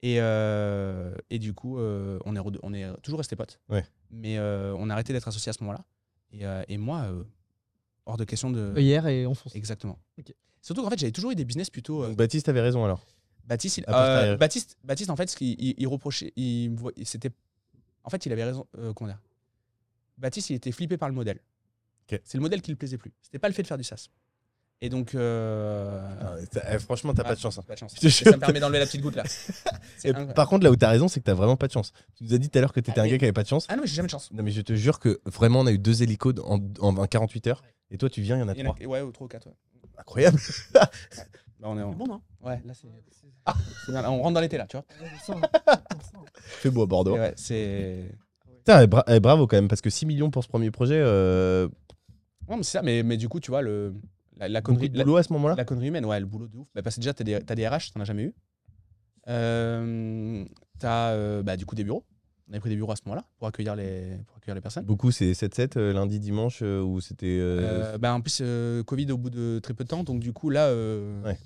[0.02, 3.60] Et, euh, et du coup, euh, on, est rede- on est toujours restés potes.
[3.70, 3.86] Ouais.
[4.10, 5.86] Mais euh, on a arrêté d'être associés à ce moment-là.
[6.32, 7.24] Et, euh, et moi, euh,
[8.06, 8.74] hors de question de.
[8.78, 9.56] Hier et on fonce.
[9.56, 9.98] Exactement.
[10.20, 10.34] Ok.
[10.62, 12.04] Surtout qu'en fait, j'avais toujours eu des business plutôt.
[12.04, 13.06] euh, Donc Baptiste avait raison alors.
[13.46, 16.76] Baptiste, il, euh, Baptiste, Baptiste, en fait, ce qu'il il, il reprochait, il,
[17.06, 17.32] c'était,
[18.04, 18.68] en fait, il avait raison.
[18.78, 19.22] euh, comment dire?
[20.18, 21.40] Baptiste, il était flippé par le modèle.
[22.12, 22.20] Ok.
[22.26, 23.14] C'est le modèle qui le plaisait plus.
[23.22, 24.10] C'était pas le fait de faire du SaaS.
[24.80, 26.36] Et donc, euh, Ah,
[26.74, 27.58] eh, franchement, t'as ah, pas de chance.
[27.58, 27.64] hein.
[27.68, 27.94] Pas de chance.
[27.96, 28.28] Je te Et jure.
[28.30, 29.24] ça me permet d'enlever la petite goutte là.
[30.04, 31.94] Et par contre, là où t'as raison, c'est que t'as vraiment pas de chance.
[32.16, 33.34] Tu nous as dit tout à l'heure que t'étais Ah, un mais- gars qui avait
[33.34, 33.66] pas de chance.
[33.70, 34.32] Ah non, mais j'ai jamais de chance.
[34.32, 37.48] Non, mais je te jure que vraiment, on a eu deux hélicos en, en 48
[37.48, 37.64] heures.
[37.90, 38.86] Et toi, tu viens, il y en a Il y en trois.
[38.86, 39.48] a- ouais, ou trois ou quatre.
[39.48, 39.54] ouais.
[39.98, 40.40] Incroyable.
[40.76, 40.90] Là,
[41.64, 42.88] on est en- C'est bon, non Ouais, là, c'est.
[43.92, 44.86] bien, là, on rentre dans l'été là, tu vois.
[46.36, 47.16] Fait beau à Bordeaux.
[47.16, 48.12] Et ouais, c'est.
[48.58, 51.00] Putain, eh, bra- eh, bravo quand même, parce que 6 millions pour ce premier projet,
[51.00, 51.68] euh,
[52.48, 52.82] Non, mais c'est ça.
[52.84, 53.96] Mais, mais du coup, tu vois, le,
[54.40, 54.90] la, la connerie.
[54.94, 55.56] la- boulot à ce moment-là.
[55.56, 56.68] La connerie humaine, ouais, le boulot de ouf.
[56.76, 58.34] Bah, parce que déjà, t'as des, t'as des RH, t'en as jamais eu.
[59.28, 60.46] Euh,
[60.80, 62.06] t'as euh, bah, du coup des bureaux.
[62.50, 64.86] On avait pris des bureaux à ce moment-là pour accueillir les, pour accueillir les personnes.
[64.86, 67.26] Beaucoup, c'est 7-7, euh, lundi, dimanche, euh, où c'était.
[67.40, 68.42] euh, Euh, bah, en plus,
[68.86, 70.04] Covid au bout de très peu de temps.
[70.06, 71.38] Donc, du coup, là, Ouais.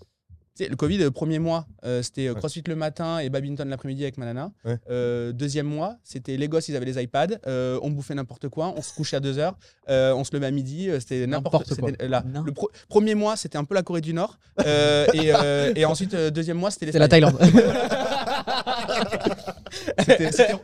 [0.59, 2.39] Le Covid, euh, premier mois, euh, c'était euh, Ouais.
[2.39, 4.51] CrossFit le matin et badminton l'après-midi avec ma nana.
[4.65, 4.77] Ouais.
[4.89, 7.37] Euh, deuxième mois, c'était les gosses, ils avaient les iPads.
[7.47, 8.73] euh, on bouffait n'importe quoi.
[8.75, 9.53] On se couchait à 2h.
[9.87, 10.89] on se levait à midi.
[10.99, 11.89] c'était n'importe quoi.
[12.07, 12.23] là.
[12.45, 14.37] Le pro- premier mois, c'était un peu la Corée du Nord.
[14.65, 17.39] euh, et, euh, et ensuite, euh, deuxième mois, c'était la Thaïlande.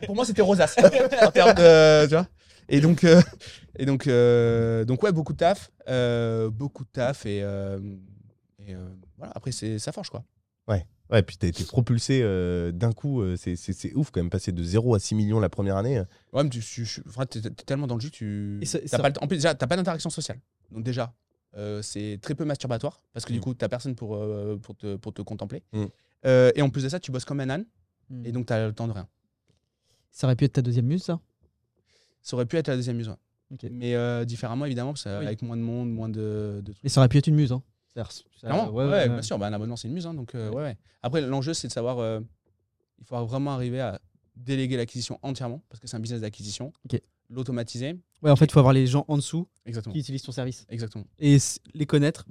[0.06, 2.26] Pour moi, c'était rosace en termes de, tu vois.
[2.68, 3.20] Et donc, euh,
[3.78, 7.78] et donc, euh, donc ouais, beaucoup de taf, euh, beaucoup de taf et, euh,
[8.66, 9.32] et, euh, voilà.
[9.36, 10.24] Après, c'est ça forge quoi.
[11.10, 13.22] Ouais, puis t'as été propulsé euh, d'un coup.
[13.22, 15.78] euh, c'est- c'est c'est ouf quand même, passer de 0 à 6 millions la première
[15.78, 15.96] année.
[15.96, 16.04] euh.
[16.34, 18.60] Ouais, mais tu, tu- tu- t'es, t'es tellement dans le jus, tu.
[18.64, 20.38] Ça- t'as ça- pas le en plus, déjà, t'as pas d'interaction sociale.
[20.70, 21.14] Donc déjà,
[21.56, 23.42] euh, c'est très peu masturbatoire parce que du Mm.
[23.42, 25.62] coup, t'as personne pour, euh, pour te, pour te contempler.
[25.72, 25.84] Mm.
[26.26, 27.64] Euh, et en plus de ça, tu bosses comme un âne
[28.10, 28.26] Mm.
[28.26, 29.08] et donc t'as le temps de rien.
[30.10, 31.18] Ça aurait pu être ta deuxième muse, ça?
[32.20, 33.14] Ça aurait pu être la deuxième muse, ouais.
[33.50, 33.66] Ok.
[33.70, 35.24] mais euh, différemment évidemment, parce que Oui.
[35.26, 36.84] avec moins de monde, moins de, de trucs.
[36.84, 37.50] Et ça aurait pu être une muse.
[37.52, 37.62] Hein.
[38.40, 39.38] Ça- ouais, ouais, ouais, bien sûr.
[39.38, 40.06] Bah, un abonnement, c'est une muse.
[40.06, 40.76] hein, donc, euh, Ouais.
[41.02, 41.98] Après, l'enjeu, c'est de savoir.
[41.98, 42.20] euh,
[43.00, 44.00] il faudra vraiment arriver à
[44.36, 46.72] déléguer l'acquisition entièrement, parce que c'est un business d'acquisition.
[47.30, 47.98] L'automatiser.
[48.22, 49.92] Ouais, en fait, il faut avoir les gens en dessous Exactement.
[49.92, 50.64] qui utilisent ton service.
[50.70, 51.04] Exactement.
[51.18, 51.36] Et
[51.74, 52.24] les connaître.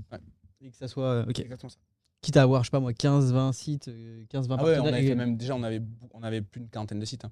[0.62, 1.04] Et que ça soit.
[1.06, 1.40] euh, Ok.
[1.40, 1.78] Exactement ça.
[2.22, 4.80] Quitte à avoir, je sais pas moi, 15, 20 sites, euh, 15, 20 Ah ouais,
[4.80, 5.82] on avait et- fait même, déjà, on avait,
[6.14, 7.24] on avait plus d'une quarantaine de sites.
[7.26, 7.32] hein.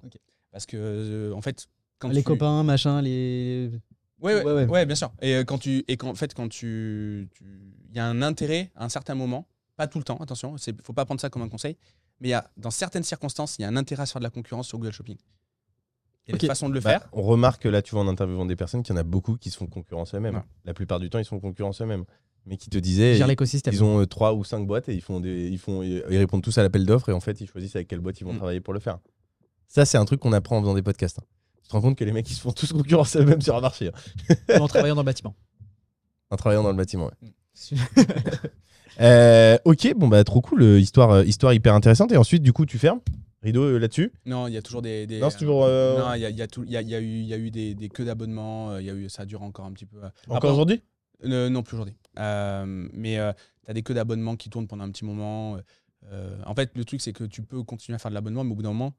[0.52, 1.66] Parce que, euh, en fait,
[1.98, 3.70] quand les tu- copains, machin, les.
[4.22, 4.86] Ouais, ouais, Ouais, ouais.
[4.86, 5.12] bien sûr.
[5.20, 7.28] Et euh, quand tu, et qu'en fait, quand tu,
[7.96, 10.92] y a un intérêt à un certain moment, pas tout le temps, attention, c'est, faut
[10.92, 11.76] pas prendre ça comme un conseil,
[12.20, 14.20] mais il y a, dans certaines circonstances, il y a un intérêt à se faire
[14.20, 15.16] de la concurrence sur Google Shopping.
[16.26, 16.40] Il y a Ok.
[16.40, 17.08] des façons de le Bah, faire.
[17.12, 19.50] on remarque là, tu vois, en interviewant des personnes, qu'il y en a beaucoup qui
[19.50, 20.36] se font concurrence eux-mêmes.
[20.36, 20.42] Ouais.
[20.64, 22.04] La plupart du temps, ils se font concurrence eux-mêmes.
[22.46, 23.74] Mais qui te disaient, l'écosystème.
[23.74, 26.42] ils ont euh, trois ou cinq boîtes et ils, font des, ils, font, ils répondent
[26.44, 28.36] tous à l'appel d'offres et en fait, ils choisissent avec quelle boîte ils vont Mm.
[28.38, 28.98] travailler pour le faire.
[29.66, 31.18] Ça, c'est un truc qu'on apprend en faisant des podcasts.
[31.18, 31.24] hein.
[31.62, 33.60] Tu te rends compte que les mecs, ils se font tous concurrence eux-mêmes sur un
[33.60, 33.90] marché.
[34.48, 35.34] hein, en travaillant dans le bâtiment.
[36.30, 37.06] en travaillant dans le bâtiment.
[37.06, 37.12] ouais.
[37.28, 37.30] Mm.
[38.98, 40.62] Euh, ok, bon, bah, trop cool.
[40.62, 42.12] euh, histoire, euh, histoire hyper intéressante.
[42.12, 43.00] Et ensuite, du coup, tu fermes
[43.42, 44.10] Rideau euh, là-dessus?
[44.24, 45.06] Non, il y a toujours des.
[45.06, 47.00] des- Non, c'est toujours, Non, il y a, y a y a- il y a
[47.00, 48.78] eu, il y a eu des, des queues d'abonnements.
[48.78, 49.98] Il y a eu, ça dure encore un petit peu.
[50.28, 50.82] Encore aujourd'hui?
[51.24, 51.94] Non, plus aujourd'hui.
[52.16, 53.16] Mais
[53.64, 55.58] tu as des queues d'abonnements qui tournent pendant un petit moment.
[56.46, 58.54] en fait, le truc, c'est que tu peux continuer à faire de l'abonnement, mais au
[58.54, 58.94] bout d'un moment,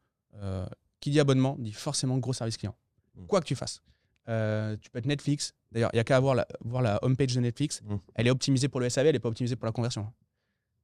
[1.00, 2.76] qui dit abonnement dit forcément gros service client.
[3.16, 3.26] Mm.
[3.26, 3.82] Quoi que tu fasses.
[4.30, 5.54] Euh, tu peux être Netflix.
[5.72, 7.82] D'ailleurs, il n'y a qu'à voir la, voir la homepage de Netflix.
[7.84, 7.96] Mm.
[8.16, 10.12] Elle est optimisée pour le SAV, elle n'est pas optimisée pour la conversion.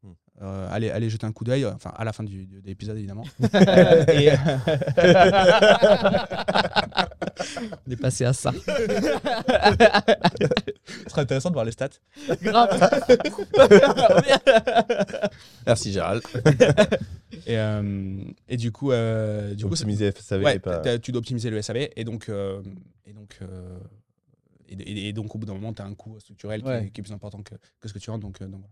[0.03, 0.11] Mm.
[0.41, 3.23] Euh, allez, allez jeter un coup d'œil, enfin à la fin du, de l'épisode évidemment.
[3.55, 4.31] Euh, et-
[7.87, 8.51] On est passé à ça.
[8.53, 8.59] Ce
[11.09, 11.89] serait intéressant de voir les stats.
[12.41, 12.89] Grave.
[15.65, 16.21] Merci Gérald.
[17.47, 20.11] Et, euh, et du coup, euh, du coup, Optimiser
[20.45, 20.99] ouais, pas.
[20.99, 22.61] tu dois optimiser le SAV et donc, euh,
[23.05, 23.77] et donc, euh,
[24.69, 26.89] et, et- et donc au bout d'un moment, tu as un coût structurel qui, est,
[26.91, 28.21] qui est plus important que, que ce que tu rentres.
[28.25, 28.71] Donc, euh, donc voilà.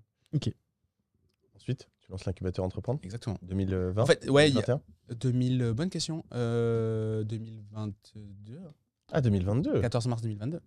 [1.62, 3.38] Ensuite, tu lances l'incubateur entreprendre exactement.
[3.44, 4.82] 2020 En fait, ouais, il y a 2021
[5.16, 6.26] 2000, euh, bonne question.
[6.34, 8.60] Euh, 2022,
[9.12, 10.60] Ah, 2022 14 mars 2022.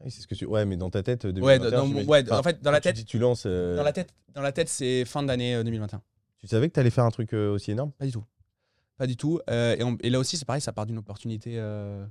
[0.00, 0.44] Ah c'est ce que tu...
[0.44, 2.90] Ouais, mais dans ta tête, 2021, Ouais, dans, ouais, enfin, en fait, dans la quand
[2.90, 3.44] tu tête, dis tu lances.
[3.46, 6.02] euh, dans la tête, dans la tête, c'est fin d'année euh, 2021.
[6.38, 7.92] Tu savais que tu allais faire un truc euh, aussi énorme?
[7.92, 8.24] Pas du tout.
[8.98, 9.40] Pas du tout.
[9.50, 11.58] Euh, et, on- et là aussi, c'est pareil, ça part d'une opportunité.
[11.58, 12.04] euh,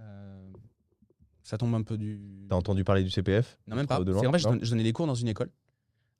[0.00, 0.50] euh,
[1.42, 2.46] ça tombe un peu du.
[2.48, 4.00] T'as entendu parler du CPF Non, même pas.
[4.00, 5.50] En fait, je donnais des cours dans une école.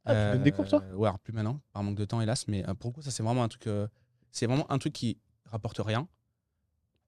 [0.05, 0.83] Ah, tu donnes des cours, toi?
[0.83, 2.49] Euh, Ouais, plus maintenant, par manque de temps, hélas.
[2.49, 3.67] Mais euh, pour le coup, ça, c'est vraiment un truc.
[3.67, 3.87] euh,
[4.31, 6.09] c'est vraiment un truc qui rapporte rien,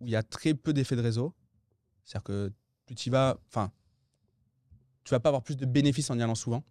[0.00, 1.34] où il y a très peu d'effets de réseau.
[2.04, 2.52] C'est-à-dire que
[2.94, 3.38] tu y vas.
[3.48, 3.72] Enfin,
[5.04, 6.64] tu vas pas avoir plus de bénéfices en y allant souvent.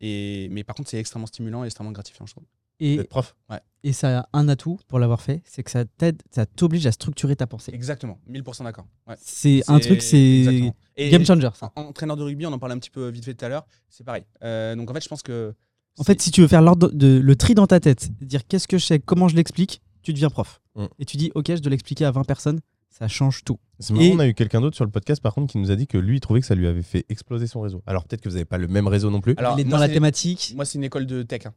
[0.00, 2.44] Et, mais par contre, c'est extrêmement stimulant et extrêmement gratifiant, je trouve.
[2.80, 3.34] Et, d'être prof.
[3.82, 6.92] et ça a un atout pour l'avoir fait, c'est que ça t'aide, ça t'oblige à
[6.92, 7.72] structurer ta pensée.
[7.74, 8.86] Exactement, 1000% d'accord.
[9.06, 9.16] Ouais.
[9.20, 11.48] C'est un truc, c'est game changer.
[11.54, 11.72] Ça.
[11.76, 13.66] En- Entraîneur de rugby, on en parlait un petit peu vite fait tout à l'heure,
[13.88, 14.24] c'est pareil.
[14.44, 15.54] Euh, donc en fait, je pense que.
[15.98, 18.68] En fait, si tu veux faire l'ordre de, le tri dans ta tête, dire qu'est-ce
[18.68, 20.60] que je sais, comment je l'explique, tu deviens prof.
[20.76, 20.84] Mm.
[21.00, 23.58] Et tu dis, ok, je dois l'expliquer à 20 personnes, ça change tout.
[23.80, 25.72] C'est marrant, Et- on a eu quelqu'un d'autre sur le podcast par contre qui nous
[25.72, 27.82] a dit que lui il trouvait que ça lui avait fait exploser son réseau.
[27.86, 29.34] Alors peut-être que vous n'avez pas le même réseau non plus.
[29.38, 30.52] Alors, Il est moi, dans la thématique.
[30.54, 31.46] Moi, c'est une école de tech.
[31.46, 31.54] hein.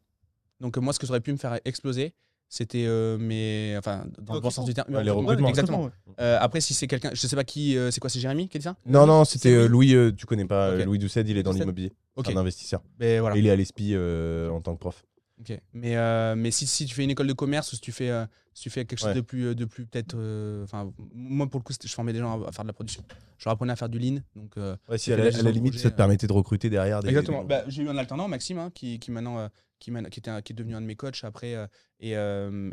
[0.61, 2.13] Donc, euh, moi, ce que j'aurais pu me faire exploser,
[2.47, 3.75] c'était euh, mes.
[3.77, 4.93] Enfin, dans le bon sens du terme.
[4.93, 5.49] Ouais, les recrutements.
[5.49, 5.89] Exactement.
[6.19, 7.09] Euh, après, si c'est quelqu'un.
[7.13, 7.77] Je sais pas qui.
[7.77, 8.75] euh, c'est quoi C'est Jérémy qui a dit ça?
[8.85, 11.51] Non, non, c'était euh, Louis Louis, euh, tu connais pas Louis Doucet, il est dans
[11.53, 11.91] l'immobilier.
[12.15, 12.27] Ok.
[12.27, 12.81] C'est un investisseur.
[12.99, 13.35] Mais voilà.
[13.35, 15.03] Et il est à l'ESPI euh, en tant que prof.
[15.39, 15.57] Ok.
[15.73, 18.11] Mais, euh, mais si, si tu fais une école de commerce ou si tu fais,
[18.11, 19.15] euh, si tu fais quelque chose Ouais.
[19.15, 20.13] de plus, de plus peut-être.
[20.15, 22.73] euh, Enfin, moi, pour le coup, je formais des gens à, à faire de la
[22.73, 23.01] production.
[23.39, 24.19] Je leur apprenais à faire du lean.
[24.35, 26.69] Donc, euh, Ouais, si à la, la à limite, projet, ça te permettait de recruter
[26.69, 27.09] derrière des.
[27.09, 27.41] Exactement.
[27.41, 29.47] des- Bah, j'ai eu un alternant, Maxime, hein, qui, qui maintenant euh,
[29.81, 31.55] qui, man- qui, était un- qui est devenu un de mes coachs après.
[31.55, 31.67] euh,
[31.99, 32.13] et et,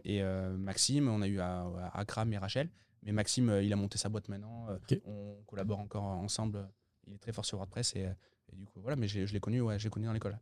[0.05, 2.71] et euh, Maxime, on a eu à, à Akram et Rachel.
[3.03, 4.67] Mais Maxime, euh, il a monté sa boîte maintenant.
[4.71, 4.79] euh.
[5.07, 6.69] On collabore encore ensemble.
[7.07, 7.97] Il est très fort sur WordPress.
[7.97, 8.13] Et, euh,
[8.53, 10.39] et du coup, voilà, mais je l'ai connu, ouais, je connu dans l'école.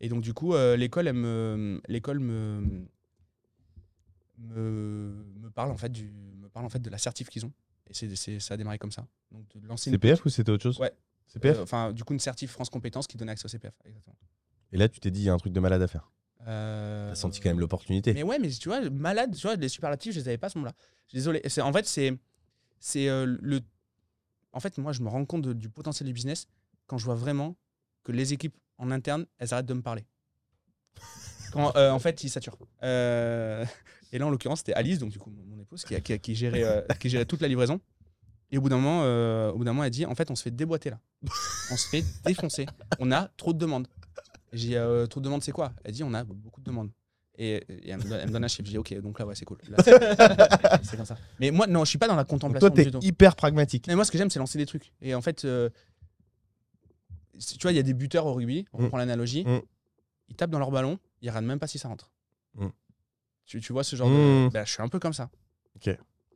[0.00, 2.86] Et donc, du coup, euh, l'école, me, l'école me,
[4.38, 7.52] me, me parle en fait du, me parle en fait de la certif qu'ils ont.
[7.88, 9.06] Et c'est, ça a démarré comme ça.
[9.30, 10.92] Donc, de lancer une- CPF ou c'était autre chose Ouais.
[11.26, 13.74] CPF euh, Enfin, du coup, une certif France Compétences qui donnait accès au CPF.
[13.84, 14.16] Exactement.
[14.74, 16.10] Et là, tu t'es dit, il y a un truc de malade à faire.
[16.46, 18.12] Euh, T'as senti quand même l'opportunité.
[18.12, 20.50] Mais ouais, mais tu vois, malade, tu vois, les superlatifs, je les avais pas à
[20.50, 20.74] ce moment-là.
[21.06, 21.40] Je suis Désolé.
[21.62, 22.18] En fait, c'est,
[22.80, 23.60] c'est euh, le.
[24.52, 26.48] En fait, moi, je me rends compte de- du potentiel du business
[26.86, 27.56] quand je vois vraiment
[28.02, 30.04] que les équipes en interne, elles arrêtent de me parler.
[31.52, 32.58] Quand, euh, en fait, ils saturent.
[32.82, 33.64] Euh,
[34.12, 35.94] et là, en l'occurrence, c'était Alice, donc du coup, mon épouse, qui,
[36.34, 37.80] gérait, qui gérait toute la livraison.
[38.50, 39.00] Et au bout d'un moment,
[39.50, 41.00] au bout d'un moment, elle dit, en fait, on se fait déboîter là.
[41.70, 42.66] On se fait défoncer.
[42.98, 43.88] On a trop de demandes.
[44.54, 45.72] J'ai euh, trop de demandes, c'est quoi?
[45.84, 46.90] Elle dit, on a beaucoup de demandes.
[47.36, 48.64] Et, et elle, me donne, elle me donne un chiffre.
[48.64, 49.58] J'ai dit, ok, donc là, ouais, c'est cool.
[49.84, 51.16] C'est- comme ça.
[51.40, 53.86] Mais moi, non, je suis pas dans la Donc contemplation toi, t'es hyper pragmatique.
[53.88, 54.92] Mais moi, ce que j'aime, c'est lancer des trucs.
[55.02, 55.68] Et en fait, euh,
[57.38, 58.84] tu vois, il y a des buteurs au rugby, on Mm.
[58.84, 59.60] reprend l'analogie, Mm.
[60.28, 62.10] ils tapent dans leur ballon, ils regardent même pas si ça rentre.
[62.54, 62.68] Mm.
[63.46, 64.48] Tu, tu vois ce genre de.
[64.52, 65.28] Ben, je suis un peu comme ça.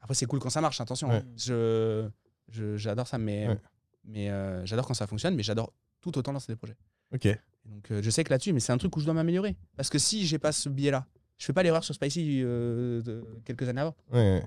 [0.00, 1.08] Après, c'est cool quand ça marche, attention.
[1.10, 1.16] Ouais.
[1.16, 1.24] hein.
[1.36, 2.08] Je,
[2.48, 3.58] je- j'adore ça, mais, Ouais.
[4.04, 6.76] mais euh, j'adore quand ça fonctionne, mais j'adore tout autant lancer des projets.
[7.14, 7.28] Ok.
[7.68, 9.56] Donc, euh, je sais que là-dessus, mais c'est un truc où je dois m'améliorer.
[9.76, 11.06] Parce que si j'ai pas ce biais-là,
[11.38, 13.94] je fais pas l'erreur sur Spicy euh, de quelques années avant.
[14.12, 14.42] Ouais.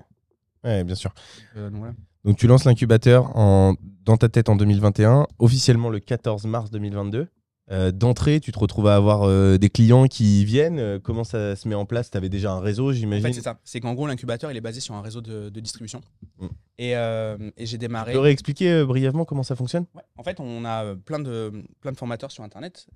[0.64, 1.10] Ouais, bien sûr.
[1.10, 1.94] Donc, euh, donc voilà.
[2.24, 7.28] Donc tu lances l'incubateur en, dans ta tête en 2021, officiellement le 14 mars 2022.
[7.72, 10.78] Euh, D'entrée, tu te retrouves à avoir euh, des clients qui viennent.
[10.78, 12.10] Euh, comment ça se met en place?
[12.10, 13.26] Tu avais déjà un réseau, En j'imagine.
[13.26, 13.58] fait, c'est ça.
[13.64, 16.02] C'est qu'en gros, l'incubateur, il est basé sur un réseau de, de distribution.
[16.38, 16.46] Mm.
[16.78, 18.12] Et, et j'ai Tu démarré.
[18.12, 19.86] peux réexpliquer euh, brièvement comment ça fonctionne?
[19.94, 20.02] Ouais.
[20.18, 21.50] En fait, on a plein de,
[21.80, 22.86] plein de formateurs sur Internet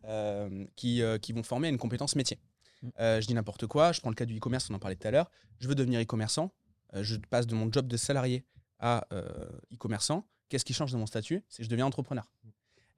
[0.77, 2.39] qui, qui vont former à une compétence métier.
[2.83, 2.89] Mm.
[3.01, 3.93] Euh, je dis n'importe quoi.
[3.93, 5.31] Je prends le cas du e-commerce, on en parlait tout à l'heure.
[5.61, 6.53] Je veux devenir e-commerçant.
[6.95, 8.45] Euh, je passe de mon job de salarié
[8.79, 9.25] à euh,
[9.73, 10.27] e-commerçant.
[10.51, 11.43] Qu'est-ce qui change de mon statut?
[11.49, 12.25] C'est que je deviens entrepreneur.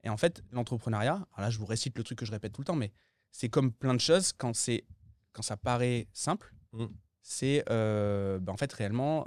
[0.03, 2.61] Et en fait, l'entrepreneuriat, alors là, je vous récite le truc que je répète tout
[2.61, 2.91] le temps, mais
[3.31, 4.85] c'est comme plein de choses, quand, c'est,
[5.33, 6.85] quand ça paraît simple, Mm.
[7.23, 9.25] c'est euh, bah, en fait réellement,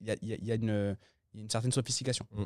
[0.00, 0.96] il y a, il y a- il y a une,
[1.32, 2.26] il y a une certaine sophistication.
[2.32, 2.42] Mm.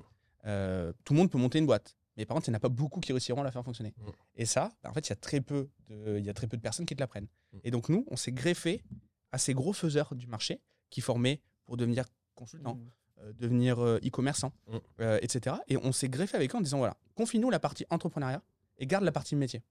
[0.46, 2.60] Euh, tout le monde peut monter une boîte, mais par contre, il n'y en a
[2.60, 3.94] pas beaucoup qui réussiront à la faire fonctionner.
[3.96, 4.10] Mm.
[4.36, 6.46] Et ça, bah, en fait, il y, a très peu de- il y a très
[6.46, 7.28] peu de personnes qui te l'apprennent.
[7.64, 8.84] Et donc, nous, on s'est greffé
[9.32, 10.60] à ces gros faiseurs du marché
[10.90, 12.04] qui formaient pour devenir
[12.34, 12.90] consultant, euh,
[13.32, 14.76] devenir euh, e-commerçant, Mm.
[15.00, 15.56] euh, etc.
[15.68, 18.42] Et on s'est greffé avec eux en disant voilà, confie-nous la partie entrepreneuriat
[18.78, 19.62] et garde la partie métier.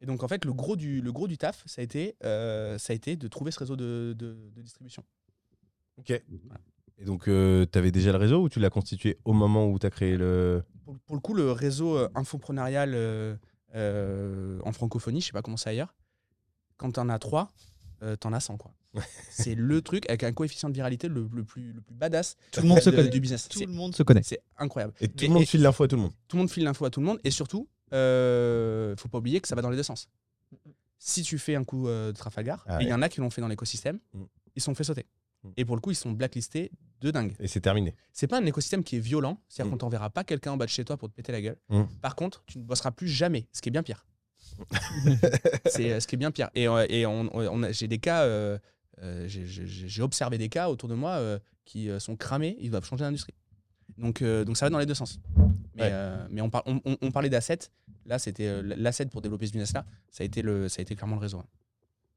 [0.00, 2.78] Et donc, en fait, le gros du, le gros du taf, ça a été, euh,
[2.78, 5.04] ça a été de trouver ce réseau de, de- de distribution.
[5.98, 6.10] Ok.
[6.98, 9.86] Et donc, tu avais déjà le réseau ou tu l'as constitué au moment où tu
[9.86, 10.62] as créé le.
[10.84, 13.36] Pour, pour le coup, le réseau euh, infoprenarial euh,
[13.74, 15.94] euh, en francophonie, je sais pas comment c'est ailleurs,
[16.76, 17.48] quand tu en as trois,
[18.02, 18.56] euh, tu en as 100.
[18.56, 18.72] Quoi.
[19.30, 22.62] C'est le truc avec un coefficient de viralité le, le plus, le plus badass Tout
[22.62, 23.08] le monde se connaît.
[23.08, 23.48] du business.
[23.48, 24.22] Tout le monde se connaît.
[24.24, 24.94] C'est incroyable.
[25.00, 26.12] Et tout le monde et- file l'info à tout le monde.
[26.28, 29.40] tout le monde file l'info à tout le monde et surtout, euh, faut pas oublier
[29.40, 30.08] que ça va dans les deux sens.
[30.98, 33.30] Si tu fais un coup euh, de Trafalgar, Ah il y en a qui l'ont
[33.30, 34.22] fait dans l'écosystème, Mm.
[34.56, 35.06] ils se sont fait sauter.
[35.44, 35.48] Mm.
[35.56, 36.70] Et pour le coup, ils sont blacklistés
[37.00, 37.34] de dingue.
[37.40, 37.94] Et c'est terminé.
[38.12, 39.72] C'est pas un écosystème qui est violent, c'est-à-dire Mm.
[39.74, 41.56] qu'on t'enverra pas quelqu'un en bas de chez toi pour te péter la gueule.
[41.70, 41.84] Mm.
[42.02, 44.04] Par contre, tu ne bosseras plus jamais, ce qui est bien pire.
[45.66, 46.50] c'est euh, ce qui est bien pire.
[46.54, 48.58] Et, euh, et on, on a- j'ai des cas, euh,
[49.02, 52.84] euh, j'ai- observé des cas autour de moi euh, qui euh, sont cramés, ils doivent
[52.84, 53.34] changer d'industrie.
[53.98, 55.18] Donc, donc ça va dans les deux sens.
[55.74, 55.92] Mais, Ouais.
[56.30, 57.58] mais on, par- on, on- on parlait d'assets.
[58.06, 59.84] Là, c'était l'asset pour développer ce business-là.
[60.10, 61.38] Ça a été le, ça a été clairement le réseau.
[61.38, 61.46] hein.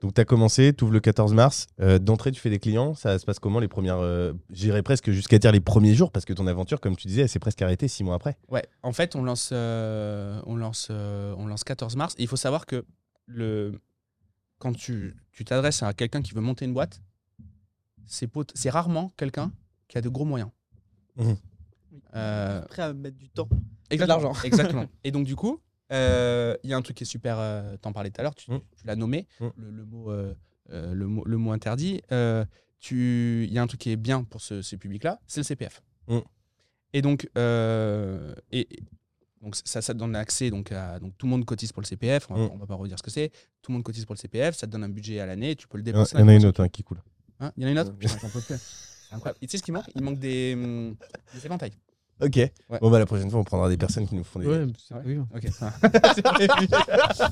[0.01, 1.67] Donc, tu as commencé, tu ouvres le 14 mars.
[1.79, 2.93] Euh, D'entrée, tu fais des clients.
[2.93, 3.99] Ça se passe comment les premières.
[3.99, 7.21] euh, J'irais presque jusqu'à dire les premiers jours parce que ton aventure, comme tu disais,
[7.23, 8.37] elle s'est presque arrêtée six mois après.
[8.49, 12.15] Ouais, en fait, on lance, euh, on lance, on lance 14 mars.
[12.17, 12.83] Et il faut savoir que
[13.27, 13.79] le,
[14.63, 17.01] quand tu tu t'adresses à quelqu'un qui veut monter une boîte,
[18.05, 19.51] c'est pot- c'est rarement quelqu'un
[19.89, 20.51] qui a de gros moyens.
[21.17, 21.35] Mhm.
[22.15, 23.49] Euh, Prêt à mettre du temps.
[23.89, 24.21] Exactement.
[24.23, 24.41] l'argent.
[24.45, 24.85] Exactement.
[25.03, 25.59] Et donc, du coup,
[25.91, 27.37] euh, il y a un truc qui est super.
[27.39, 28.61] euh, T'en parlais tout à l'heure, tu, Mm.
[28.77, 29.47] tu l'as nommé, Mm.
[29.57, 30.33] le, le mot, euh,
[30.71, 32.01] euh, le, mot, le mot interdit.
[32.11, 32.45] Euh,
[32.79, 35.43] tu- Il y a un truc qui est bien pour ce, ces publics-là, c'est le
[35.45, 35.81] CPF.
[36.93, 38.83] Et donc, euh, et, et-
[39.43, 40.49] donc ça, ça te donne accès.
[40.49, 42.27] Donc, à, donc, tout le monde cotise pour le CPF.
[42.29, 42.49] On va, Mm.
[42.53, 43.29] on va pas redire ce que c'est.
[43.61, 44.55] Tout le monde cotise pour le CPF.
[44.55, 45.55] Ça te donne un budget à l'année.
[45.55, 46.15] Tu peux le dépenser.
[46.15, 47.01] a- il y en a une autre hein, qui cool.
[47.39, 47.97] Hein Il y en a une autre Ouais.
[47.99, 48.55] Putain, j'en peux plus.
[48.57, 49.37] C'est incroyable.
[49.41, 49.85] Et tu sais ce qui manque?
[49.95, 50.95] Il manque des, hum,
[51.35, 51.73] des éventails.
[52.21, 52.39] Ok.
[52.81, 54.47] Bon, bah, la prochaine fois, on prendra des personnes qui nous font des.
[54.47, 55.19] Ouais, c'est oui.
[55.35, 55.43] Ok.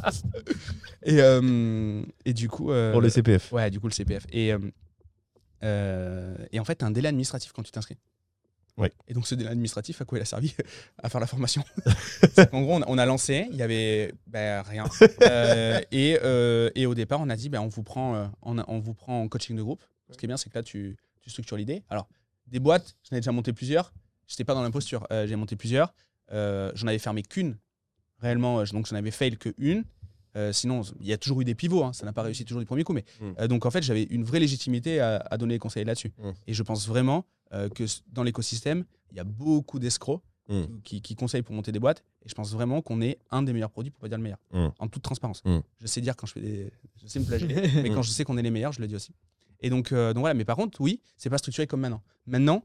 [1.04, 2.72] et, euh, et du coup.
[2.72, 3.52] euh, Pour le CPF.
[3.52, 4.26] Ouais, du coup, le CPF.
[4.32, 4.60] Et, euh,
[5.64, 7.98] euh, et en fait, tu as un délai administratif quand tu t'inscris.
[8.78, 8.92] Ouais.
[9.08, 10.54] Et donc, ce délai administratif, à quoi il a servi
[11.04, 11.64] À faire la formation.
[12.52, 14.86] Qu'en gros, on a, on a lancé, il y avait ben, rien.
[15.24, 18.80] Euh, et, euh, et au départ, on a dit ben, on, vous prend, euh, on,
[18.80, 19.84] vous prend en coaching de groupe.
[20.10, 21.84] Ce qui est bien, c'est que là, tu, tu structures l'idée.
[21.90, 22.08] Alors,
[22.48, 23.94] des boîtes, j'en ai déjà monté plusieurs.
[24.28, 25.06] Je n'étais pas dans l'imposture.
[25.12, 25.94] Euh, J'ai monté plusieurs.
[26.32, 27.58] J'en avais fermé qu'une.
[28.20, 29.84] Réellement, donc j'en avais fail que une.
[30.38, 31.84] Euh, sinon, il y a toujours eu des pivots.
[31.84, 31.92] hein.
[31.92, 32.94] Ça n'a pas réussi toujours du premier coup.
[32.94, 33.32] Mais Mm.
[33.40, 36.14] euh, donc, en fait, j'avais une vraie légitimité à, à donner des conseils là-dessus.
[36.20, 36.30] Mm.
[36.48, 40.22] Et je pense vraiment euh, que dans l'écosystème, il y a beaucoup d'escrocs
[40.52, 40.82] Mm.
[40.84, 42.04] qui, qui conseillent pour monter des boîtes.
[42.26, 44.40] Et je pense vraiment qu'on est un des meilleurs produits, pour pas dire le meilleur,
[44.52, 44.68] Mm.
[44.80, 45.44] en toute transparence.
[45.46, 45.60] Mm.
[45.80, 46.72] Je sais dire quand je fais des.
[47.02, 47.48] Je sais me plagier,
[47.84, 49.14] mais quand je sais qu'on est les meilleurs, je le dis aussi.
[49.62, 52.02] Et donc, euh, donc voilà, mais par contre, oui, c'est pas structuré comme maintenant.
[52.26, 52.64] Maintenant,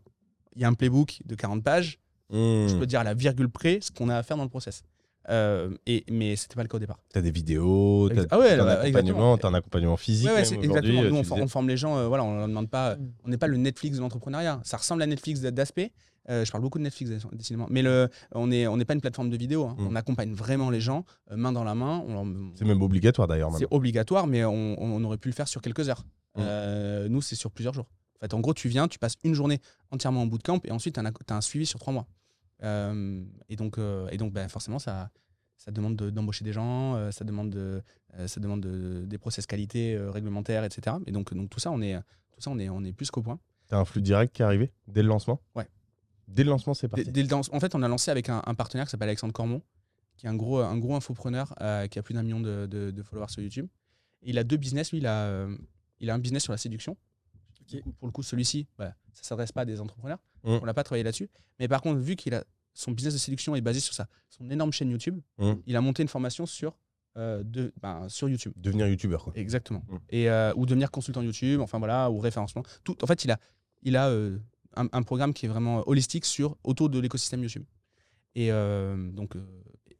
[0.56, 2.00] il y a un playbook de 40 pages.
[2.30, 2.66] Mmh.
[2.68, 4.82] Je peux dire à la virgule près ce qu'on a à faire dans le process.
[5.28, 6.98] Euh, et, mais c'était pas le cas au départ.
[7.12, 10.26] T'as des vidéos, t'as Ex- ah ouais, bah, accompagnement, t'as un accompagnement physique.
[10.28, 11.02] Ouais, ouais, même c'est aujourd'hui, exactement.
[11.10, 11.44] Nous, on, tu for- disais.
[11.44, 11.96] on forme les gens.
[11.96, 12.96] euh, voilà, on leur demande pas.
[13.24, 14.60] On n'est pas le Netflix de l'entrepreneuriat.
[14.62, 15.92] Ça ressemble à Netflix d'aspect.
[16.28, 19.30] Euh, je parle beaucoup de Netflix décidément, mais le, on n'est on pas une plateforme
[19.30, 19.66] de vidéo.
[19.66, 19.76] hein.
[19.78, 19.86] Mm.
[19.88, 22.04] On accompagne vraiment les gens euh, main dans la main.
[22.56, 23.50] C'est même obligatoire d'ailleurs.
[23.56, 26.04] c'est obligatoire, mais on, on aurait pu le faire sur quelques heures.
[26.36, 26.40] Mm.
[26.40, 27.86] Euh, nous, c'est sur plusieurs jours.
[28.16, 29.60] En fait, en gros, tu viens, tu passes une journée
[29.90, 32.06] entièrement en bootcamp et ensuite, tu as, un suivi sur trois mois.
[32.62, 35.10] Euh, et donc, euh, et donc ben, forcément, ça,
[35.56, 37.82] ça demande de- d'embaucher des gens, euh, ça demande, de,
[38.14, 40.96] euh, ça demande de- des process qualité euh, réglementaires, etc.
[41.06, 41.96] Et donc, donc tout ça, on est,
[42.32, 43.38] tout ça, on est, on est plus qu'au point.
[43.68, 45.40] T'as un flux direct qui est arrivé dès le lancement?
[45.54, 45.68] Ouais.
[46.28, 47.10] Dès le lancement, c'est parti.
[47.10, 49.32] dès le dans- en fait, on a lancé avec un, un partenaire qui s'appelle Alexandre
[49.32, 49.62] Cormon,
[50.16, 52.90] qui est un gros, un gros infopreneur euh, qui a plus d'un million de, de-
[52.90, 53.66] de followers sur YouTube.
[54.22, 54.90] Et il a deux business.
[54.92, 55.56] Lui, il a, euh,
[56.00, 56.96] il a un business sur la séduction.
[57.68, 60.18] Du coup, pour le coup, celui-ci, bah, ça ne s'adresse pas à des entrepreneurs.
[60.46, 60.58] Mm.
[60.62, 61.28] On l'a pas travaillé là-dessus.
[61.60, 64.48] Mais par contre, vu qu'il a son business de séduction est basé sur sa, son
[64.50, 65.52] énorme chaîne YouTube, Mm.
[65.66, 66.78] il a monté une formation sur,
[67.18, 68.52] euh, de, ben, sur YouTube.
[68.56, 69.32] Devenir youtubeur quoi.
[69.36, 69.82] Exactement.
[69.88, 69.96] Mm.
[70.10, 72.62] Et, euh, ou devenir consultant YouTube, enfin voilà, ou référencement.
[72.84, 73.38] Tout, en fait, il a,
[73.82, 74.38] il a euh,
[74.76, 77.64] un, un programme qui est vraiment holistique sur, autour de l'écosystème YouTube.
[78.34, 79.44] Et euh, donc, euh,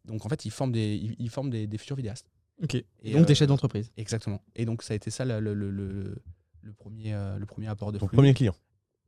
[0.05, 2.27] donc, en fait, il forme des, il, il forme des, des futurs vidéastes.
[2.63, 2.75] Ok.
[2.75, 3.91] Et, donc euh, des chefs d'entreprise.
[3.97, 4.43] Exactement.
[4.55, 6.17] Et donc, ça a été ça le, le, le, le-
[6.63, 8.17] le premier, euh, le premier apport de Ton flux.
[8.17, 8.55] premier client.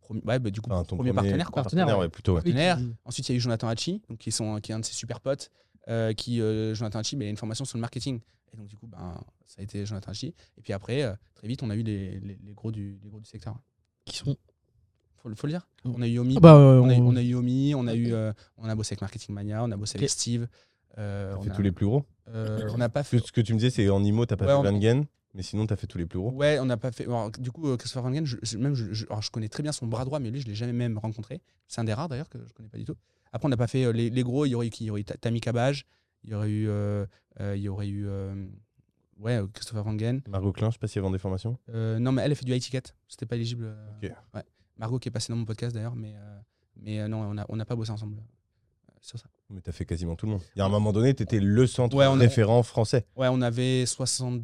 [0.08, 1.50] Premier- ouais, bah, du coup, Enfin, ton premier, partenaire.
[1.50, 1.62] Quoi.
[1.62, 2.08] Partenaire, Partenaire, ouais.
[2.08, 2.32] plutôt.
[2.34, 2.40] ouais.
[2.42, 2.78] partenaire.
[2.80, 4.84] Oui, Ensuite, il y a eu Jonathan Hachi, donc qui, sont, qui est un de
[4.84, 5.50] ses super potes,
[5.88, 8.20] euh, qui, euh, Jonathan Hachi, mais il a une formation sur le marketing.
[8.52, 10.34] Et donc, du coup, ben, ça a été Jonathan Hachi.
[10.56, 13.08] Et puis après, euh, très vite, on a eu les, les, les gros, du, les
[13.10, 13.56] gros du secteur.
[14.06, 14.36] Qui sont.
[15.22, 15.68] Faut, le- faut le dire.
[15.84, 17.74] On a eu Omi, Ah bah, euh, on, a eu, on- on a eu Omi,
[17.74, 20.08] on a, eu, euh, on a bossé avec Marketing Mania, on a bossé avec.
[20.10, 20.46] Steve.
[20.96, 23.18] euh, on fait a- tous les plus gros euh, on n'a pas fait.
[23.18, 25.66] Ce que tu me disais, c'est en IMO, t'as pas Ouais, fait Vangen, mais sinon,
[25.66, 26.32] t'as fait tous les plus gros.
[26.32, 27.04] Ouais, on n'a pas fait.
[27.04, 29.48] alors, du coup, euh, Christopher Van Gen, je, je- même, je, je- alors, je connais
[29.48, 31.40] très bien son bras droit, mais lui, je l'ai jamais même rencontré.
[31.68, 32.96] C'est un des rares d'ailleurs que je connais pas du tout.
[33.32, 34.46] Après, on n'a pas fait euh, les, les gros.
[34.46, 34.84] Il y aurait eu qui?
[34.84, 35.84] Il y aurait eu Ta- Tammy Cabage.
[36.24, 36.68] Il y aurait eu.
[36.68, 37.04] euh,
[37.40, 38.06] euh, il y aurait eu.
[38.08, 38.46] euh,
[39.18, 40.22] ouais, euh, Christopher Van Gen.
[40.28, 41.58] Margot Klein, je sais pas si elle vend des formations.
[41.68, 42.82] Euh, non, mais elle a fait du high ticket.
[43.06, 43.64] C'était pas éligible.
[43.64, 44.12] euh, Ok.
[44.34, 44.42] ouais.
[44.78, 46.38] Margot qui est passée dans mon podcast d'ailleurs, mais, euh,
[46.76, 49.26] mais euh, non, on n'a on n'a pas bossé ensemble euh, sur ça.
[49.50, 50.42] Mais t'as fait quasiment tout le monde.
[50.56, 53.04] Il y a un moment donné, t'étais le centre Ouais, on a- référent français.
[53.16, 54.40] Ouais, on avait 60.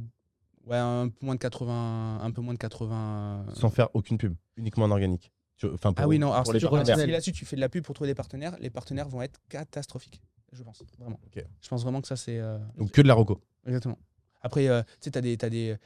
[0.66, 2.20] Ouais, un peu moins de 80.
[2.22, 3.46] Un peu moins de 80.
[3.54, 5.30] Sans faire aucune pub, uniquement en organique.
[5.56, 6.98] Tu- Enfin, pour- Ah oui, non, alors pour si les tu- partenaires.
[6.98, 9.40] si là-dessus tu fais de la pub pour trouver des partenaires, les partenaires vont être
[9.48, 10.20] catastrophiques,
[10.52, 11.20] je pense, vraiment.
[11.60, 12.38] Je pense vraiment que ça c'est...
[12.38, 13.40] euh, Donc que de la roco.
[13.66, 13.98] Exactement.
[14.42, 15.36] Après, euh, tu sais, t'as des...
[15.40, 15.76] As des,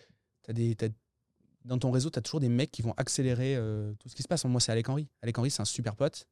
[0.42, 0.88] t'as des t'as-
[1.64, 4.22] dans ton réseau, tu as toujours des mecs qui vont accélérer euh, tout ce qui
[4.22, 4.44] se passe.
[4.46, 5.06] Moi, c'est Alec Henry.
[5.22, 6.26] Alec Henry, c'est un super pote.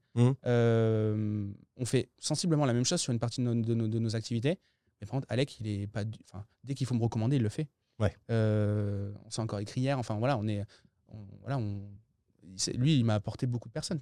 [0.47, 3.99] Euh, on fait sensiblement la même chose sur une partie de nos, de nos- de
[3.99, 4.59] nos activités.
[5.01, 6.05] Mais par contre, Alec, il est pas...
[6.05, 7.69] du- Enfin, dès qu'il faut me recommander, il le fait.
[7.99, 8.15] Ouais.
[8.31, 9.99] Euh, on s'est encore écrit hier.
[9.99, 10.63] Enfin, voilà, on est...
[11.09, 11.81] on- voilà, on,
[12.75, 14.01] lui, il m'a apporté beaucoup de personnes.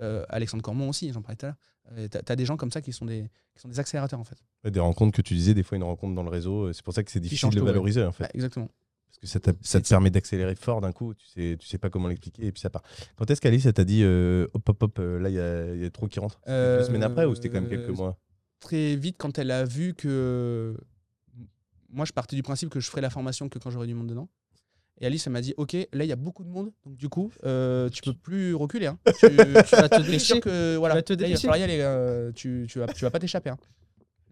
[0.00, 1.56] Euh, Alexandre Cormon aussi, j'en parlais tout à l'heure.
[1.92, 4.24] Euh, t'as, t'as des gens comme ça qui sont des, qui sont des accélérateurs en
[4.24, 4.36] fait.
[4.62, 6.72] Ouais, Des rencontres que tu disais, des fois une rencontre dans le réseau.
[6.72, 7.66] C'est pour ça que c'est difficile de ouais.
[7.66, 8.24] valoriser en fait.
[8.24, 8.68] Ouais, exactement.
[9.06, 11.14] Parce que ça, ça te permet d'accélérer fort d'un coup.
[11.14, 12.82] Tu sais, tu sais pas comment l'expliquer et puis ça part.
[13.16, 15.90] Quand est-ce qu'Alice t'a dit euh, hop hop hop, là il y a, y a
[15.90, 16.40] trop qui rentre?
[16.46, 18.18] Deux semaines après ou c'était quand même quelques mois?
[18.60, 20.76] Très vite, quand elle a vu que
[21.88, 24.08] moi, je partais du principe que je ferais la formation que quand j'aurais du monde
[24.08, 24.28] dedans.
[25.00, 27.08] Et Alice, elle m'a dit, ok, là, il y a beaucoup de monde, donc du
[27.08, 28.86] coup, euh, tu peux plus reculer.
[28.86, 28.98] hein.
[29.18, 29.36] Tu, tu
[29.76, 30.18] vas te dépêcher.
[30.18, 31.40] sûr que voilà, vas te là, il va dépêcher.
[31.42, 31.78] falloir y aller.
[31.80, 33.50] euh, tu, tu vas, tu vas pas t'échapper.
[33.50, 33.58] hein.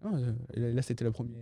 [0.05, 0.33] Euh,
[0.73, 1.35] là, c'était le premier.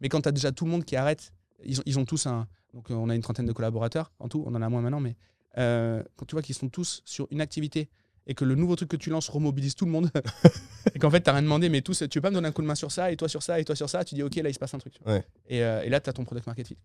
[0.00, 1.32] Mais quand tu as déjà tout le monde qui arrête,
[1.64, 2.46] ils ont, ils ont tous un.
[2.72, 5.00] Donc, euh, on a une trentaine de collaborateurs en tout, on en a moins maintenant,
[5.00, 5.16] mais
[5.58, 7.88] euh, quand tu vois qu'ils sont tous sur une activité
[8.28, 10.10] et que le nouveau truc que tu lances remobilise tout le monde,
[10.94, 12.62] et qu'en fait, tu rien demandé, mais tous, tu veux pas me donner un coup
[12.62, 14.36] de main sur ça, et toi sur ça, et toi sur ça, tu dis, ok,
[14.36, 14.94] là, il se passe un truc.
[15.06, 15.24] Ouais.
[15.48, 16.76] Et, euh, et là, tu as ton product market fit.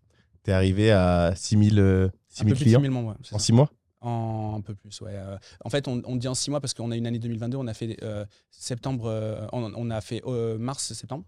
[0.42, 3.14] T'es arrivé à 6000 euh, Un 6000 peu plus de clients 6 000 membres, ouais,
[3.20, 3.38] en ça.
[3.38, 3.70] 6 mois?
[4.00, 5.12] En un peu plus, ouais.
[5.14, 7.56] Euh, en fait, on, on dit en 6 mois parce qu'on a une année 2022,
[7.56, 11.24] on a fait euh, septembre, on, on a fait euh, mars-septembre,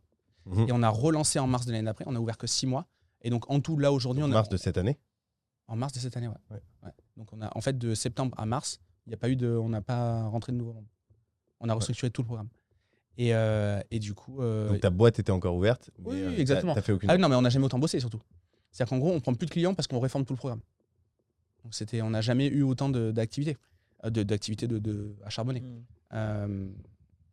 [0.46, 0.68] Mhm.
[0.68, 2.86] et on a relancé en mars de l'année d'après, on a ouvert que 6 mois.
[3.22, 4.34] Et donc, en tout, là, aujourd'hui, on a.
[4.34, 4.96] mars de cette année?
[5.66, 6.28] En mars de cette année.
[6.28, 6.90] Ouais.
[7.16, 9.48] Donc, on a, en fait, de septembre à mars, il n'y a pas eu de.
[9.48, 10.88] On n'a pas rentré de nouveaux membres.
[11.60, 12.48] On a restructuré tout le programme.
[13.18, 14.42] Et, euh, et du coup.
[14.42, 15.90] euh, Donc ta boîte était encore ouverte.
[15.98, 16.74] mais, Oui, euh, exactement.
[16.74, 17.08] T'as fait aucune.
[17.10, 18.20] Ah non, mais on n'a jamais autant bossé surtout.
[18.70, 20.60] C'est-à-dire qu'en gros, on prend plus de clients parce qu'on réforme tout le programme.
[21.64, 23.56] Donc c'était, on n'a jamais eu autant de- d'activités,
[24.04, 25.60] euh, de, d'activités de, de- à charbonner.
[25.60, 25.84] Mm.
[26.12, 26.68] Euh,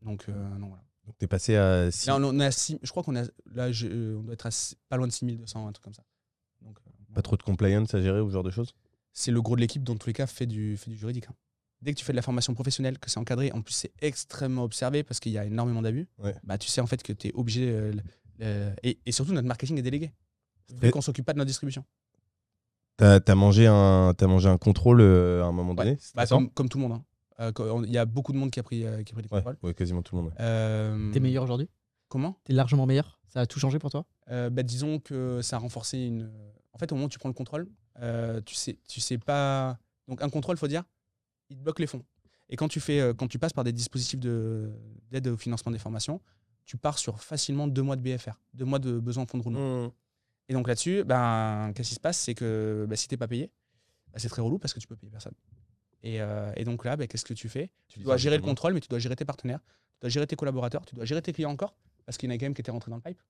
[0.03, 0.83] donc, euh, non, voilà.
[1.05, 3.71] Donc t'es passé à 6 Là, on, on à six- je crois qu'on a, là,
[3.73, 6.03] je- on doit être à six- pas loin de 6200, un truc comme ça.
[6.61, 8.73] Donc, euh, Pas trop de compliance à gérer ou ce genre de choses?
[9.11, 11.25] C'est le gros de l'équipe, dans tous les cas, fait du, fait du juridique.
[11.29, 11.35] hein.
[11.83, 14.63] Dès que tu fais de la formation professionnelle, que c'est encadré, en plus c'est extrêmement
[14.63, 16.33] observé parce qu'il y a énormément d'abus, Ouais.
[16.43, 17.69] bah, tu sais en fait que tu es obligé.
[17.69, 17.91] euh,
[18.39, 20.11] le- et, et surtout, notre marketing est délégué.
[20.81, 21.83] Vu qu'on s'occupe pas de notre distribution.
[22.97, 26.25] T'as as mangé, un- t'as mangé un contrôle euh, à un moment donné c'est Bah,
[26.27, 26.93] comme, comme tout le monde.
[26.93, 27.03] hein.
[27.39, 29.29] Euh, Il y a beaucoup de monde qui a pris, euh, qui a pris des
[29.29, 29.57] ouais, contrôles.
[29.63, 30.31] ouais, quasiment tout le monde.
[30.31, 30.37] ouais.
[30.39, 31.67] Euh, T'es meilleur aujourd'hui?
[32.07, 32.37] Comment?
[32.43, 33.19] T'es largement meilleur?
[33.27, 34.05] Ça a tout changé pour toi?
[34.29, 36.31] Euh, bah, Disons que ça a renforcé une.
[36.73, 37.67] En fait, au moment où tu prends le contrôle,
[37.99, 39.77] euh, tu sais, tu sais pas.
[40.07, 40.83] Donc, un contrôle, faut dire,
[41.49, 42.03] il te bloque les fonds.
[42.49, 44.71] Et quand tu, fais, euh, quand tu passes par des dispositifs de-
[45.11, 46.21] d'aide au financement des formations,
[46.65, 49.43] tu pars sur facilement deux mois de BFR, deux mois de besoin en fonds de
[49.43, 49.87] roulement.
[49.87, 49.91] Mmh.
[50.49, 52.17] Et donc là-dessus, ben, qu'est-ce qui se passe?
[52.19, 53.51] C'est que bah, si t'es pas payé,
[54.11, 55.33] bah, c'est très relou parce que tu peux payer personne.
[56.03, 57.71] Et, euh, et donc là, bah, qu'est-ce que tu fais?
[57.87, 59.59] Tu dois gérer le contrôle, mais tu dois gérer tes partenaires,
[59.95, 61.75] tu dois gérer tes collaborateurs, tu dois gérer tes clients encore,
[62.05, 63.21] parce qu'il y en a quand même qui étaient rentrés dans le pipe.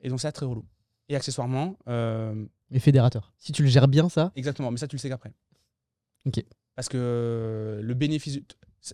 [0.00, 0.64] Et donc ça, très relou.
[1.08, 3.32] Et accessoirement, euh, Mais fédérateur.
[3.38, 5.32] Si tu le gères bien, ça, exactement, mais ça, tu le sais qu'après.
[6.26, 6.44] Ok.
[6.76, 8.38] Parce que le bénéfice.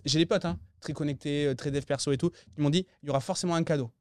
[0.05, 2.85] J'ai des potes, hein, très connectés, euh, très dev perso et tout, qui m'ont dit
[3.03, 3.91] il y aura forcément un cadeau.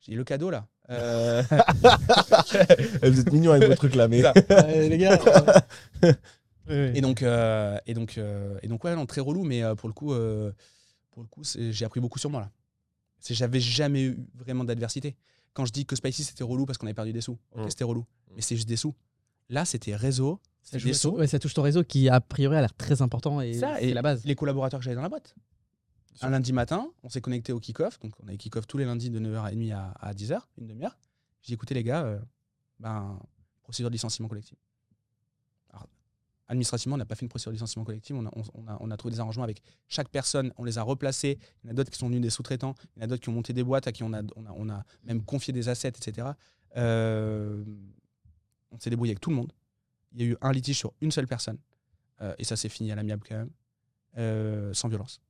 [0.00, 0.66] J'ai dit le cadeau là.
[0.90, 1.42] euh,
[3.02, 4.22] Vous êtes mignons avec vos trucs là, mais.
[4.88, 5.18] Les gars.
[6.68, 9.88] Et donc, euh, et donc, euh, et donc ouais, non, très relou, mais euh, pour
[9.88, 10.50] le coup, euh,
[11.12, 12.50] pour le coup, j'ai appris beaucoup sur moi là.
[13.20, 15.16] C'est j'avais jamais eu vraiment d'adversité.
[15.54, 17.70] Quand je dis que Spicy c'était relou parce qu'on avait perdu des sous, Mm.
[17.70, 18.94] c'était relou, mais c'est juste des sous.
[19.48, 20.40] Là, c'était réseau,
[20.70, 23.54] Ça, des ouais, ça touche ton réseau qui, a priori, a l'air très important et
[23.78, 24.24] c'est la base.
[24.24, 25.34] Les collaborateurs que j'avais dans la boîte.
[26.22, 27.98] Un lundi matin, on s'est connecté au kick-off.
[28.00, 30.96] Donc, on avait kick-off tous les lundis de 9h30 à, à 10h, une demi-heure.
[31.42, 32.18] J'ai dit, écoutez, les gars, euh,
[32.80, 33.20] ben,
[33.62, 34.58] procédure de licenciement collectif.
[35.70, 35.86] Alors,
[36.48, 38.16] administrativement, on n'a pas fait une procédure de licenciement collectif.
[38.18, 40.52] On a, on- on a- on a trouvé des arrangements avec chaque personne.
[40.56, 41.38] On les a replacés.
[41.62, 42.74] Il y en a d'autres qui sont venus des sous-traitants.
[42.96, 44.22] Il y en a d'autres qui ont monté des boîtes à qui a, a,
[44.56, 46.28] on a même confié des assets, etc.
[46.76, 47.62] Euh,
[48.72, 49.52] on s'est débrouillé avec tout le monde.
[50.12, 51.58] Il y a eu un litige sur une seule personne.
[52.22, 53.50] Euh, et ça s'est fini à l'amiable quand même.
[54.18, 55.20] Euh, sans violence.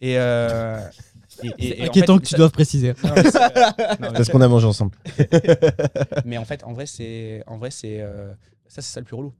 [0.00, 0.80] Et, euh,
[1.42, 2.92] et- et- et en Inquiétant fait, que tu ça- doives préciser.
[3.02, 4.96] non, mais c'est- non, mais Parce qu'on a mangé ensemble.
[6.24, 8.32] mais en fait, en vrai, c'est, en vrai, c'est, euh,
[8.68, 9.34] ça, c'est ça le plus relou.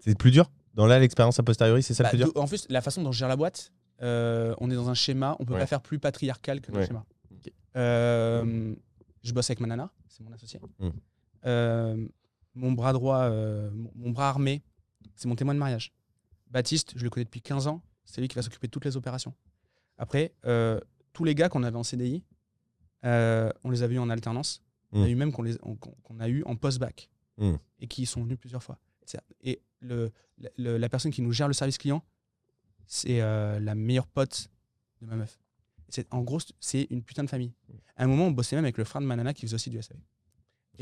[0.00, 0.50] C'est plus dur?
[0.74, 2.42] Dans là, l'expérience a posteriori, c'est ça Bah, le plus dur?
[2.42, 5.36] en plus, la façon dont je gère la boîte, euh, on est dans un schéma,
[5.40, 5.60] on peut Ouais.
[5.60, 6.86] pas faire plus patriarcal que Ouais.
[6.86, 7.04] schéma.
[7.76, 8.74] Euh,
[9.22, 10.58] je bosse avec ma nana, c'est mon associé.
[10.78, 10.88] Mm.
[12.60, 14.62] Mon bras droit, euh, mon, bras armé,
[15.16, 15.92] c'est mon témoin de mariage.
[16.50, 18.96] Baptiste, je le connais depuis 15 ans, c'est lui qui va s'occuper de toutes les
[18.98, 19.34] opérations.
[19.96, 20.78] Après, euh,
[21.14, 22.22] tous les gars qu'on avait en CDI,
[23.06, 24.62] euh, on les a vus en alternance.
[24.92, 25.10] On a Mm.
[25.10, 27.08] eu même qu'on on- a eu en post-bac
[27.38, 27.54] Mm.
[27.78, 28.78] et qui sont venus plusieurs fois.
[29.42, 30.12] Et le,
[30.58, 32.04] le- la personne qui nous gère le service client,
[32.86, 34.48] c'est la meilleure pote
[35.00, 35.38] de ma meuf.
[36.10, 37.52] En gros, c'est une putain de famille.
[37.96, 39.70] À un moment, on bossait même avec le frère de ma nana qui faisait aussi
[39.70, 39.96] du SAV.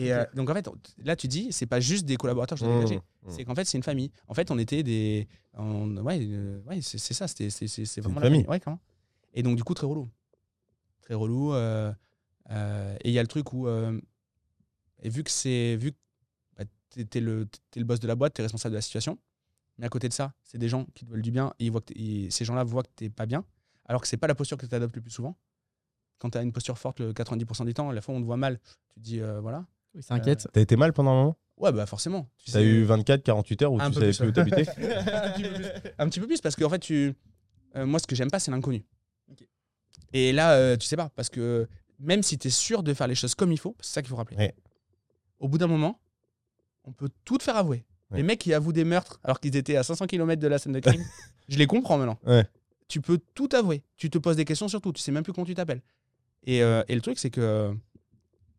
[0.00, 0.68] Et euh, donc, en fait,
[0.98, 3.30] là, tu dis, c'est pas juste des collaborateurs que Mmh, mmh.
[3.30, 4.10] C'est qu'en fait, c'est une famille.
[4.28, 5.26] En fait, on était des.
[5.54, 7.26] on- ouais, euh, ouais c'est ça.
[7.26, 8.46] c'était- C'est vraiment une la famille.
[8.48, 8.60] Ouais.
[9.34, 10.08] Et donc, du coup, très relou.
[11.02, 11.52] Très relou.
[11.52, 11.92] euh,
[12.50, 13.68] euh, et il y a le truc où.
[13.68, 15.76] et vu que c'est.
[15.76, 15.96] Vu que
[16.56, 16.64] bah,
[17.10, 19.18] t'es le, t'es le boss de la boîte, t'es responsable de la situation.
[19.78, 21.70] Mais à côté de ça, c'est des gens qui te veulent du bien et, ils
[21.70, 23.44] voient que et ces gens-là voient que t'es pas bien.
[23.84, 25.36] Alors que c'est pas la posture que tu adoptes le plus souvent.
[26.18, 28.26] Quand tu as une posture forte le 90% du temps, la fois où on te
[28.26, 29.66] voit mal, tu te dis voilà.
[29.98, 30.48] Oui, ça inquiète.
[30.52, 31.38] T'as été mal pendant un moment?
[31.58, 32.28] Ouais, bah forcément.
[32.38, 34.64] Tu T'as sais- eu 24, 48 heures où Un tu savais plus, plus où t'habitais?
[34.78, 35.64] Un, petit peu plus.
[35.98, 37.14] Un petit peu plus parce que en fait tu
[37.74, 38.84] euh, moi ce que j'aime pas c'est l'inconnu
[40.12, 41.68] et là euh, tu sais pas parce que
[41.98, 44.08] même si tu es sûr de faire les choses comme il faut, c'est ça qu'il
[44.08, 44.36] faut rappeler.
[44.36, 44.54] Ouais.
[45.40, 46.00] Au bout d'un moment,
[46.84, 47.84] on peut tout te faire avouer.
[48.10, 48.18] Ouais.
[48.18, 50.72] Les mecs qui avouent des meurtres alors qu'ils étaient à 500 km de la scène
[50.72, 51.02] de crime,
[51.48, 52.18] je les comprends maintenant.
[52.24, 52.46] Ouais.
[52.86, 53.82] Tu peux tout avouer.
[53.96, 54.92] Tu te poses des questions sur tout.
[54.92, 55.82] Tu sais même plus comment tu t'appelles.
[56.44, 57.74] Et, euh, et le truc, c'est que.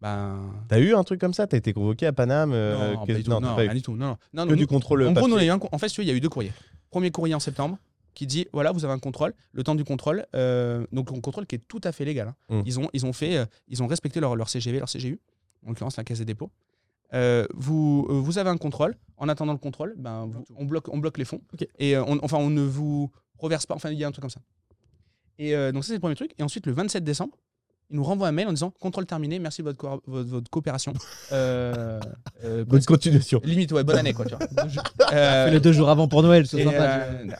[0.01, 0.51] Ben.
[0.69, 1.45] T'as eu un truc comme ça?
[1.47, 3.29] T'as été convoqué à Paname euh, non, qu'est- pas du tout.
[3.31, 3.67] non, Non, t'as pas eu.
[3.67, 3.95] rien du tout.
[3.95, 4.17] Non, non.
[4.33, 6.29] non, Que non, du contrôle en gros, un en fait, il y a eu deux
[6.29, 6.53] courriers.
[6.89, 7.77] Premier courrier en septembre
[8.13, 9.33] qui dit voilà, vous avez un contrôle.
[9.51, 12.29] Le temps du contrôle, euh, donc un contrôle qui est tout à fait légal.
[12.49, 12.59] hein.
[12.59, 12.61] Mm.
[12.65, 15.19] Ils, ont, ils ont fait, euh, ils ont respecté leur, leur CGV, leur CGU,
[15.65, 16.49] en l'occurrence la Caisse des dépôts.
[17.13, 18.95] Euh, vous, euh, vous avez un contrôle.
[19.17, 21.41] En attendant le contrôle, ben, vous- on, bloque, on bloque les fonds.
[21.53, 21.67] Ok.
[21.77, 23.75] Et euh, on, enfin, on ne vous reverse pas.
[23.75, 24.39] Enfin, il y a un truc comme ça.
[25.37, 26.33] Et euh, donc, ça, c'est le premier truc.
[26.37, 27.35] Et ensuite, le 27 décembre,
[27.89, 30.49] ils nous renvoient un mail en disant contrôle terminé, merci de votre, co- votre, votre
[30.49, 30.93] coopération.
[31.31, 31.99] Euh,
[32.43, 33.41] euh, Bonne continuation.
[33.43, 34.25] limite, ouais, bonne année, quoi.
[34.25, 34.47] Tu vois.
[34.47, 34.79] Fais
[35.13, 36.77] Euh, le deux jours avant pour Noël, c'est sympa.
[36.77, 37.37] euh, putain.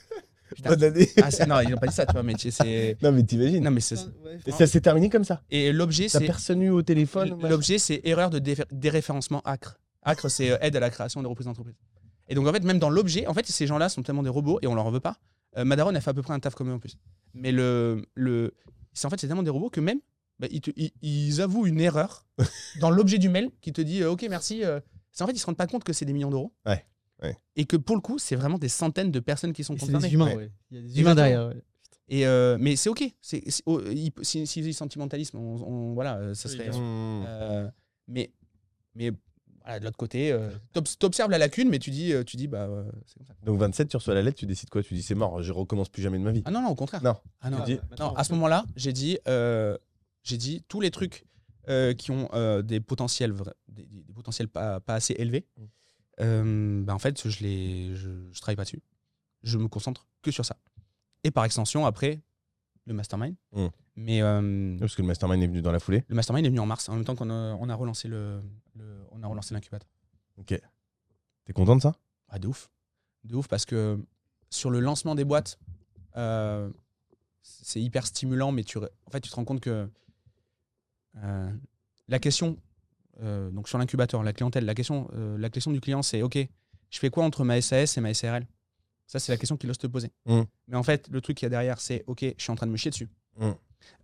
[0.70, 1.08] Bonne année.
[1.22, 2.97] Ah, non, ils n'ont pas dit ça, tu vois, mais tu sais, c'est.
[3.04, 3.64] Non, mais t'imagines.
[3.64, 3.97] Non, mais c'est.
[4.47, 5.41] Ça s'est terminé comme ça.
[5.52, 6.26] Et l'objet, c'est.
[6.26, 8.39] personne eu au téléphone L'objet, c'est erreur de
[8.72, 9.78] déréférencement ACRE.
[10.04, 11.76] ACRE, c'est euh, aide à la création des reprises d'entreprise.
[12.28, 14.60] Et donc, en fait, même dans l'objet, en fait, ces gens-là sont tellement des robots
[14.62, 15.18] et on leur en veut pas.
[15.58, 16.97] Euh, Madaron a fait à peu près un taf comme eux en plus.
[17.34, 18.04] Mais le.
[18.16, 18.54] le
[18.93, 20.00] c'est en fait, c'est tellement des robots que même.
[20.40, 22.26] Bah, ils, te- ils- ils avouent une erreur
[22.80, 24.64] dans l'objet du mail qui te dit euh, Ok, merci.
[24.64, 24.80] euh,
[25.12, 26.54] c'est en fait, ils se rendent pas compte que c'est des millions d'euros.
[26.66, 26.86] Ouais,
[27.24, 27.38] ouais.
[27.56, 30.08] Et que pour le coup, c'est vraiment des centaines de personnes qui sont C'est concernées.
[30.08, 30.36] des humains, Ouais.
[30.36, 30.52] ouais.
[30.72, 31.48] Il y a des humains derrière.
[31.48, 31.62] ouais.
[32.12, 33.04] Et euh, mais c'est ok.
[33.22, 33.82] C'est- oh,
[34.24, 36.64] si, si c'est sentimentalisme, on, on- voilà, euh, ça serait.
[36.64, 36.82] bien sûr.
[36.82, 37.26] Mmh.
[37.28, 37.70] euh,
[38.08, 38.32] mais
[38.96, 39.12] mais
[39.64, 42.68] voilà, de l'autre côté, euh, t'obs- t'observes la lacune, mais tu dis, tu dis bah
[43.06, 43.34] c'est comme ça.
[43.44, 44.82] Donc 27, tu reçois la lettre, tu décides quoi?
[44.82, 46.42] Tu dis c'est mort, je recommence plus jamais de ma vie.
[46.46, 47.04] Ah non non, au contraire.
[47.04, 47.16] Non.
[47.42, 49.78] Ah non, Tu dis- non, à ce moment-là, j'ai dit, euh,
[50.24, 51.26] j'ai dit tous les trucs
[51.67, 53.34] euh, qui ont euh, des potentiels,
[53.67, 55.45] des, potentiels pas, pas assez élevés.
[55.57, 55.63] Mm.
[56.22, 58.82] euh, bah, en fait, je les, je, je travaille pas dessus.
[59.43, 60.57] Je me concentre que sur ça.
[61.24, 62.22] Et par extension, après,
[62.86, 63.36] le mastermind.
[63.53, 63.67] Mm.
[63.95, 64.22] Mais
[64.80, 66.03] Parce que le mastermind est venu dans la foulée.
[66.07, 68.41] le mastermind est venu en mars, en même temps qu'on a, on a relancé le,
[68.76, 69.89] le- on a relancé l'incubateur.
[70.38, 70.57] Ok.
[71.45, 71.95] T'es content de ça?
[72.30, 72.70] Ah, de ouf.
[73.26, 73.99] De ouf parce que
[74.49, 75.59] sur le lancement des boîtes,
[77.41, 79.89] c'est hyper stimulant, mais tu, en fait, tu te rends compte que
[82.07, 82.57] la question,
[83.22, 86.38] euh, donc sur l'incubateur, la clientèle, la question, euh, la question du client, c'est OK,
[86.89, 88.45] je fais quoi entre ma SAS et ma SARL
[89.07, 90.11] Ça, c'est la question qu'il ose te poser.
[90.26, 90.41] Mm.
[90.67, 92.67] Mais en fait, le truc qu'il y a derrière, c'est OK, je suis en train
[92.67, 93.09] de me chier dessus.
[93.38, 93.51] Mm.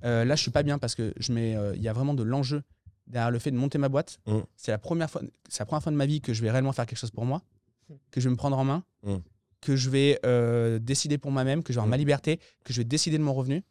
[0.03, 2.13] Euh, là, je suis pas bien parce que je mets, euh, il y a vraiment
[2.13, 2.63] de l'enjeu
[3.07, 4.20] derrière le fait de monter ma boîte.
[4.28, 4.39] Mm.
[4.55, 6.74] C'est la première fois, c'est la première fois de ma vie que je vais réellement
[6.74, 7.41] faire quelque chose pour moi,
[8.11, 8.84] que je vais me prendre en main,
[9.61, 12.82] que je vais euh, décider pour moi-même, que je vais avoir ma liberté, que je
[12.82, 13.63] vais décider de mon revenu.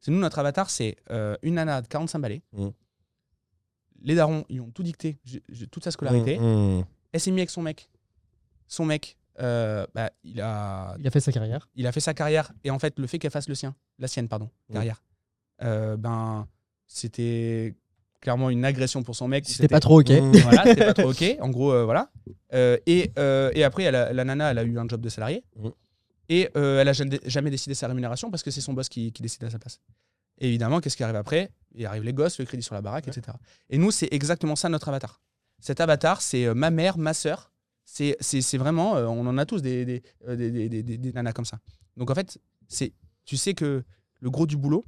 [0.00, 2.42] C'est nous notre avatar, c'est euh, une nana de 45 balais.
[4.04, 4.08] Mm.
[4.08, 5.18] Les darons, ils ont tout dicté,
[5.70, 6.38] toute sa scolarité.
[6.38, 6.84] Mmh, mmh.
[7.12, 7.88] Elle s'est mise avec son mec.
[8.68, 11.68] Son mec, euh, bah, il a Il a fait sa carrière.
[11.74, 14.08] il a fait sa carrière et en fait le fait qu'elle fasse le sien, la
[14.08, 14.72] sienne pardon, Mm.
[14.74, 15.02] carrière,
[15.62, 16.46] euh, ben
[16.86, 17.74] c'était
[18.20, 19.44] clairement une agression pour son mec.
[19.46, 20.10] C'était pas trop ok.
[20.10, 20.32] Mmh.
[20.38, 21.36] Voilà, c'était pas trop ok.
[21.40, 22.10] En gros, euh, voilà.
[22.54, 25.08] Euh, et, euh, et après, elle a- la nana, elle a eu un job de
[25.10, 25.68] salarié Mm.
[26.30, 29.12] et euh, elle a jamais, jamais décidé sa rémunération parce que c'est son boss qui,
[29.12, 29.78] qui décide à sa place.
[30.38, 31.50] Et évidemment, qu'est-ce qui arrive après?
[31.74, 33.36] Il arrive les gosses, le crédit sur la baraque, etc.
[33.70, 35.20] Et nous, c'est exactement ça notre avatar.
[35.60, 37.52] Cet avatar, c'est euh, ma mère, ma sœur.
[37.84, 40.82] C'est c'est- c'est vraiment, euh, on en a tous des, des, euh, des, des- des-
[40.82, 41.58] des- des nanas comme ça.
[41.96, 42.92] Donc en fait, c'est
[43.24, 43.84] tu sais que
[44.20, 44.84] le gros du boulot,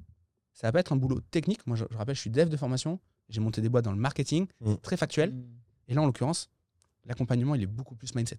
[0.54, 1.66] ça va pas être un boulot technique.
[1.66, 2.98] Moi, je, je rappelle, je suis dev de formation.
[3.28, 4.74] J'ai monté des boîtes dans le marketing, Mm.
[4.82, 5.34] très factuel.
[5.88, 6.48] Et là, en l'occurrence,
[7.04, 8.38] l'accompagnement, il est beaucoup plus mindset.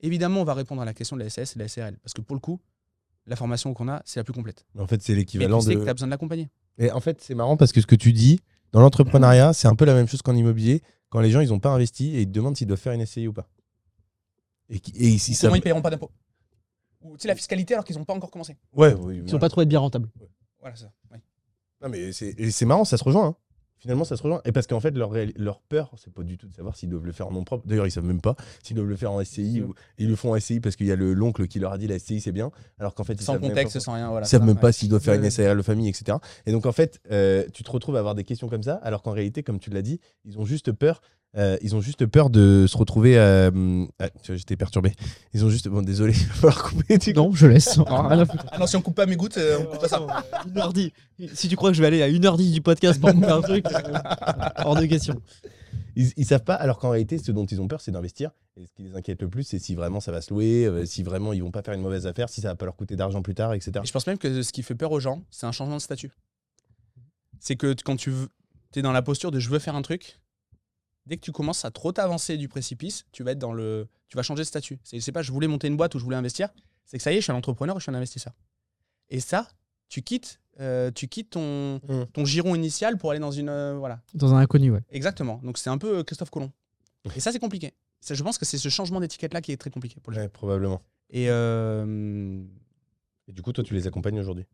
[0.00, 1.98] Évidemment, on va répondre à la question de la SS et de la SRL.
[1.98, 2.60] Parce que pour le coup,
[3.26, 4.66] la formation qu'on a, c'est la plus complète.
[4.78, 5.78] En fait, c'est l'équivalent tu sais de.
[5.80, 6.50] que tu as besoin de l'accompagner.
[6.78, 8.40] Et en fait, c'est marrant parce que ce que tu dis,
[8.72, 10.82] dans l'entrepreneuriat, c'est un peu la même chose qu'en immobilier.
[11.08, 13.04] Quand les gens, ils n'ont pas investi et ils te demandent s'ils doivent faire une
[13.06, 13.48] SCI ou pas.
[14.68, 15.46] Et, qui- et si ça.
[15.46, 16.10] Comment ils paieront pas d'impôts
[17.02, 18.56] Ou tu sais, la fiscalité alors qu'ils n'ont pas encore commencé.
[18.72, 19.20] Ouais, oui.
[19.24, 20.08] Ils sont pas trouvé bien rentables.
[20.60, 20.92] Voilà, c'est ça.
[21.12, 21.20] Ouais.
[21.82, 23.26] Non, mais c'est marrant, ça se rejoint.
[23.26, 23.36] hein.
[23.84, 24.40] Finalement, ça se rejoint.
[24.46, 27.04] Et parce qu'en fait, leur, leur peur, c'est pas du tout de savoir s'ils doivent
[27.04, 27.66] le faire en nom propre.
[27.66, 30.32] D'ailleurs, ils savent même pas s'ils doivent le faire en SCI ou ils le font
[30.32, 32.32] en SCI parce qu'il y a le- l'oncle qui leur a dit la SCI c'est
[32.32, 32.50] bien.
[32.78, 34.08] Alors qu'en fait, ils Sans contexte, sans rien.
[34.08, 34.60] Voilà, Ils savent ça, même ouais.
[34.62, 35.28] pas s'ils doivent faire une.
[35.28, 36.16] SARL de famille, etc.
[36.46, 39.02] Et donc en fait, euh, tu te retrouves à avoir des questions comme ça, alors
[39.02, 41.02] qu'en réalité, comme tu l'as dit, ils ont juste peur.
[41.36, 43.18] Euh, ils ont juste peur de se retrouver.
[43.18, 43.46] à-
[43.98, 44.92] ah, tu vois, J'étais perturbé.
[45.32, 45.68] Ils ont juste.
[45.68, 46.98] Bon, désolé, il va falloir couper.
[46.98, 47.20] du coup.
[47.20, 47.78] Non, je laisse.
[47.88, 50.00] Ah non, si on coupe pas mes gouttes, euh, on coupe pas ça.
[50.54, 50.92] 1h10.
[51.34, 53.42] Si tu crois que je vais aller à 1h10 du podcast pour me faire un
[53.42, 55.20] truc, euh, hors de question.
[55.96, 58.30] Ils, ils savent pas, alors qu'en réalité, ce dont ils ont peur, c'est d'investir.
[58.56, 60.84] Et ce qui les inquiète le plus, c'est si vraiment ça va se louer, euh,
[60.86, 62.96] si vraiment ils vont pas faire une mauvaise affaire, si ça va pas leur coûter
[62.96, 63.72] d'argent plus tard, etc.
[63.82, 65.80] Et je pense même que ce qui fait peur aux gens, c'est un changement de
[65.80, 66.10] statut.
[67.40, 68.12] C'est que quand tu
[68.74, 70.18] es dans la posture de je veux faire un truc,
[71.06, 74.16] dès que tu commences à trop t'avancer du précipice, tu vas être dans le, tu
[74.16, 74.78] vas changer de statut.
[74.84, 76.48] C'est pas je voulais monter une boîte ou je voulais investir,
[76.84, 78.32] c'est que ça y est, je suis un entrepreneur ou je suis un investisseur.
[79.10, 79.48] Et ça,
[79.88, 82.04] tu quittes euh, tu quittes ton, Mm.
[82.12, 83.48] ton giron initial pour aller dans une.
[83.48, 84.00] euh, voilà.
[84.14, 84.82] Dans un inconnu, ouais.
[84.90, 85.40] Exactement.
[85.42, 86.52] Donc c'est un peu euh, Christophe Colomb.
[87.16, 87.74] Et ça, c'est compliqué.
[88.00, 90.28] Ça, je pense que c'est ce changement d'étiquette-là qui est très compliqué pour les gens.
[90.28, 90.80] Probablement.
[91.10, 92.40] Et euh,
[93.26, 94.46] Et du coup, toi, tu les accompagnes aujourd'hui?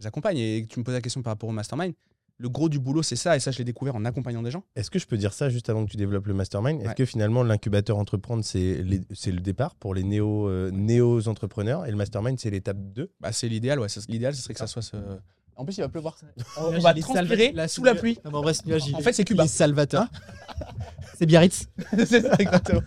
[0.00, 0.36] J'accompagne.
[0.36, 1.94] Et tu me poses la question par rapport au mastermind.
[2.40, 3.36] Le gros du boulot, c'est ça.
[3.36, 4.62] Et ça, je l'ai découvert en accompagnant des gens.
[4.76, 6.94] Est-ce que je peux dire ça juste avant que tu développes le mastermind Est-ce Ouais.
[6.94, 11.96] que finalement l'incubateur entreprendre c'est le départ pour les néo euh, néo entrepreneurs et le
[11.96, 13.80] mastermind c'est l'étape 2 Bah, c'est l'idéal.
[13.80, 13.88] Ouais.
[14.08, 14.96] L'idéal, ce serait que ça soit ce.
[15.56, 16.16] En plus, il va pleuvoir.
[16.58, 18.16] On Nuage, va transpirer salva- sous la pluie.
[18.24, 19.48] Ah, mais en vrai, nuage, fait, c'est Cuba.
[19.48, 20.06] salvateur.
[21.18, 21.66] c'est Biarritz.
[22.06, 22.82] c'est ça, exactement.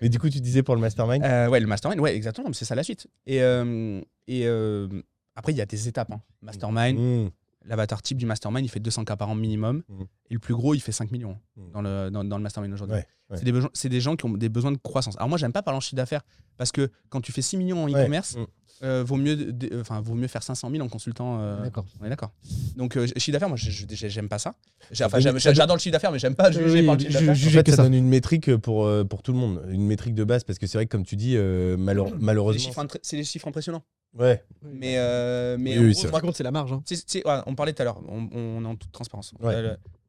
[0.00, 1.22] Mais du coup, tu disais pour le mastermind?
[1.22, 2.50] Euh, ouais, le mastermind, ouais, exactement.
[2.54, 3.08] C'est ça la suite.
[3.26, 4.88] Et, euh, et euh,
[5.36, 6.10] après, il y a des étapes.
[6.10, 6.22] hein.
[6.40, 7.30] Mastermind, Mmh.
[7.68, 9.82] L'avatar type du mastermind, il fait 200 cas par an minimum.
[9.88, 10.06] Mhm.
[10.30, 11.70] Et le plus gros, il fait 5 millions Mhm.
[11.72, 12.96] dans, le, dans, dans le mastermind aujourd'hui.
[12.96, 13.36] Ouais, ouais.
[13.38, 15.16] C'est des, besoins- c'est des gens qui ont des besoins de croissance.
[15.16, 16.22] Alors moi, j'aime pas parler en chiffre d'affaires
[16.56, 18.00] parce que quand tu fais 6 millions en Ouais.
[18.00, 18.46] e-commerce, Mhm.
[18.84, 21.40] euh, vaut, mieux, de- de- enfin, vaut mieux faire 500 000 en consultant.
[21.40, 21.84] euh, D'accord.
[22.00, 22.30] on est d'accord.
[22.76, 24.54] Donc, euh, chiffre d'affaires, moi, je- je- j'aime pas ça.
[24.92, 27.30] J'ai- Enfin, j'adore le chiffre d'affaires, mais j'aime pas juger Oui, par le chiffre d'affaires.
[27.32, 27.82] En fait, que ça ça.
[27.82, 30.66] donne une métrique pour, euh, pour tout le monde, une métrique de base, parce que
[30.66, 32.72] c'est vrai que comme tu dis, euh, malheure- C'est des malheureusement.
[33.02, 33.82] C'est des chiffres impressionnants.
[34.14, 36.72] Ouais, Mais, euh, mais Oui, en oui, gros, c'est Par contre, c'est la marge.
[36.72, 36.82] hein.
[37.14, 39.32] Ouais, on parlait tout à l'heure, on, on est en toute transparence.
[39.40, 39.54] Ouais.
[39.54, 39.62] Euh,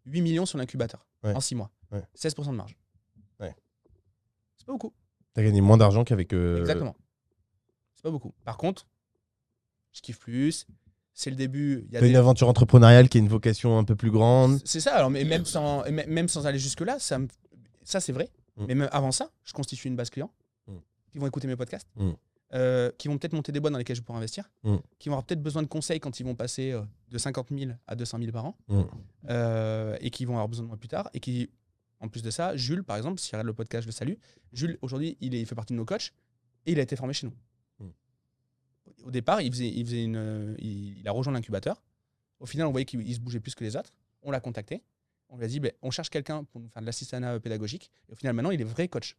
[0.06, 1.34] le 8 millions sur l'incubateur Ouais.
[1.36, 1.70] en 6 mois.
[1.92, 2.02] Ouais.
[2.16, 2.76] 16% de marge.
[3.40, 3.54] Ouais.
[4.58, 4.94] C'est pas beaucoup.
[5.34, 6.34] t'as gagné moins d'argent qu'avec.
[6.34, 6.96] euh, Exactement.
[7.96, 8.34] C'est pas beaucoup.
[8.46, 8.88] Par contre,
[9.92, 10.66] je kiffe plus.
[11.14, 11.84] C'est le début.
[11.88, 14.60] Il y a T'as une aventure entrepreneuriale qui a une vocation un peu plus grande.
[14.64, 17.28] C'est ça, alors, mais même sans, et même même sans aller jusque-là, ça, me-
[17.84, 18.30] ça c'est vrai.
[18.56, 18.66] Mm.
[18.68, 20.32] Mais même avant ça, je constitue une base client
[20.68, 20.78] Mm.
[21.12, 22.12] qui vont écouter mes podcasts, Mm.
[22.54, 24.78] Euh, qui vont peut-être monter des boîtes dans lesquelles je pourrais investir, Mm.
[24.98, 27.72] qui vont avoir peut-être besoin de conseils quand ils vont passer euh, de 50 000
[27.88, 28.82] à 200 000 par an, Mm.
[29.30, 31.50] euh, et qui vont avoir besoin de moi plus tard, et qui,
[32.00, 34.14] en plus de ça, Jules, par exemple, s'il regarde le podcast, je le salue.
[34.54, 36.12] Jules, aujourd'hui, il, est- il fait partie de nos coachs,
[36.66, 37.34] et il a été formé chez nous.
[37.86, 37.90] Mm.
[39.06, 41.82] Au départ, il, faisait, il, faisait une, il, il a rejoint l'incubateur.
[42.40, 43.94] Au final, on voyait qu'il il se bougeait plus que les autres.
[44.24, 44.82] On l'a contacté.
[45.30, 47.92] On lui a dit, ben, on cherche quelqu'un pour nous faire de l'assistanat pédagogique.
[48.08, 49.16] Et au final, maintenant, il est vrai coach.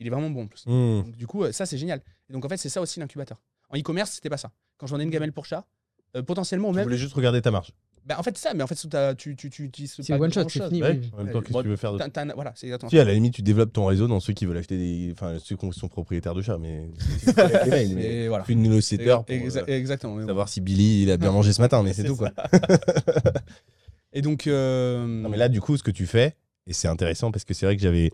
[0.00, 0.64] Il est vraiment bon en plus.
[0.66, 1.02] Mm.
[1.04, 2.00] Donc, du coup, euh, ça, c'est génial.
[2.28, 3.40] Et donc, en fait, c'est ça aussi l'incubateur.
[3.70, 4.50] En e-commerce, c'était pas ça.
[4.78, 5.64] Quand je vendais une gamelle pour chat,
[6.16, 6.84] euh, potentiellement, au Tu même.
[6.84, 7.70] voulais juste regarder ta marge.
[8.04, 8.74] Ben, en fait, c'est ça, mais en fait,
[9.16, 10.82] tu tu tu utilises C'est one shot, c'est fini.
[10.82, 10.98] Ouais.
[11.00, 11.10] oui.
[11.16, 12.90] En même temps, qu'est-ce bon, que tu veux faire d'autre T'as- t'as- Voilà, c'est exactement
[12.90, 15.12] Si, à la limite, tu développes ton réseau dans ceux qui veulent acheter des.
[15.12, 16.88] Enfin, ceux qui sont propriétaires de chats, mais.
[17.94, 18.42] mais, voilà.
[18.42, 20.16] plus de pour Exa- euh, exactement.
[20.16, 20.26] mais bon.
[20.28, 22.32] savoir si Billy il a bien mangé ce matin, mais c'est C'est tout quoi.
[24.12, 24.46] Et donc.
[24.48, 26.34] euh, Non, mais là, du coup, ce que tu fais,
[26.66, 28.10] et c'est intéressant parce que c'est vrai que j'avais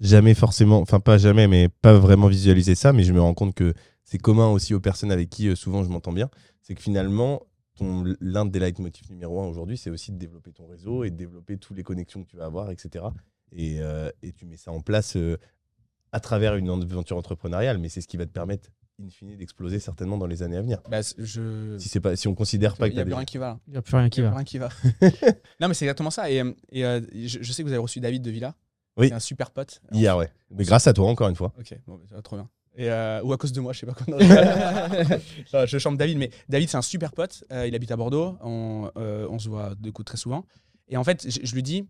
[0.00, 3.54] jamais forcément, enfin, pas jamais, mais pas vraiment visualisé ça, mais je me rends compte
[3.54, 3.74] que
[4.04, 6.28] c'est commun aussi aux personnes avec qui euh, souvent je m'entends bien.
[6.62, 7.42] C'est que finalement,
[8.20, 11.58] l'un des leitmotifs numéro un aujourd'hui, c'est aussi de développer ton réseau et de développer
[11.58, 13.04] toutes les connexions que tu vas avoir, etc.
[13.52, 15.36] Et, euh, et tu mets ça en place euh,
[16.12, 18.70] à travers une aventure entrepreneuriale, mais c'est ce qui va te permettre,
[19.02, 20.80] in fine, d'exploser certainement dans les années à venir.
[20.90, 21.76] bah, je.
[21.78, 23.38] Si, c'est pas, si on considère pas Il que n'y a plus des- rien qui
[23.38, 23.46] va.
[23.48, 23.58] là.
[23.66, 24.28] Il n'y a plus rien qui y va.
[24.30, 24.68] plus rien qui va.
[25.60, 26.30] non, mais c'est exactement ça.
[26.30, 26.42] Et,
[26.72, 28.54] et, euh, je, je sais que vous avez reçu David de Villa.
[28.96, 29.08] Oui.
[29.08, 29.80] qui est un super pote.
[29.92, 30.30] Hier, ouais.
[30.50, 31.52] Mais grâce à toi, encore une fois.
[31.58, 32.48] Ok, bon, bah, ça va trop bien.
[32.76, 34.06] Et, euh, ou à cause de moi, je sais pas quoi.
[34.08, 34.18] Non,
[35.66, 37.44] je, chante David, mais David, c'est un super pote.
[37.50, 38.36] Euh, il habite à Bordeaux.
[38.42, 40.44] On, euh, on se voit de coup très souvent.
[40.88, 41.88] Et en fait, je, je lui dis,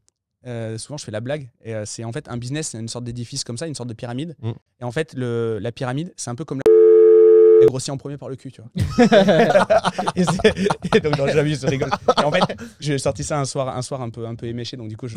[0.78, 3.42] souvent je fais la blague, et c'est en fait un business, c'est une sorte d'édifice
[3.42, 4.36] comme ça, une sorte de pyramide.
[4.40, 4.52] Mm.
[4.80, 6.60] Et en fait, le, la pyramide, c'est un peu comme
[7.66, 8.70] Elle grossit en premier par le cul, tu vois.
[10.16, 10.22] et,
[10.96, 11.90] et donc, non, j'abuse, je rigole.
[12.20, 14.76] Et en fait, j'ai sorti ça un soir, un soir un peu, un peu éméché,
[14.76, 15.16] donc du coup, je,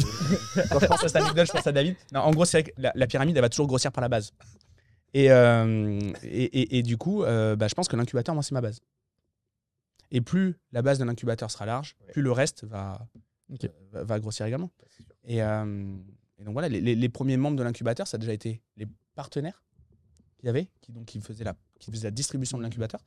[0.70, 1.96] quand je pense à cette anecdote, je pense à David.
[2.14, 4.10] Non, en gros, c'est vrai que la, la pyramide, elle va toujours grossir par la
[4.10, 4.32] base.
[5.14, 8.54] Et, euh, et, et- et du coup, euh, bah, je pense que l'incubateur, moi, c'est
[8.54, 8.80] ma base.
[10.12, 13.08] Et plus la base de l'incubateur sera large, plus le reste va,
[13.92, 14.72] va, va grossir également.
[15.26, 15.96] Et, euh,
[16.40, 19.64] et donc voilà, les premiers membres de l'incubateur, ça a déjà été les partenaires
[20.38, 23.02] qu'il y avait, qui, donc, qui, faisaient la, qui faisaient la distribution de l'incubateur.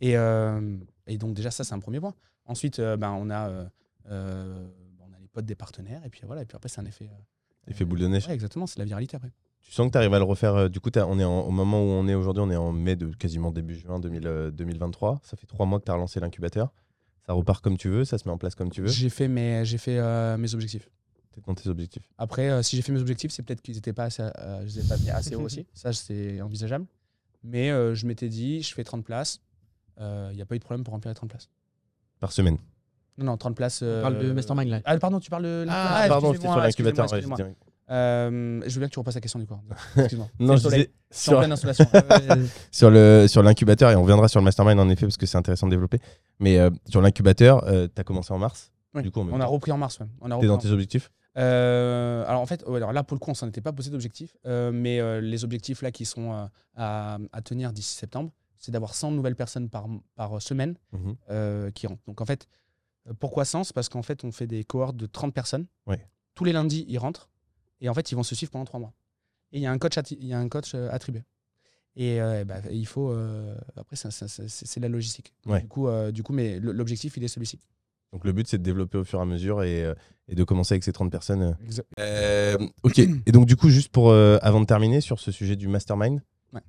[0.00, 0.76] Et, euh,
[1.06, 2.14] et donc déjà, ça, c'est un premier point.
[2.46, 3.50] Ensuite, euh, ben, on, a,
[4.10, 4.68] euh,
[5.00, 7.10] on a les potes des partenaires, et puis voilà, et puis après, c'est un effet...
[7.66, 8.26] Effet boule de neige.
[8.26, 9.30] Ouais, exactement, c'est la viralité après.
[9.60, 10.70] Tu sens que tu arrives à le refaire.
[10.70, 12.96] du coup, on est en- au moment où on est aujourd'hui, on est en mai
[12.96, 15.20] de quasiment début juin 2000, euh, 2023.
[15.22, 16.72] Ça fait trois mois que tu as relancé l'incubateur.
[17.26, 18.88] Ça repart comme tu veux, ça se met en place comme tu veux.
[18.88, 20.88] J'ai fait, mes, j'ai fait euh, mes objectifs.
[21.32, 22.02] T'es dans tes objectifs.
[22.16, 24.22] Après, euh, si j'ai fait mes objectifs, c'est peut-être qu'ils n'étaient pas, assez,
[24.60, 25.66] je les ai pas mis assez haut aussi.
[25.74, 26.86] Ça, c'est envisageable.
[27.50, 29.40] Mais euh, je m'étais dit, je fais 30 places.
[30.00, 31.48] Il n'y a pas eu de problème pour remplir les 30 places.
[32.20, 32.58] Par semaine.
[33.16, 33.82] Non, non, 30 places.
[33.82, 34.80] On parle de euh, Mastermind là.
[34.84, 35.66] Ah, pardon, tu parles de.
[35.68, 36.54] Ah, pardon, j'étais excusez-moi,
[37.08, 37.46] sur l'incubateur.
[37.46, 37.54] ouais,
[37.90, 39.58] Euh, je veux bien que tu repasses la question du coup.
[39.96, 40.28] Excuse-moi.
[40.38, 41.86] Non, je disais en sur, pleine installation.
[42.70, 45.38] sur le sur l'incubateur et on reviendra sur le mastermind en effet parce que c'est
[45.38, 45.98] intéressant de développer.
[46.38, 48.70] Mais euh, sur l'incubateur, tu as commencé en mars.
[48.94, 49.02] Oui.
[49.02, 49.98] Du coup, en On a repris en mars.
[50.00, 50.06] ouais.
[50.20, 53.14] On a T'es repris dans en- tes objectifs Euh, alors en fait, alors là pour
[53.14, 56.04] le coup, on s'en était pas posé d'objectifs, euh, mais euh, les objectifs là qui
[56.04, 59.86] sont à, à tenir d'ici septembre, c'est d'avoir 100 nouvelles personnes par,
[60.16, 61.72] par semaine Mhm.
[61.72, 62.02] qui rentrent.
[62.06, 62.48] Donc en fait,
[63.20, 65.66] pourquoi 100 C'est parce qu'en fait, on fait des cohortes de 30 personnes.
[65.86, 66.04] Ouais.
[66.34, 67.30] Tous les lundis, ils rentrent.
[67.80, 68.92] Et en fait, ils vont se suivre pendant 3 mois.
[69.52, 71.22] Et il y a un coach, atti- il y a un coach attribué.
[71.96, 73.16] Et euh, bah, il faut.
[73.76, 75.32] après, c'est la logistique.
[75.44, 75.62] Donc, Ouais.
[75.62, 77.58] Du, coup, du coup, mais l'objectif, il est celui-ci.
[78.12, 79.94] Donc le but, c'est de développer au fur et à mesure et, euh,
[80.28, 81.42] et de commencer avec ces 30 personnes.
[81.42, 81.82] euh.
[82.00, 82.98] Euh, ok.
[82.98, 86.20] Et donc, du coup, juste pour euh, avant de terminer sur ce sujet du mastermind,
[86.54, 86.62] Ouais.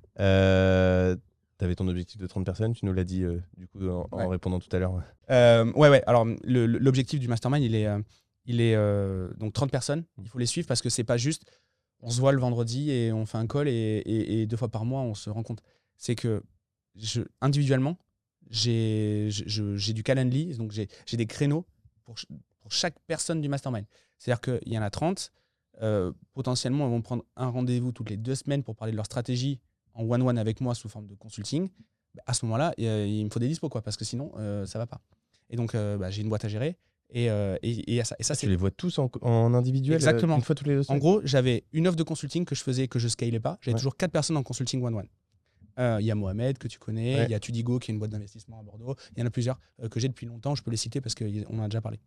[1.58, 3.24] tu avais ton objectif de 30 personnes, tu nous l'as dit
[3.56, 4.26] du coup en, en Ouais.
[4.26, 4.92] répondant tout à l'heure.
[5.30, 6.02] Ouais, ouais.
[6.06, 7.86] Alors, l'objectif du mastermind, il est,
[8.44, 8.76] il est
[9.38, 10.04] donc 30 personnes.
[10.22, 11.44] Il faut les suivre parce que c'est pas juste
[12.02, 14.68] on se voit le vendredi et on fait un call et, et- et deux fois
[14.70, 15.62] par mois, on se rencontre.
[15.98, 16.42] C'est que
[16.96, 17.98] je, individuellement,
[18.50, 21.64] j'ai du Calendly, donc j'ai des créneaux
[22.04, 22.16] pour,
[22.60, 23.86] pour chaque personne du mastermind.
[24.18, 25.30] C'est-à-dire qu'il y en a 30.
[25.82, 29.06] euh, potentiellement, ils vont prendre un rendez-vous toutes les deux semaines pour parler de leur
[29.06, 29.60] stratégie
[29.94, 31.70] en one-one avec moi sous forme de consulting.
[32.14, 34.66] Bah, à ce moment-là, euh, il me faut des dispos, quoi, parce que sinon, euh,
[34.66, 35.00] ça va pas.
[35.48, 36.76] Et donc, euh, bah, j'ai une boîte à gérer.
[37.12, 40.36] Et, euh, et, et ça, et ça Tu les vois tous en, en individuel Exactement.
[40.36, 42.62] une fois tous les deux en semaines gros, j'avais une offre de consulting que je
[42.62, 43.58] faisais, que je scalais pas.
[43.62, 43.78] J'avais Ouais.
[43.80, 45.08] toujours quatre personnes en consulting one-one.
[45.78, 47.12] Euh, Il y a Mohamed, que tu connais.
[47.12, 47.28] Il Ouais.
[47.30, 48.96] y a Tudigo, qui est une boîte d'investissement à Bordeaux.
[49.16, 50.54] Il y en a plusieurs euh, que j'ai depuis longtemps.
[50.54, 51.26] Je peux les citer parce qu'on
[51.58, 51.98] en a déjà parlé.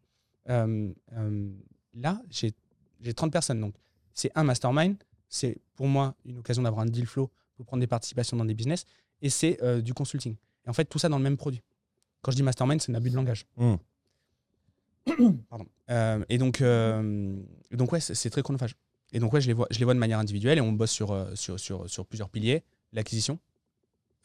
[0.49, 0.91] Euh,
[1.93, 2.51] là, j'ai
[3.01, 3.59] j'ai 30 personnes.
[3.59, 3.75] Donc,
[4.13, 4.95] c'est un mastermind.
[5.27, 8.53] C'est pour moi une occasion d'avoir un deal flow pour prendre des participations dans des
[8.53, 8.85] business.
[9.21, 10.35] Et c'est du consulting.
[10.65, 11.61] Et en fait, tout ça dans le même produit.
[12.21, 13.45] Quand je dis mastermind, c'est un abus de langage.
[13.57, 13.75] Hmm.
[15.49, 15.65] Pardon.
[16.29, 16.61] Et donc,
[17.71, 18.75] donc ouais, c'est très chronophage.
[19.11, 20.91] Et donc, ouais, je les vois, je les vois de manière individuelle et on bosse
[20.91, 22.63] sur, sur, sur, sur plusieurs piliers
[22.93, 23.39] l'acquisition,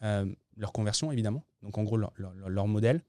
[0.02, 0.26] euh,
[0.56, 1.44] leur conversion, évidemment.
[1.62, 3.02] Donc, en gros, leur, leur, leur- leur modèle,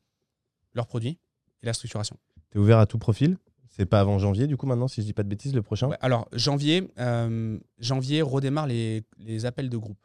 [0.73, 1.19] leur produit
[1.61, 2.17] et la structuration.
[2.51, 3.37] Tu es ouvert à tout profil?
[3.69, 5.87] C'est pas avant janvier, du coup, maintenant, si je dis pas de bêtises, le prochain?
[5.89, 9.99] Ouais, alors, janvier, euh, janvier redémarre les, les appels de groupe.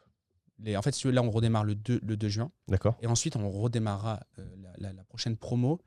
[0.59, 2.51] Les, en fait, là, on redémarre le 2, le 2 juin.
[2.67, 2.95] D'accord.
[3.01, 5.81] Et ensuite, on redémarrera euh, la, la- la prochaine promo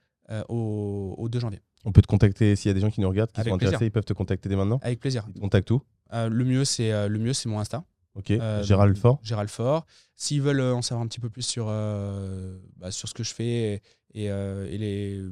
[0.51, 1.61] au, au 2 janvier.
[1.85, 3.55] On peut te contacter s'il y a des gens qui nous regardent, qui Avec sont
[3.57, 4.79] intéressés, ils peuvent te contacter dès maintenant?
[4.83, 5.25] Avec plaisir.
[5.29, 5.81] Ils te contactent où?
[6.13, 7.85] Euh, le mieux, c'est euh, le mieux, c'est mon Insta.
[8.19, 8.31] Ok.
[8.33, 9.19] Euh, Gérald Fort.
[9.23, 9.87] Gérald Fort.
[10.17, 13.23] S'ils veulent euh, en savoir un petit peu plus sur, euh, bah, sur ce que
[13.23, 13.83] je fais et,
[14.25, 15.23] et, euh, et les,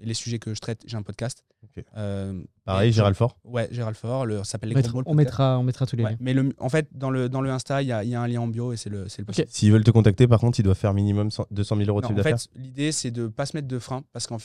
[0.00, 1.44] et les sujets que je traite, j'ai un podcast.
[1.62, 1.84] Ok.
[1.96, 3.38] Euh, Pareil, et- Gérald Fort.
[3.44, 4.24] Ouais, Gérald Fort.
[4.26, 6.16] Le, ça s'appelle Les On Gros mettra, on mettra, on mettra tous les Ouais, liens.
[6.20, 8.20] mais le, en fait, dans le, dans le Insta, il y a, il y a
[8.22, 9.48] un lien en bio et c'est le, c'est le podcast.
[9.54, 12.06] S'ils veulent te contacter, par contre, ils doivent faire minimum 100 200 000 euros de
[12.06, 12.40] chiffre en d'affaires.
[12.40, 14.38] fait, l'idée, c'est de ne pas se mettre de frein parce qu'en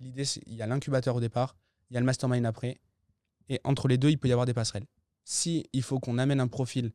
[0.00, 1.56] l'idée, il y a l'incubateur au départ,
[1.90, 2.78] il y a le mastermind après,
[3.48, 4.86] et entre les deux, il peut y avoir des passerelles.
[5.24, 6.92] Si il faut qu'on amène un profil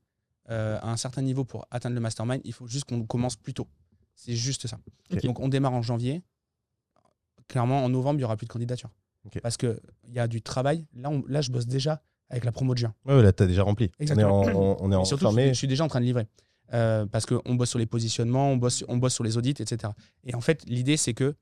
[0.52, 3.53] euh, à un certain niveau pour atteindre le mastermind, il faut juste qu'on commence plus
[3.53, 3.68] tôt.
[4.15, 4.78] C'est juste ça.
[5.23, 6.22] Donc, on démarre en janvier.
[7.48, 8.90] Clairement, en novembre, il y aura plus de candidature.
[9.44, 9.80] Parce qu'il
[10.10, 10.86] y a du travail.
[10.94, 12.94] Là, on- là, je bosse déjà avec la promo de juin.
[13.06, 13.91] Ouais, ouais, là, t'as déjà rempli.
[13.99, 14.41] Exactement.
[14.41, 16.28] On est en, on, est en surtout, je suis déjà en train de livrer.
[16.73, 19.91] Euh, parce qu'on bosse sur les positionnements, on bosse, on bosse sur les audits, etc.
[20.23, 21.36] Et en fait, l'idée, c'est que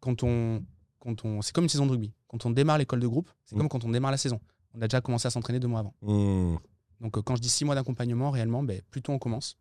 [0.00, 0.62] quand on,
[1.00, 2.12] quand on, c'est comme une saison de rugby.
[2.28, 3.58] Quand on démarre l'école de groupe, c'est Mm.
[3.58, 4.40] comme quand on démarre la saison.
[4.74, 5.94] On a déjà commencé à s'entraîner deux mois avant.
[6.02, 6.56] Hmm.
[7.00, 9.58] Donc, euh, quand je dis six mois d'accompagnement, réellement, ben, plus tôt on commence,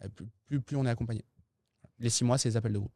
[0.00, 1.24] ben, plus, plus, plus on est accompagné.
[1.98, 2.92] Les six mois, c'est les appels de groupe.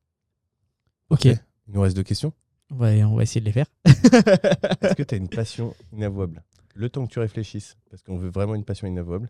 [1.10, 1.24] Ok.
[1.24, 1.38] Il
[1.68, 2.32] nous reste deux questions.
[2.70, 3.66] Ouais, on va essayer de les faire.
[3.84, 6.42] Est-ce que tu as une passion inavouable?
[6.74, 9.28] Le temps que tu réfléchisses, parce qu'on veut vraiment une passion inavouable,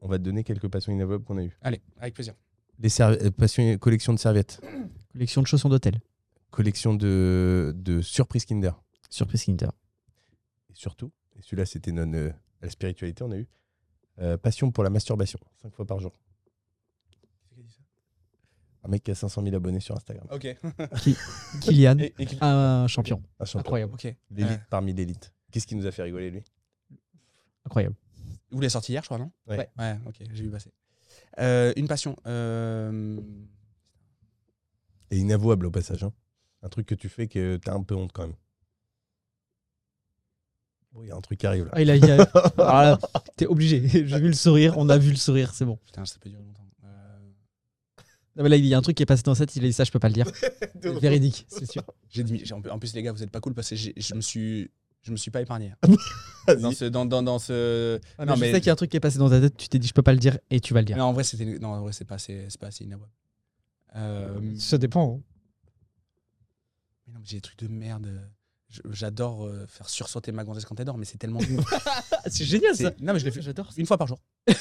[0.00, 1.56] on va te donner quelques passions inavouables qu'on a eues.
[1.62, 2.34] Allez, avec plaisir.
[2.78, 4.60] Les euh, passions- collection de serviettes,
[5.12, 6.00] Collection de chaussons d'hôtel.
[6.50, 8.72] collection de, de surprises Kinder.
[9.08, 9.70] Surprise Kinder.
[10.70, 13.46] Et surtout, et celui-là c'était non euh, la spiritualité, on a eu
[14.20, 16.12] euh, passion pour la masturbation, cinq fois par jour.
[18.86, 20.26] Un mec qui a 500 000 abonnés sur Instagram.
[20.30, 20.46] Ok.
[21.62, 23.22] Kylian, Et- et- un champion.
[23.40, 23.60] Un champion.
[23.60, 23.94] Incroyable.
[23.94, 24.14] ok.
[24.30, 25.32] L'élite parmi l'élite.
[25.50, 26.42] Qu'est-ce qui nous a fait rigoler lui?
[27.64, 27.94] Incroyable.
[28.50, 29.30] vous l'avez sorti hier, je crois, non?
[29.46, 29.70] Ouais.
[29.78, 30.70] Ouais, ok, j'ai vu passer.
[31.38, 32.14] Euh, une passion.
[32.26, 33.18] euh,
[35.10, 36.04] Et inavouable au passage.
[36.04, 36.12] hein.
[36.62, 38.36] Un truc que tu fais que t'as un peu honte quand même.
[40.94, 41.70] Bon, il y a un truc qui arrive là.
[41.74, 42.98] Ah, il a, il a- Alors là,
[43.36, 43.86] T'es obligé.
[43.88, 45.76] J'ai vu le sourire, on a vu le sourire, c'est bon.
[45.84, 46.66] Putain, ça peut durer longtemps.
[46.84, 47.18] Euh,
[48.36, 49.64] Non, mais là, il y a un truc qui est passé dans sa tête, il
[49.64, 50.30] a dit ça, je peux pas le dire.
[51.00, 51.82] Véridique, c'est sûr.
[52.10, 54.70] J'ai dit- en plus- les gars, vous êtes pas cool parce que je me suis,
[55.02, 55.72] je me suis pas épargné.
[56.46, 56.60] Vas-y.
[56.62, 57.98] Dans ce, dans, dans, dans ce.
[58.18, 59.30] Ah, Non, mais je mais- sais qu'il y a un truc qui est passé dans
[59.30, 60.96] ta tête, tu t'es dit, je peux pas le dire, et tu vas le dire.
[60.96, 63.12] Non, en vrai, c'était, non, en vrai, c'est pas assez, c'est pas assez inavouable.
[63.96, 65.16] Euh, Ça dépend.
[65.18, 65.22] hein.
[67.08, 68.30] mais non, j'ai des trucs de merde.
[68.90, 71.40] J'adore euh, faire sursauter ma gonzesse quand elle dort, mais c'est tellement.
[72.26, 72.90] Ah, c'est génial ça.
[73.00, 73.70] Non, mais je l'ai fait J'adore.
[73.76, 74.18] une fois par jour.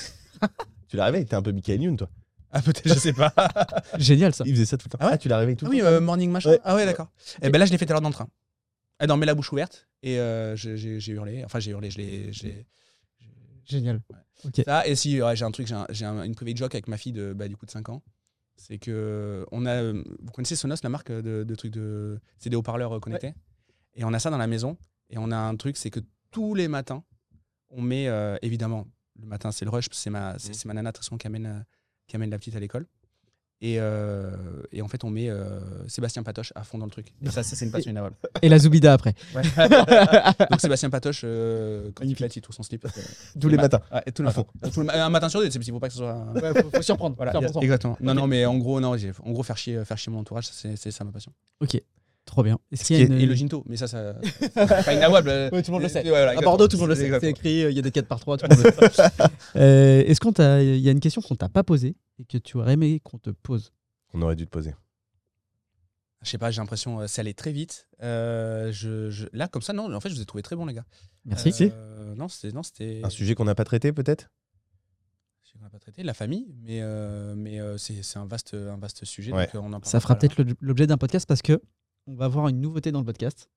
[0.89, 2.09] Tu l'as réveillé, t'es un peu Michael Youn toi.
[2.51, 3.33] Ah, peut-être, je sais pas.
[3.97, 4.43] Génial ça.
[4.45, 4.97] Il faisait ça tout le temps.
[5.01, 6.51] Ah ouais tu l'as réveillé tout Ah le oui, temps euh, morning machin.
[6.51, 6.59] Ouais.
[6.63, 7.09] Ah ouais, d'accord.
[7.41, 8.27] Et ben là, je l'ai fait tout à l'heure dans le train.
[8.99, 11.43] Elle dormait la bouche ouverte et euh, j'ai- j'ai j'ai hurlé.
[11.45, 12.31] Enfin, j'ai hurlé, je l'ai.
[12.31, 12.67] je l'ai-
[13.65, 14.01] Génial.
[14.65, 16.87] Ça, et si ouais, j'ai un truc, j'ai un- j'ai un- une private joke avec
[16.87, 18.03] ma fille de, bah, du coup, de 5 ans.
[18.57, 22.49] C'est que on a, euh, vous connaissez Sonos, la marque de, de trucs de, c'est
[22.51, 23.33] des haut-parleurs euh, connectés?
[23.95, 24.77] Et on a ça dans la maison.
[25.09, 25.99] Et on a un truc, c'est que
[26.31, 27.03] tous les matins,
[27.69, 28.87] on met euh, évidemment
[29.19, 31.27] le matin, c'est le rush, c'est ma, c'est, c'est ma nana de toute façon qui
[31.27, 31.59] amène, euh,
[32.07, 32.87] qui amène la petite à l'école.
[33.61, 34.31] Et, euh,
[34.73, 37.13] et en fait, on met euh, Sébastien Patoche à fond dans le truc.
[37.21, 38.15] Et ça, ça, c'est une passion inavouable.
[38.41, 39.13] Et la Zoubida après.
[40.49, 42.83] Donc Sébastien Patoche, euh, quand il trouve son slip.
[42.85, 42.89] euh,
[43.39, 43.79] Tous les matins.
[43.91, 44.69] Ouais, et tous les À matins.
[44.71, 46.11] Tout le ma- un matin sur deux, c'est- il faut pas que ce soit.
[46.11, 47.15] un- Ouais, faut, faut surprendre.
[47.15, 47.31] Voilà,
[47.63, 47.97] exactement.
[48.01, 50.91] Non, non, mais en gros, non, en gros, faire chier, faire chier mon entourage, c'est
[50.91, 51.31] ça ma passion.
[52.25, 52.57] Trop bien.
[52.71, 54.15] Est-ce qu'il y a qui une- Et le ginto, mais ça, ça.
[54.41, 55.27] c'est pas inavouable.
[55.51, 56.03] Ouais, tout le monde le sait.
[56.07, 56.41] voilà, À.
[56.41, 57.11] Bordeaux, tout le monde le sait.
[57.19, 59.03] C'est écrit, euh, il y a des 4 par 3 tout le monde le sait.
[59.57, 62.37] Euh, Est-ce qu'on t'a, il y a une question qu'on t'a pas posée et que
[62.37, 63.71] tu aurais aimé qu'on te pose
[64.13, 64.73] On aurait dû te poser.
[66.23, 67.87] Je sais pas, j'ai l'impression euh, ça allait très vite.
[68.01, 70.65] Euh, je, je- Là, comme ça, non, en fait, je vous ai trouvé très bon,
[70.65, 70.85] les gars.
[71.25, 71.51] Merci.
[71.61, 72.53] Euh, non, c'était.
[72.55, 73.01] Non, c'était.
[73.03, 74.29] Un sujet qu'on n'a pas traité, peut-être?
[75.53, 78.77] Qu'on n'a pas traité, la famille, mais, euh, mais euh, c'est c'est un vaste, un
[78.77, 79.31] vaste sujet.
[79.31, 79.45] Ouais.
[79.45, 81.61] donc, euh, on en Ça fera peut-être l'objet d'un podcast parce que
[82.07, 83.49] on va avoir une nouveauté dans le podcast.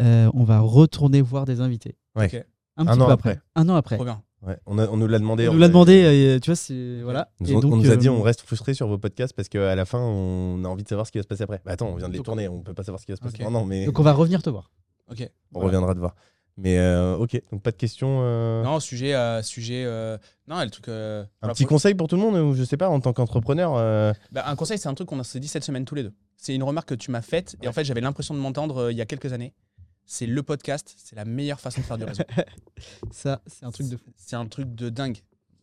[0.00, 1.96] Euh, on va retourner voir des invités.
[2.16, 2.44] Ouais.
[2.76, 3.40] Un, Un petit an peu après.
[3.54, 3.96] Un an après.
[3.96, 4.22] Trop bien.
[4.42, 4.56] Ouais.
[4.66, 5.48] On, a- on nous l'a demandé.
[5.48, 7.30] On nous l'a demandé, euh, tu vois, c'est voilà.
[7.40, 9.48] On, Et on donc, nous a euh, dit on reste frustré sur vos podcasts parce
[9.48, 11.60] qu'à la fin on a envie de savoir ce qui va se passer après.
[11.64, 13.16] Bah attends, on vient de les Donc- tourner, on peut pas savoir ce qui va
[13.16, 13.42] se passer.
[13.44, 14.70] Non, non, mais Donc on va revenir te voir.
[15.10, 15.20] Ok.
[15.20, 15.66] on Voilà.
[15.66, 16.14] reviendra te voir.
[16.58, 18.20] Mais euh, ok, donc pas de questions.
[18.22, 19.14] euh, Non, sujet.
[19.14, 20.18] euh, sujet euh,
[20.48, 20.88] Non, le truc.
[20.88, 23.00] euh, un voilà, petit faut- conseil pour tout le monde ou je sais pas en
[23.00, 23.74] tant qu'entrepreneur.
[23.76, 26.12] euh, Bah, un conseil, c'est un truc qu'on s'est dit cette semaine tous les deux.
[26.36, 28.92] C'est une remarque que tu m'as faite et en fait, j'avais l'impression de m'entendre euh,
[28.92, 29.54] il y a quelques années.
[30.04, 32.24] C'est le podcast, c'est la meilleure façon de faire du réseau.
[33.12, 34.10] Ça, c'est un truc de fou.
[34.16, 35.18] C'est un truc de dingue.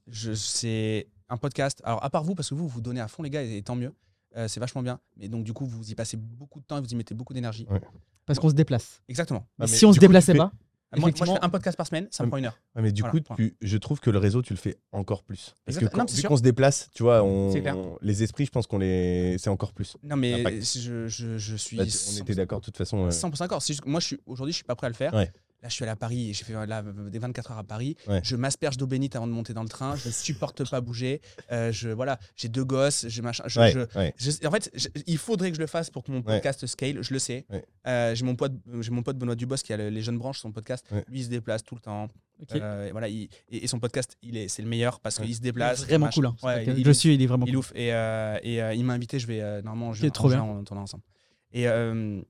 [0.08, 1.82] Je, c'est un podcast.
[1.84, 3.76] Alors, à part vous, parce que vous, vous donnez à fond, les gars, et tant
[3.76, 3.94] mieux.
[4.38, 5.00] Euh, c'est vachement bien.
[5.18, 7.34] Mais donc, du coup, vous y passez beaucoup de temps et vous y mettez beaucoup
[7.34, 7.68] d'énergie.
[7.70, 7.82] Ouais.
[8.26, 9.02] Parce qu'on se déplace.
[9.10, 9.46] Exactement.
[9.60, 10.52] Mais mais si on du se coup, tu déplaçait fais- pas,
[10.98, 12.58] Moi, moi, je fais un podcast par semaine, ça me prend une heure.
[12.76, 15.24] ouais, mais du Voilà, coup, tu- je trouve que le réseau, tu le fais encore
[15.24, 15.56] plus.
[15.66, 18.66] Parce que quand- non, vu qu'on se déplace, tu vois, on, les esprits, je pense
[18.66, 19.38] qu'on les.
[19.38, 19.98] C'est encore plus.
[20.04, 21.78] Non, mais je, je, je suis.
[21.78, 23.06] Bah, tu- on 100% était d'accord de toute façon.
[23.06, 23.62] euh, 100% d'accord.
[23.86, 25.14] Moi, je suis aujourd'hui, je suis pas prêt à le faire.
[25.14, 25.32] Ouais.
[25.62, 27.98] Là, je suis allé à Paris et j'ai fait là, des 24 heures à Paris.
[28.08, 28.22] Ouais.
[28.24, 29.96] Je m'asperge d'eau bénite avant de monter dans le train.
[29.98, 31.20] Je supporte pas bouger.
[31.52, 33.06] Euh, je voilà, j'ai deux gosses.
[33.10, 33.44] J'ai machin.
[33.48, 34.14] je- ouais, je- ouais.
[34.18, 36.24] je- en fait, je- il faudrait que je le fasse pour que mon Ouais.
[36.36, 37.02] podcast scale.
[37.04, 37.46] Je le sais.
[37.50, 37.66] Ouais.
[37.88, 40.40] Euh, j'ai mon pote, j'ai mon pote Benoît Dubos qui a le- les jeunes branches,
[40.40, 40.86] son podcast.
[40.92, 41.04] Ouais.
[41.10, 42.08] Lui, il se déplace tout le temps.
[42.56, 45.26] Euh, et voilà, il- et, et son podcast, il est, c'est le meilleur parce Ouais.
[45.26, 45.84] qu'il se c'est déplace.
[45.84, 46.22] vraiment machin.
[46.22, 46.50] cool.
[46.50, 46.64] hein.
[46.68, 47.60] Il- je suis, il est vraiment il est cool.
[47.60, 47.72] ouf.
[47.76, 50.32] Et, euh, et euh, il m'a invité, je vais euh, normalement en juin, trop en
[50.32, 50.44] bien.
[50.72, 51.04] on ensemble.
[51.52, 52.22] Et, euh,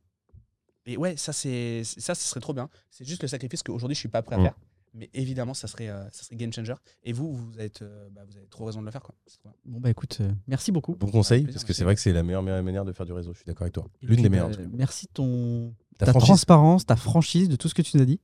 [0.85, 2.69] et ouais, ça, c'est, ça, ce serait trop bien.
[2.89, 4.43] C'est juste le sacrifice qu'aujourd'hui, je suis pas prêt à Mm.
[4.43, 4.55] faire.
[4.95, 6.73] Mais évidemment, ça serait, euh, ça serait game changer.
[7.03, 9.03] Et vous, vous, êtes, euh, bah, vous avez trop raison de le faire.
[9.03, 9.13] Quoi.
[9.65, 10.95] Bon bah écoute, euh, merci beaucoup.
[10.95, 13.05] Bon conseil, plaisir, parce que c'est vrai que c'est la meilleure, meilleure manière de faire
[13.05, 13.31] du réseau.
[13.33, 13.85] Je suis d'accord avec toi.
[14.01, 14.49] L'une des meilleures.
[14.49, 14.63] bah, cas.
[14.73, 18.19] merci de ton Ta transparence, ta franchise, de tout ce que tu nous as dit.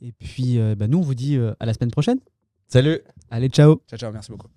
[0.00, 2.20] Et puis, euh, bah, nous, on vous dit euh, à la semaine prochaine.
[2.68, 3.00] Salut
[3.30, 4.55] Allez, ciao Ciao, ciao, merci beaucoup.